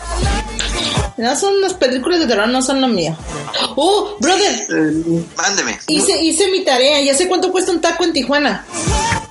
[1.16, 3.16] No son las películas de terror, no son lo mío.
[3.76, 5.78] Oh, brother, Eh, Mándeme.
[5.86, 7.00] hice, hice mi tarea.
[7.02, 8.64] Ya sé cuánto cuesta un taco en Tijuana.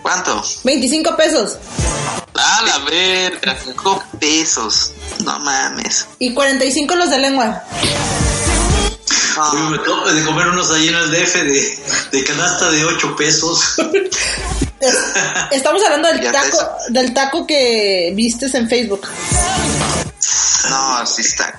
[0.01, 0.43] ¿Cuánto?
[0.63, 1.57] 25 pesos.
[2.35, 3.57] Ah, la verga.
[3.63, 4.91] Cinco pesos.
[5.23, 6.07] No mames.
[6.19, 7.63] Y 45 los de lengua.
[9.53, 11.79] Uy, me acabo de comer unos ahí en el DF de,
[12.11, 13.59] de canasta de 8 pesos.
[14.81, 14.97] Es-
[15.51, 16.57] Estamos hablando del taco,
[16.89, 19.07] del taco que vistes en Facebook.
[20.69, 21.57] No, sí está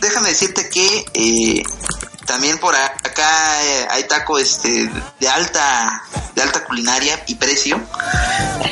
[0.00, 1.62] déjame decirte que eh,
[2.26, 6.02] también por acá eh, hay taco este de alta
[6.34, 7.80] de alta culinaria y precio.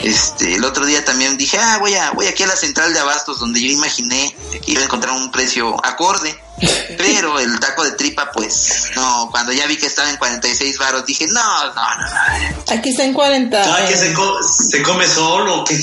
[0.03, 3.01] Este, el otro día también dije, ah, voy a voy aquí a la central de
[3.01, 6.39] abastos donde yo imaginé que iba a encontrar un precio acorde.
[6.97, 11.05] Pero el taco de tripa, pues, no, cuando ya vi que estaba en 46 varos,
[11.05, 12.65] dije, no, no, no, no.
[12.79, 13.77] Aquí está en 40.
[13.77, 15.75] Ay, que se, co- se come solo, o ¿qué?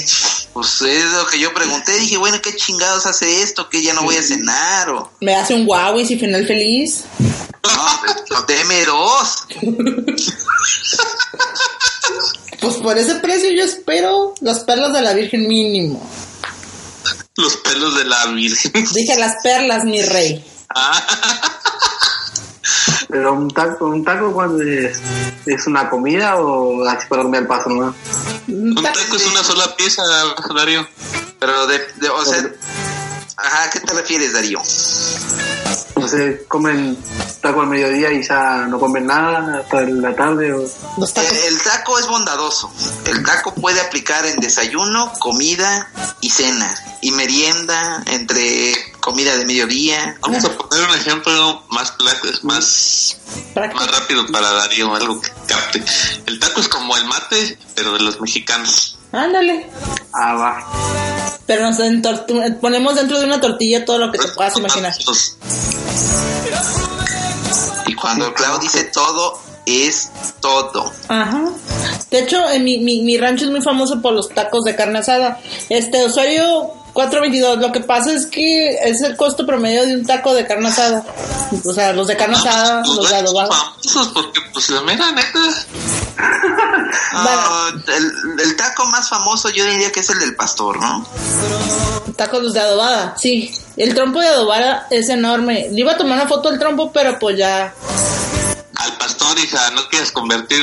[0.54, 3.70] Pues es lo que yo pregunté, dije, bueno, ¿qué chingados hace esto?
[3.70, 5.12] Que ya no voy a cenar o...
[5.22, 7.04] Me hace un guau y si final feliz.
[7.20, 9.46] No, pues, deme dos.
[12.60, 16.02] Pues por ese precio yo espero las perlas de la Virgen mínimo.
[17.36, 18.72] Los pelos de la virgen.
[18.94, 20.46] Dije las perlas, mi rey.
[23.10, 25.00] Pero un taco, un taco cuando es,
[25.46, 27.94] es una comida o así para dormir al paso, ¿no?
[28.48, 30.02] un taco es una sola pieza,
[30.56, 30.88] Darío.
[31.40, 32.40] Pero de, de- o sea,
[33.38, 34.60] ajá, ¿a qué te refieres, Darío?
[35.96, 36.98] No sé, comen
[37.42, 40.62] taco al mediodía y ya no comen nada hasta la tarde o...
[41.46, 42.72] El taco es bondadoso.
[43.06, 45.90] El taco puede aplicar en desayuno, comida
[46.22, 46.74] y cena.
[47.02, 48.74] Y merienda entre
[49.04, 50.18] comida de mediodía.
[50.22, 51.92] Vamos a poner un ejemplo más
[52.44, 53.18] más,
[53.54, 53.84] Práctico.
[53.84, 55.84] más rápido para Darío, algo que capte.
[56.26, 58.98] El taco es como el mate, pero de los mexicanos.
[59.12, 59.70] Ándale.
[60.14, 61.38] Ah, va.
[61.46, 61.78] Pero nos
[62.62, 64.94] ponemos dentro de una tortilla todo lo que te puedas imaginar.
[65.06, 65.36] Los-
[67.86, 70.10] Y cuando Clau dice todo, es
[70.40, 70.92] todo.
[71.10, 71.44] Ajá.
[72.10, 75.00] De hecho, en mi, mi, mi rancho es muy famoso por los tacos de carne
[75.00, 75.40] asada.
[75.70, 77.60] Este, usuario 422.
[77.60, 81.04] Lo que pasa es que es el costo promedio de un taco de carne asada.
[81.66, 85.40] O sea, los de carne asada, los los de famosos porque, pues, la mera neta,
[87.14, 91.08] No, el, el taco más famoso yo diría que es el del pastor, ¿no?
[92.16, 93.54] Tacos los de adobada, sí.
[93.78, 95.70] El trompo de adobada es enorme.
[95.72, 97.74] Le iba a tomar una foto del trompo, pero pues ya.
[98.76, 100.62] al pastor, hija, no quieres convertir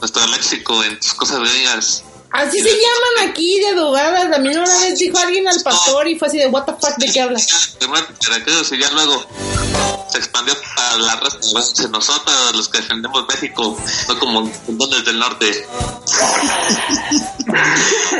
[0.00, 2.04] nuestro léxico en tus cosas griegas.
[2.30, 4.32] Así se llaman aquí de adobadas.
[4.32, 6.96] A mí una vez dijo alguien al pastor y fue así de, ¿What the fuck?
[6.98, 7.76] ¿De qué hablas?
[7.80, 9.24] Veracruz y ya luego
[10.08, 13.76] se expandió a la raza de nosotros, los que defendemos México,
[14.08, 15.66] no como montones del norte.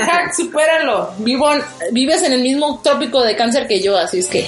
[0.07, 1.13] Hack, supéralo.
[1.19, 1.51] Vivo
[1.93, 4.47] vives en el mismo trópico de cáncer que yo, así es que.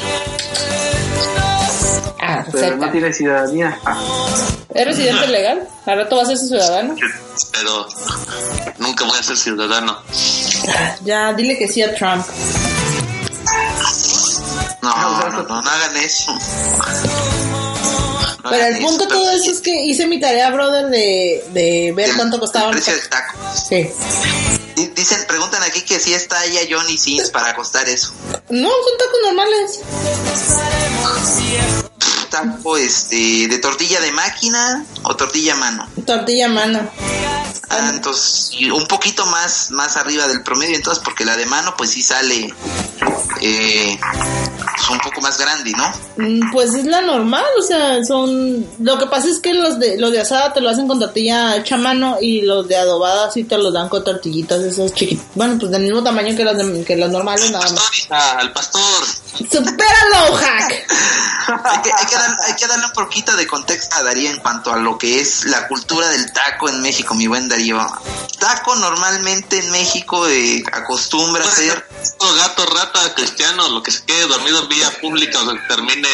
[2.39, 2.87] Ah, Pero cerca.
[2.87, 3.79] no tiene ciudadanía.
[3.85, 3.99] Ah,
[4.73, 5.69] ¿Es residente legal?
[5.87, 6.95] ¿Al rato vas a ser ciudadano?
[7.53, 7.89] Pero
[8.79, 9.99] nunca voy a ser ciudadano.
[11.05, 12.25] Ya, dile que sí a Trump.
[14.83, 16.33] No, no, no, no hagan eso.
[18.43, 21.93] No Pero el punto de todo eso es que hice mi tarea, brother, de, de
[21.95, 22.71] ver el- cuánto el costaba.
[22.71, 23.35] precio del taco.
[23.69, 23.91] Sí.
[24.77, 28.13] Di- Dicen, preguntan aquí que si está ella Johnny Sins para costar eso.
[28.49, 29.81] No, son tacos normales.
[32.31, 35.89] Taco este de tortilla de máquina o tortilla a mano.
[36.07, 36.91] Tortilla a mano.
[37.69, 41.91] Ah, entonces un poquito más más arriba del promedio entonces porque la de mano pues
[41.91, 42.53] sí sale
[43.41, 44.01] eh,
[44.81, 45.93] pues, un poco más grande, ¿no?
[46.17, 48.67] Mm, Pues es la normal, o sea, son...
[48.81, 51.57] Lo que pasa es que los de los de asada te lo hacen con tortilla
[51.57, 55.27] hecha a mano y los de adobada sí te los dan con tortillitas esas chiquitas.
[55.35, 57.91] Bueno, pues del mismo tamaño que las, de- que las normales, nada más.
[57.99, 58.81] Hija, al pastor.
[59.39, 60.73] ¡Supéralo, Hack!
[61.65, 64.39] Hay que, hay, que dar- hay que darle un poquito de contexto a Darío en
[64.39, 67.79] cuanto a lo que es la cultura del taco en México, mi buen Darío.
[68.39, 71.85] taco normalmente en México eh, acostumbra a ser
[72.37, 76.09] gato, rata, cristiano, lo que se quede dormido en vía pública o que termine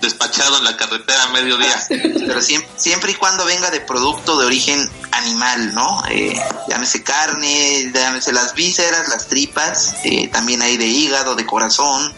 [0.00, 1.82] despachado en la carretera a mediodía.
[1.88, 6.02] pero siempre, siempre y cuando venga de producto de origen animal, ¿no?
[6.10, 6.38] Eh,
[6.68, 12.14] llámese carne, llámese las vísceras, las tripas, eh, también hay de hígado, de corazón.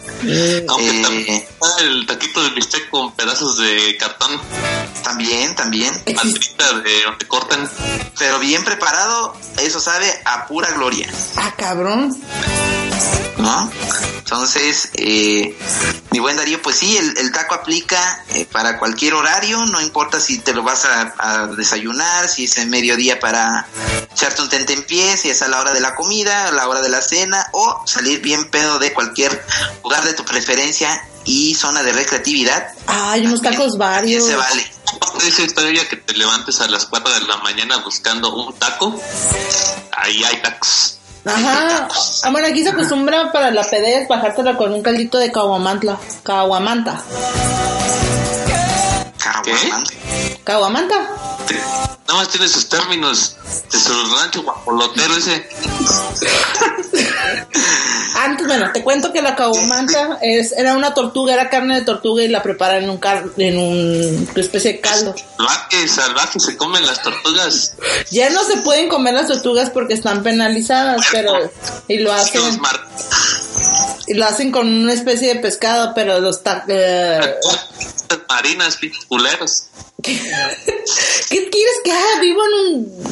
[0.67, 1.43] Aunque Eh, también
[1.79, 4.39] el taquito de bistec con pedazos de cartón,
[5.03, 5.93] también, también.
[6.05, 7.69] de donde cortan.
[8.17, 11.09] Pero bien preparado, eso sabe a pura gloria.
[11.37, 12.11] Ah, cabrón.
[14.31, 15.57] Entonces, eh,
[16.11, 20.21] mi buen Darío, pues sí, el, el taco aplica eh, para cualquier horario, no importa
[20.21, 23.67] si te lo vas a, a desayunar, si es en mediodía para
[24.09, 26.87] echarte un tentempié, si es a la hora de la comida, a la hora de
[26.87, 29.45] la cena, o salir bien pedo de cualquier
[29.83, 32.69] lugar de tu preferencia y zona de recreatividad.
[32.87, 34.27] Ay, unos tacos varios.
[34.27, 34.65] Se vale.
[35.25, 38.97] Dice historia que te levantes a las 4 de la mañana buscando un taco.
[39.91, 41.00] Ahí hay tacos.
[41.25, 41.87] Ajá.
[42.23, 45.97] Ah, bueno, aquí se acostumbra para la pedez bajártela con un caldito de caguamantla.
[46.23, 47.01] Caguamanta.
[49.21, 49.83] Caguamán.
[50.43, 50.95] Caguamanta.
[52.07, 53.35] Nada más tiene sus términos
[53.71, 55.47] de su rancho guapolotero ese.
[58.19, 62.23] Antes, bueno, te cuento que la caguamanta es, era una tortuga, era carne de tortuga
[62.23, 65.15] y la preparan en un car en un especie de caldo.
[65.37, 67.73] Salvaje, salvaje, se comen las tortugas.
[68.11, 71.33] Ya no se pueden comer las tortugas porque están penalizadas, pero
[71.87, 72.59] y lo hacen
[74.07, 77.35] y lo hacen con una especie de pescado, pero los ta- eh,
[78.29, 79.65] marinas, pinches culeros.
[81.29, 82.19] ¿Qué quieres que haga?
[82.21, 83.03] Vivo en un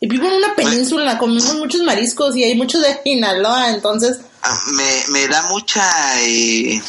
[0.00, 4.18] vivo en una península, comemos muchos mariscos y hay muchos de Sinaloa, entonces
[4.72, 5.84] me, me da mucha,
[6.20, 6.82] eh,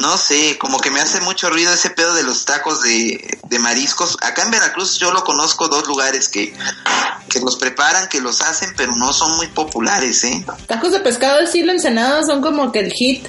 [0.00, 3.58] no sé, como que me hace mucho ruido ese pedo de los tacos de, de
[3.58, 4.16] mariscos.
[4.22, 6.54] Acá en Veracruz yo lo conozco dos lugares que,
[7.28, 10.44] que los preparan, que los hacen, pero no son muy populares, ¿eh?
[10.66, 13.26] tacos de pescado de estilo ensenada son como que el hit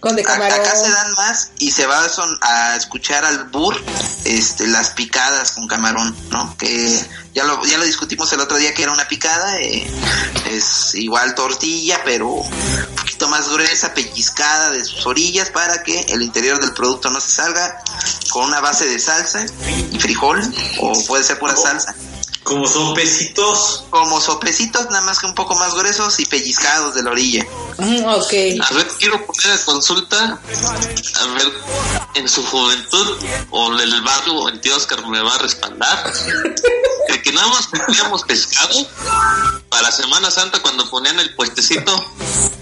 [0.00, 0.60] con de camarón.
[0.60, 2.06] Acá se dan más y se va
[2.42, 3.74] a escuchar al bur
[4.24, 6.54] este, las picadas con camarón, ¿no?
[6.58, 7.02] Que
[7.34, 9.90] ya lo, ya lo discutimos el otro día que era una picada, eh,
[10.50, 16.22] es igual tortilla, pero un poquito más gruesa, pellizcada de sus orillas para que el
[16.22, 17.82] interior del producto no se salga
[18.30, 19.44] con una base de salsa
[19.90, 20.40] y frijol,
[20.80, 21.94] o puede ser pura salsa.
[22.44, 27.02] Como son pesitos, Como sopecitos, nada más que un poco más gruesos y pellizcados de
[27.02, 27.44] la orilla.
[27.78, 28.32] Mm, ok.
[28.62, 30.40] A ver, quiero poner a consulta.
[31.20, 31.52] A ver,
[32.14, 33.16] en su juventud
[33.50, 36.12] o en el barrio, el tío Oscar me va a respaldar.
[37.08, 38.86] De que nada más comíamos pescado
[39.68, 41.92] para Semana Santa cuando ponían el puestecito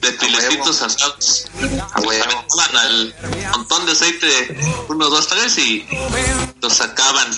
[0.00, 1.46] de filetitos asados.
[1.92, 3.14] Aventaban al
[3.52, 5.86] montón de aceite, uno, dos, tres y
[6.60, 7.28] los sacaban.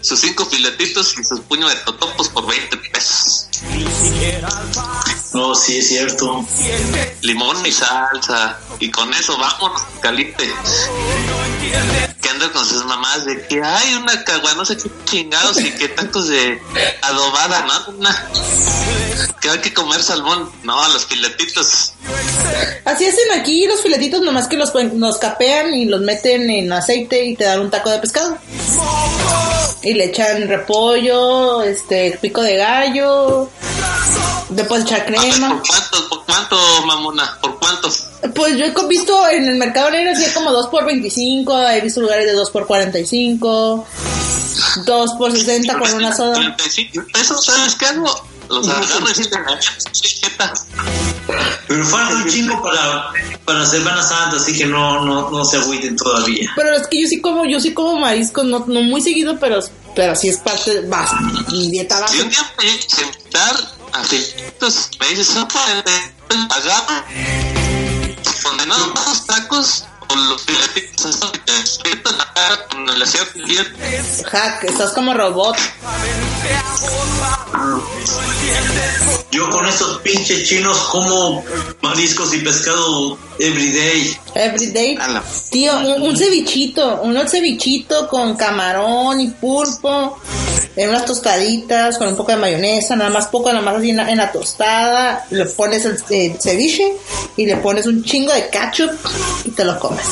[0.00, 3.48] Sus cinco filetitos y sus puños de totopos por 20 pesos.
[5.32, 6.44] no, sí es cierto.
[7.22, 8.58] limón y salsa.
[8.80, 10.52] Y con eso vámonos caliente
[12.20, 15.70] que anda con sus mamás de que hay una cagua no sé qué chingados y
[15.72, 16.60] que tacos de
[17.02, 18.28] adobada no Una-
[19.40, 21.92] que hay que comer salmón no los filetitos.
[22.84, 27.24] Así hacen aquí los filetitos, nomás que los, los capean y los meten en aceite
[27.24, 28.38] y te dan un taco de pescado.
[29.82, 33.48] Y le echan repollo, este, pico de gallo,
[34.48, 35.48] después echar a ver, crema.
[35.48, 36.56] por cuánto por cuánto
[36.86, 37.88] mamona por cuánto
[38.34, 42.00] Pues yo he visto en el mercado negro así como 2 por 25, he visto
[42.00, 43.86] lugares de 2 por 45,
[44.84, 46.34] 2 por 60 con una soda.
[46.34, 48.06] 35 pesos sabes qué hago
[48.48, 50.52] los agarro y sí, jeta.
[51.66, 53.10] Pero falta un chingo para,
[53.44, 56.50] para Semana Santa, así que no, no, no se agüiten todavía.
[56.56, 59.60] Pero es que yo sí como, yo sí como mariscos, no, no muy seguido, pero,
[59.94, 61.10] pero sí es parte, vas,
[61.50, 62.24] mi dieta Si básica.
[62.24, 63.56] un día me llegas a invitar
[63.92, 66.12] a filetitos, me dices, "Opa, eh,
[66.50, 67.04] agarra,
[68.42, 69.84] condenado los tacos
[70.16, 70.46] los
[73.14, 73.66] con bien.
[74.30, 75.56] Hack, estás como robot.
[79.30, 81.44] Yo con esos pinches chinos como
[81.82, 84.18] mariscos y pescado everyday.
[84.38, 84.96] Everyday.
[85.50, 90.18] Tío, un, un cevichito, un cevichito con camarón y pulpo,
[90.76, 93.96] en unas tostaditas, con un poco de mayonesa, nada más poco, nada más así en
[93.96, 96.92] la, en la tostada, le pones el, el ceviche
[97.36, 98.92] y le pones un chingo de ketchup
[99.44, 100.06] y te lo comes.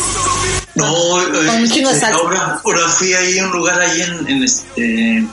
[0.76, 2.14] No, Con este, salsa.
[2.14, 5.26] ahora, ahora fui ahí a un lugar ahí en, en este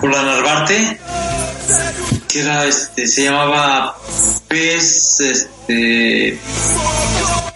[0.00, 0.98] por la Narvarte
[2.28, 3.96] que era este se llamaba
[4.48, 6.38] pez este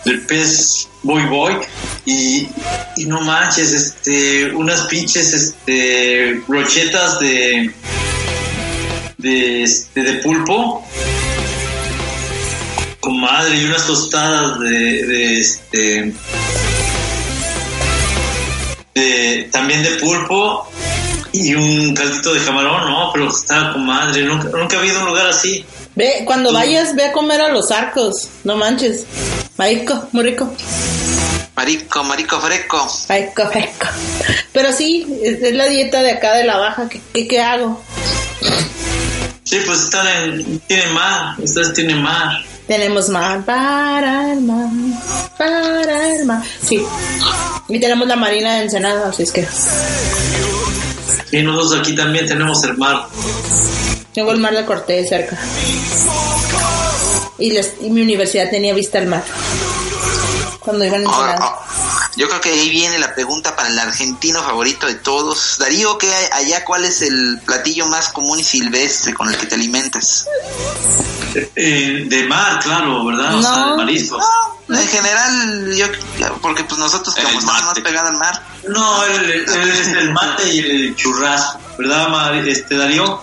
[0.04, 1.56] el pez boy boy
[2.04, 2.48] y,
[2.96, 7.72] y no manches este unas pinches este brochetas de
[9.18, 10.86] de, este, de pulpo.
[13.00, 16.12] Comadre, y unas tostadas de, de este.
[18.94, 20.68] De, también de pulpo
[21.32, 24.22] y un caldito de camarón, no, pero estaba comadre.
[24.22, 25.64] Nunca, nunca ha habido un lugar así.
[25.96, 28.28] Ve, cuando vayas, ve a comer a los arcos.
[28.44, 29.04] No manches.
[29.56, 30.52] Marico, muy rico.
[31.56, 32.86] Marico, marico fresco.
[33.08, 33.86] Marico, fresco.
[34.52, 36.88] Pero sí, es, es la dieta de acá de la baja.
[36.88, 37.82] ¿Qué, qué, qué hago?
[39.44, 40.58] Sí, pues están en.
[40.60, 42.44] Tienen mar, ustedes tienen mar.
[42.66, 44.68] Tenemos mar para el mar,
[45.36, 46.42] para el mar.
[46.66, 46.82] Sí.
[47.68, 49.46] Y tenemos la marina de Ensenada, así es que.
[51.32, 53.06] Y nosotros aquí también tenemos el mar.
[54.14, 55.38] Tengo el mar de Cortés cerca.
[57.38, 59.24] Y, les- y mi universidad tenía vista al mar.
[60.60, 61.56] Cuando iban a Ahora, Ensenada.
[62.16, 65.56] Yo creo que ahí viene la pregunta para el argentino favorito de todos.
[65.58, 66.64] Darío, ¿qué hay allá?
[66.64, 70.26] ¿Cuál es el platillo más común y silvestre con el que te alimentas?
[71.56, 73.34] Eh, de mar, claro, ¿verdad?
[73.34, 74.24] O sea, de mariscos.
[74.66, 75.86] No, en general, yo,
[76.40, 80.58] porque pues nosotros El como estamos más pegados al mar, No, es el mate y
[80.60, 83.20] el churrasco, ¿verdad, Mari- este, Darío?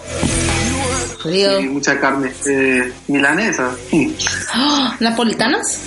[1.23, 1.59] Río.
[1.59, 2.33] Y mucha carne.
[2.45, 3.71] Eh, milanesa.
[4.99, 5.77] ¿Napolitanas?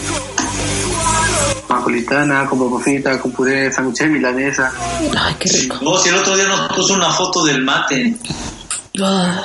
[1.68, 4.70] Napolitana, con papafita, con puré, sándwich milanesa.
[5.18, 5.78] Ay, qué rico.
[5.82, 8.14] No, si el otro día nos puso una foto del mate.
[9.02, 9.42] Ah,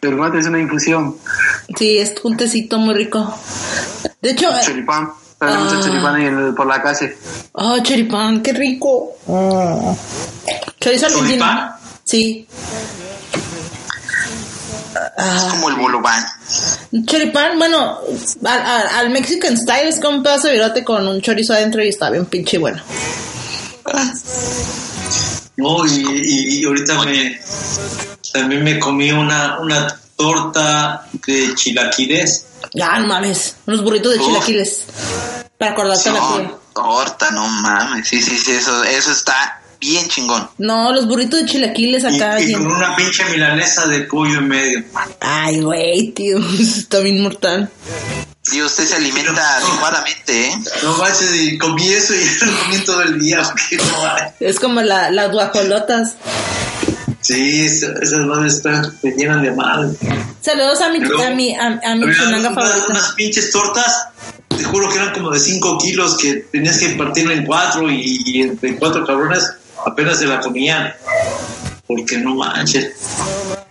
[0.00, 1.16] El mate es una infusión.
[1.78, 3.34] Sí, es un tecito muy rico.
[4.20, 5.10] De hecho, Choripán.
[5.38, 5.58] Sale Ah.
[5.58, 7.16] mucho choripán ahí en el- por la calle.
[7.52, 9.16] oh, choripán, qué rico.
[9.28, 9.94] Ah.
[10.80, 11.44] Chorizo argentino.
[11.44, 11.70] ¿Choripán?
[12.04, 12.46] Sí.
[14.94, 16.24] es Ah, como el bolobán.
[17.04, 17.98] Choripán, bueno,
[18.44, 21.82] al, al- al Mexican style es como un pedazo de virote con un chorizo adentro
[21.82, 22.80] y está bien pinche bueno.
[25.56, 27.40] No, y, y- y ahorita me,
[28.32, 32.46] también me comí una, una torta de chilaquiles.
[32.74, 34.26] Ya, no mames, unos burritos de Uf.
[34.26, 34.84] chilaquiles.
[35.58, 36.54] Para acordarte la No, cura.
[36.74, 38.08] torta, no mames.
[38.08, 40.48] Sí, sí, sí, eso, eso está bien chingón.
[40.58, 42.40] No, los burritos de chilaquiles Y, acá.
[42.40, 44.84] y bien- con una pinche milanesa de pollo en medio.
[45.20, 47.70] Ay, güey, tío, está bien mortal.
[48.52, 50.52] Y usted se alimenta adecuadamente, ¿eh?
[50.82, 53.40] No manches, y comí eso y lo comí todo el día.
[53.72, 54.46] no.
[54.46, 56.16] Es como la, las guajolotas.
[57.20, 59.96] Sí, esas madres están, te llenan de madre.
[60.42, 62.84] Saludos a mi, Luego, a mi, a, a mi unas, favorita.
[62.90, 64.08] unas pinches tortas,
[64.48, 68.20] te juro que eran como de 5 kilos, que tenías que partirla en cuatro y,
[68.26, 69.50] y entre cuatro cabrones
[69.84, 70.94] apenas se la comían.
[71.86, 72.94] Porque no manches.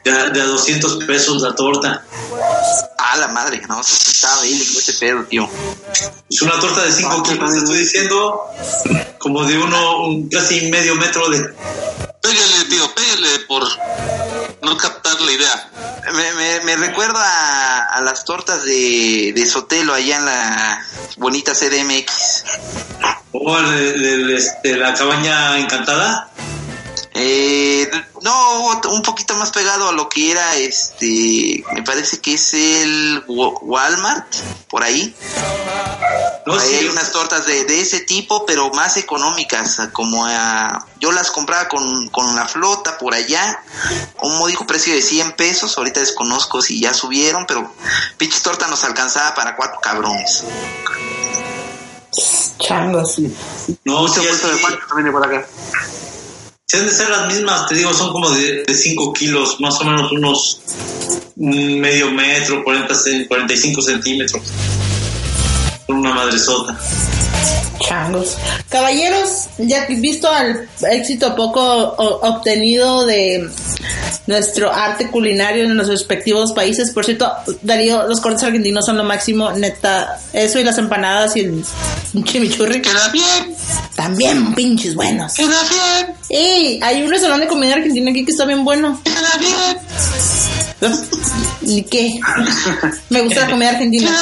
[0.04, 2.06] De, a- de a 200 pesos la torta.
[2.98, 5.50] A la madre, no, está bélico ese pedo, tío.
[6.30, 8.42] Es una torta de 5 Ah, kilos, te estoy diciendo,
[9.20, 11.40] como de uno, un casi medio metro de...
[12.22, 13.64] Pégale, tío, pégale por
[14.64, 15.70] no captar la idea.
[16.14, 20.82] Me, me, me recuerda a, a las tortas de, de Sotelo allá en la
[21.18, 22.44] bonita CDMX.
[23.32, 26.30] O de, de- de- este, la cabaña encantada.
[27.16, 27.90] Eh,
[28.22, 33.24] no, un poquito más pegado a lo que era este, me parece que es el
[33.28, 34.26] Wa- Walmart,
[34.68, 35.16] por ahí.
[36.46, 40.86] No, Ahí sí, hay unas tortas de, de ese tipo, pero más económicas, como a,
[41.00, 43.62] yo las compraba con, con la flota por allá,
[44.22, 47.72] un módico precio de 100 pesos, ahorita desconozco si ya subieron, pero
[48.18, 50.44] pinche torta nos alcanzaba para cuatro cabrones.
[52.60, 53.20] Changos.
[53.86, 54.28] no, Mucho sí,
[54.90, 55.46] también por acá.
[56.74, 59.84] Sí, han de ser las mismas, te digo, son como de 5 kilos, más o
[59.86, 60.60] menos unos
[61.36, 64.42] medio metro, 40, ce- 45 centímetros.
[65.88, 66.76] Una madresota.
[67.80, 68.38] Changos.
[68.70, 71.62] Caballeros, ya que visto al éxito poco
[72.22, 73.50] obtenido de
[74.28, 79.04] nuestro arte culinario en los respectivos países, por cierto, Darío, los cortes argentinos son lo
[79.04, 80.20] máximo, neta.
[80.32, 81.66] Eso y las empanadas y el
[82.24, 82.82] chimichurri.
[82.82, 83.56] Queda bien,
[83.96, 85.34] También pinches buenos.
[85.34, 86.80] queda bien, ¡Ey!
[86.82, 89.00] Hay un restaurante de comida argentina aquí que está bien bueno.
[89.04, 89.78] queda bien,
[91.62, 92.20] ¿Y qué?
[93.10, 94.12] Me gusta la comida argentina,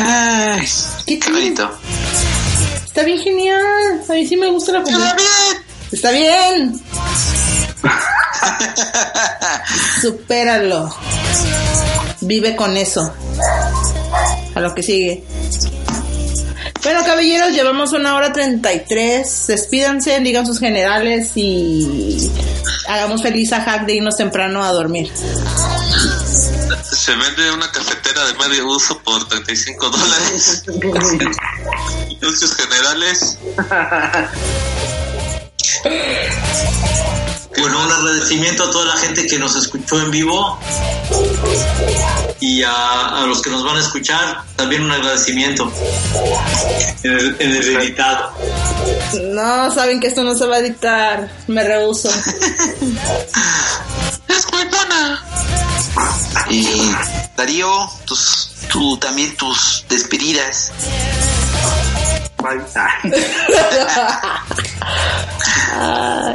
[0.00, 0.66] Ay,
[1.06, 1.70] ¿Qué bonito.
[2.84, 4.02] Está bien genial.
[4.08, 4.98] A mí sí me gusta la bien.
[5.90, 6.80] Está bien.
[10.00, 10.94] Supéralo.
[12.20, 13.12] Vive con eso.
[14.54, 15.24] A lo que sigue.
[16.82, 19.46] Bueno, caballeros, llevamos una hora treinta y tres.
[19.48, 22.30] Despídanse, digan sus generales y
[22.88, 25.10] hagamos feliz a Hack de irnos temprano a dormir.
[27.08, 30.62] Se vende una cafetera de medio uso por 35 dólares.
[32.20, 33.38] Anuncios generales.
[37.58, 40.60] Bueno, un agradecimiento a toda la gente que nos escuchó en vivo
[42.40, 45.72] y a, a los que nos van a escuchar, también un agradecimiento
[47.04, 48.34] en el, en el editado.
[49.30, 51.32] No, saben que esto no se va a editar.
[51.46, 52.10] Me rehuso.
[54.28, 55.27] Es buena.
[56.50, 56.90] Y
[57.36, 60.72] Darío, tus, tú también tus despedidas.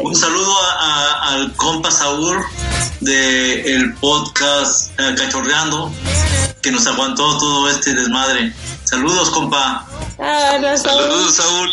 [0.02, 2.38] Un saludo a- a- al compa Saúl
[3.00, 5.92] de el podcast eh, Cachorreando
[6.62, 8.54] que nos aguantó todo este desmadre.
[8.86, 9.86] Saludos, compa.
[10.20, 11.02] Ay, no, Saúl.
[11.02, 11.70] Saludos, Saúl.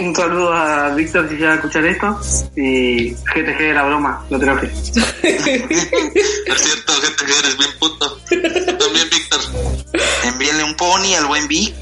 [0.00, 2.18] Un saludo a Víctor si llega a escuchar esto.
[2.56, 4.70] Y GTG de la broma, no te enojes.
[5.22, 6.92] Es cierto,
[7.26, 8.18] que eres bien puto.
[8.28, 9.40] También, Víctor.
[10.24, 11.74] Envíenle un pony al buen Vic.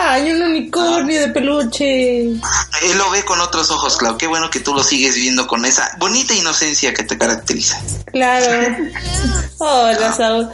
[0.00, 2.30] Ay, un unicornio de peluche.
[2.30, 4.16] Él lo ve con otros ojos, Clau.
[4.16, 7.80] Qué bueno que tú lo sigues viendo con esa bonita inocencia que te caracteriza.
[8.12, 8.76] Claro.
[9.58, 10.48] Hola, Saúl.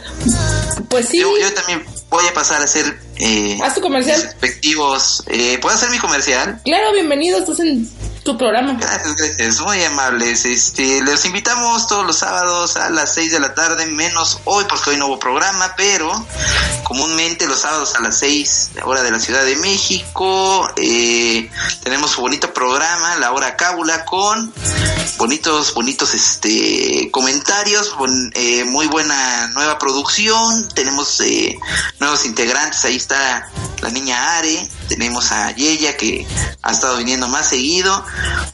[0.89, 1.19] Pues sí.
[1.19, 4.21] Yo, yo también voy a pasar a hacer eh, Haz tu comercial.
[4.21, 5.23] respectivos.
[5.27, 6.59] Eh, ¿Puedo hacer mi comercial?
[6.65, 7.37] Claro, bienvenido.
[7.39, 7.87] Estás en
[8.23, 8.73] tu programa.
[8.79, 10.45] Gracias, gracias, muy amables.
[10.45, 14.91] Este, les invitamos todos los sábados a las 6 de la tarde, menos hoy porque
[14.91, 16.11] hoy no hubo programa, pero
[16.83, 21.49] comúnmente los sábados a las 6, hora de la Ciudad de México, eh,
[21.83, 24.53] tenemos su bonito programa, la hora cábula, con
[25.17, 31.57] bonitos, bonitos este comentarios, bon- eh, muy buena nueva producción, tenemos eh,
[31.99, 33.49] nuevos integrantes, ahí está
[33.81, 36.27] la niña Are, tenemos a Yeya que
[36.61, 38.05] ha estado viniendo más seguido,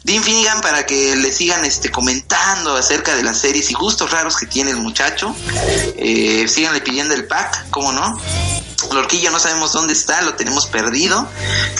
[0.03, 4.37] Dean Finnegan para que le sigan este comentando acerca de las series y gustos raros
[4.37, 5.35] que tiene el muchacho,
[5.97, 8.21] eh, síganle pidiendo el pack, ¿cómo no?
[8.91, 11.27] Lorquillo no sabemos dónde está, lo tenemos perdido.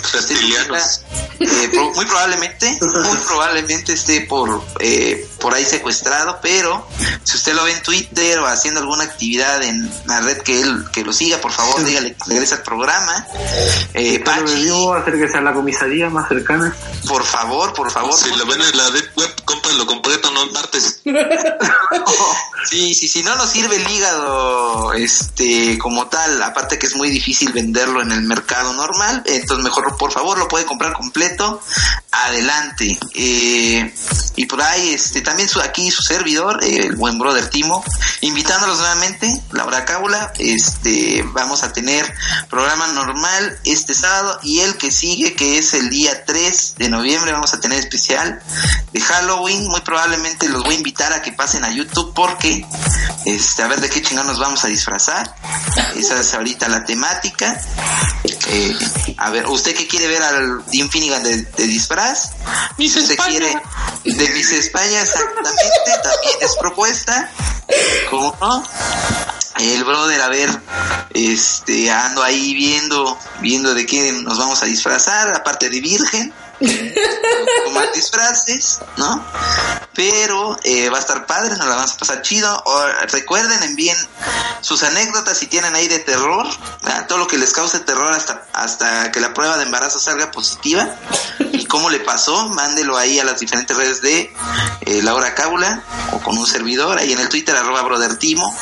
[0.03, 1.01] Usted Reptilianos.
[1.39, 6.87] eh, pro- muy probablemente, muy probablemente esté por eh, por ahí secuestrado, pero
[7.23, 10.85] si usted lo ve en Twitter o haciendo alguna actividad en la red que él
[10.91, 13.25] que lo siga, por favor, dígale que regrese al programa.
[13.93, 16.75] Eh, Pero Pachi, vivo, acérquese a la comisaría más cercana.
[17.07, 18.17] por favor, por favor.
[18.17, 21.01] Si lo ven en la web, cómprenlo completo, no en partes.
[22.69, 27.09] Sí, sí, si no nos sirve el hígado, este, como tal, aparte que es muy
[27.09, 31.61] difícil venderlo en el mercado normal, entonces mejor, por favor, lo puede comprar completo,
[32.11, 32.97] adelante.
[33.13, 33.93] Eh,
[34.35, 37.83] y por ahí, este, también su, aquí su servidor, el buen brother Timo,
[38.21, 42.13] invitándolos nuevamente, Laura Cábula, este, vamos a tener
[42.49, 47.31] programa normal este sábado y el que sigue, que es el día 3 de noviembre,
[47.31, 48.41] vamos a tener especial
[48.93, 52.65] de Halloween, muy probablemente los voy a invitar a que pasen a YouTube porque,
[53.25, 55.35] este, a ver de qué chingón nos vamos a disfrazar,
[55.95, 57.59] esa es ahorita la temática,
[58.49, 58.75] Eh,
[59.17, 62.31] a ver, ¿usted qué quiere ver al Dean Finnegan de, de disfraz?
[62.77, 63.29] Miss Si usted España.
[63.29, 63.61] quiere
[64.05, 67.29] de Miss España, exactamente, también es propuesta,
[68.09, 68.63] ¿cómo no?
[69.59, 70.49] El brother, a ver,
[71.13, 76.33] este, ando ahí viendo, viendo de qué nos vamos a disfrazar, aparte de virgen,
[77.73, 79.25] más disfraces, ¿no?
[79.97, 82.61] Pero eh, va a estar padre, nos la vamos a pasar chido.
[82.65, 83.97] O, recuerden, envíen
[84.61, 86.47] sus anécdotas si tienen ahí de terror,
[87.07, 90.87] todo lo que les cause terror hasta, hasta que la prueba de embarazo salga positiva.
[91.51, 94.31] Y cómo le pasó, mándelo ahí a las diferentes redes de
[94.81, 98.55] eh, Laura Cábula o con un servidor, ahí en el Twitter, arroba brothertimo,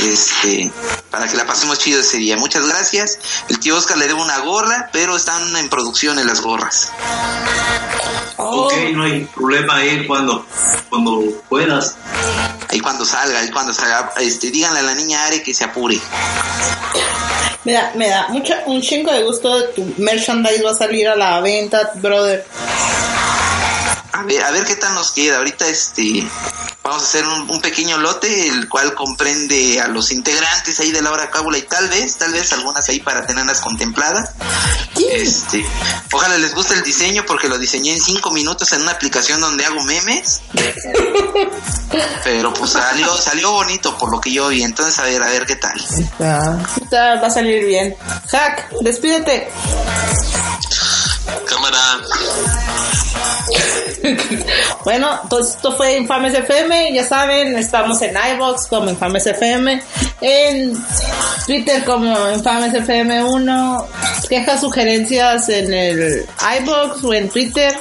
[0.00, 0.72] este,
[1.12, 2.36] para que la pasemos chido ese día.
[2.38, 3.20] Muchas gracias.
[3.48, 6.90] El tío Oscar le debe una gorra, pero están en producción en las gorras.
[8.38, 10.44] Oh, Ok, no hay problema ahí cuando,
[10.90, 11.96] cuando puedas.
[12.68, 15.98] Ahí cuando salga, ahí cuando salga, este, díganle a la niña Are que se apure.
[17.64, 19.68] me da, me da mucha, un chingo de gusto.
[19.70, 22.44] Tu merchandise va a salir a la venta, brother.
[24.16, 25.38] A ver, a ver qué tal nos queda.
[25.38, 26.26] Ahorita este
[26.82, 31.02] vamos a hacer un, un pequeño lote, el cual comprende a los integrantes ahí de
[31.02, 34.30] la hora cábula y tal vez, tal vez algunas ahí para tenerlas contempladas.
[35.10, 35.66] Este,
[36.12, 39.64] ojalá les guste el diseño porque lo diseñé en cinco minutos en una aplicación donde
[39.66, 40.40] hago memes.
[42.24, 44.62] Pero pues salió, salió bonito por lo que yo vi.
[44.62, 45.74] Entonces a ver, a ver qué tal.
[46.82, 47.96] Está- va a salir bien.
[48.30, 49.48] Hack, despídete.
[51.46, 52.00] Cámara.
[54.84, 59.82] Bueno, entonces esto fue Infames FM, ya saben, estamos en iBox como Infames FM,
[60.20, 60.76] en
[61.44, 63.88] Twitter como Infames FM 1,
[64.28, 66.26] quejas, sugerencias en el
[66.60, 67.76] iBox o en Twitter.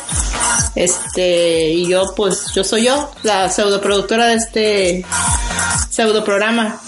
[0.73, 5.05] Este, y yo pues yo soy yo, la pseudoproductora de este
[5.89, 6.81] pseudo programa.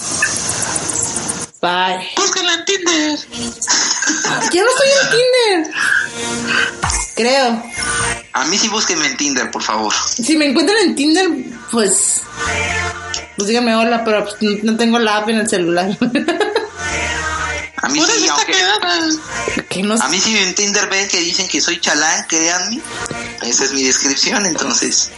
[1.62, 2.10] Bye.
[2.16, 3.20] Búsquenla en Tinder.
[4.52, 5.74] Ya no estoy en Tinder.
[7.16, 7.64] Creo.
[8.34, 9.94] A mí sí búsquenme en Tinder, por favor.
[9.94, 11.28] Si me encuentran en Tinder,
[11.72, 12.22] pues.
[13.36, 15.98] Pues díganme hola, pero pues, no tengo la app en el celular.
[17.80, 18.54] A mí sí, aunque...
[19.70, 22.82] que no A mí si en Tinder ven que dicen que soy chalán, créanme.
[23.44, 25.12] Esa es mi descripción, entonces...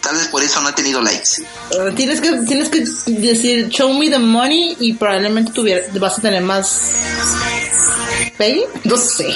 [0.00, 1.42] Tal vez por eso no he tenido likes.
[1.70, 6.22] Uh, tienes que tienes que decir show me the money y probablemente tuviera, vas a
[6.22, 6.80] tener más
[8.36, 9.32] pay no sé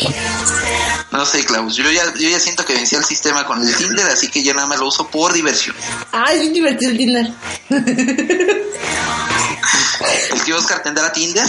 [1.13, 1.77] No sé, Klaus.
[1.77, 4.53] Yo ya, yo ya siento que vencí al sistema con el Tinder, así que yo
[4.55, 5.77] nada más lo uso por diversión.
[6.11, 7.33] ah es bien divertido el Tinder
[10.33, 11.47] ¿El tío Oscar tendrá Tinder?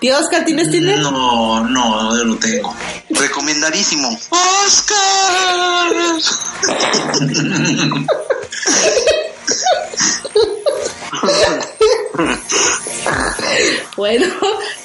[0.00, 2.74] tío Oscar tienes Tinder No, no, yo no tengo.
[3.10, 4.18] Recomendadísimo.
[4.30, 5.92] ¡Oscar!
[13.96, 14.26] bueno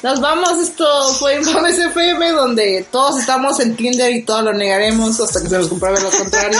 [0.04, 0.60] nos vamos.
[0.60, 5.50] Esto fue Infames FM donde todos estamos en Tinder y todos lo negaremos hasta que
[5.50, 6.60] se nos compruebe lo contrario.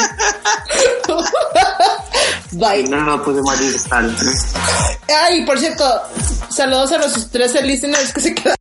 [2.52, 2.84] Bye.
[2.90, 4.16] Nada puede morir tal.
[5.26, 5.84] ay por cierto
[6.50, 8.58] saludos a los tres listeners que se quedaron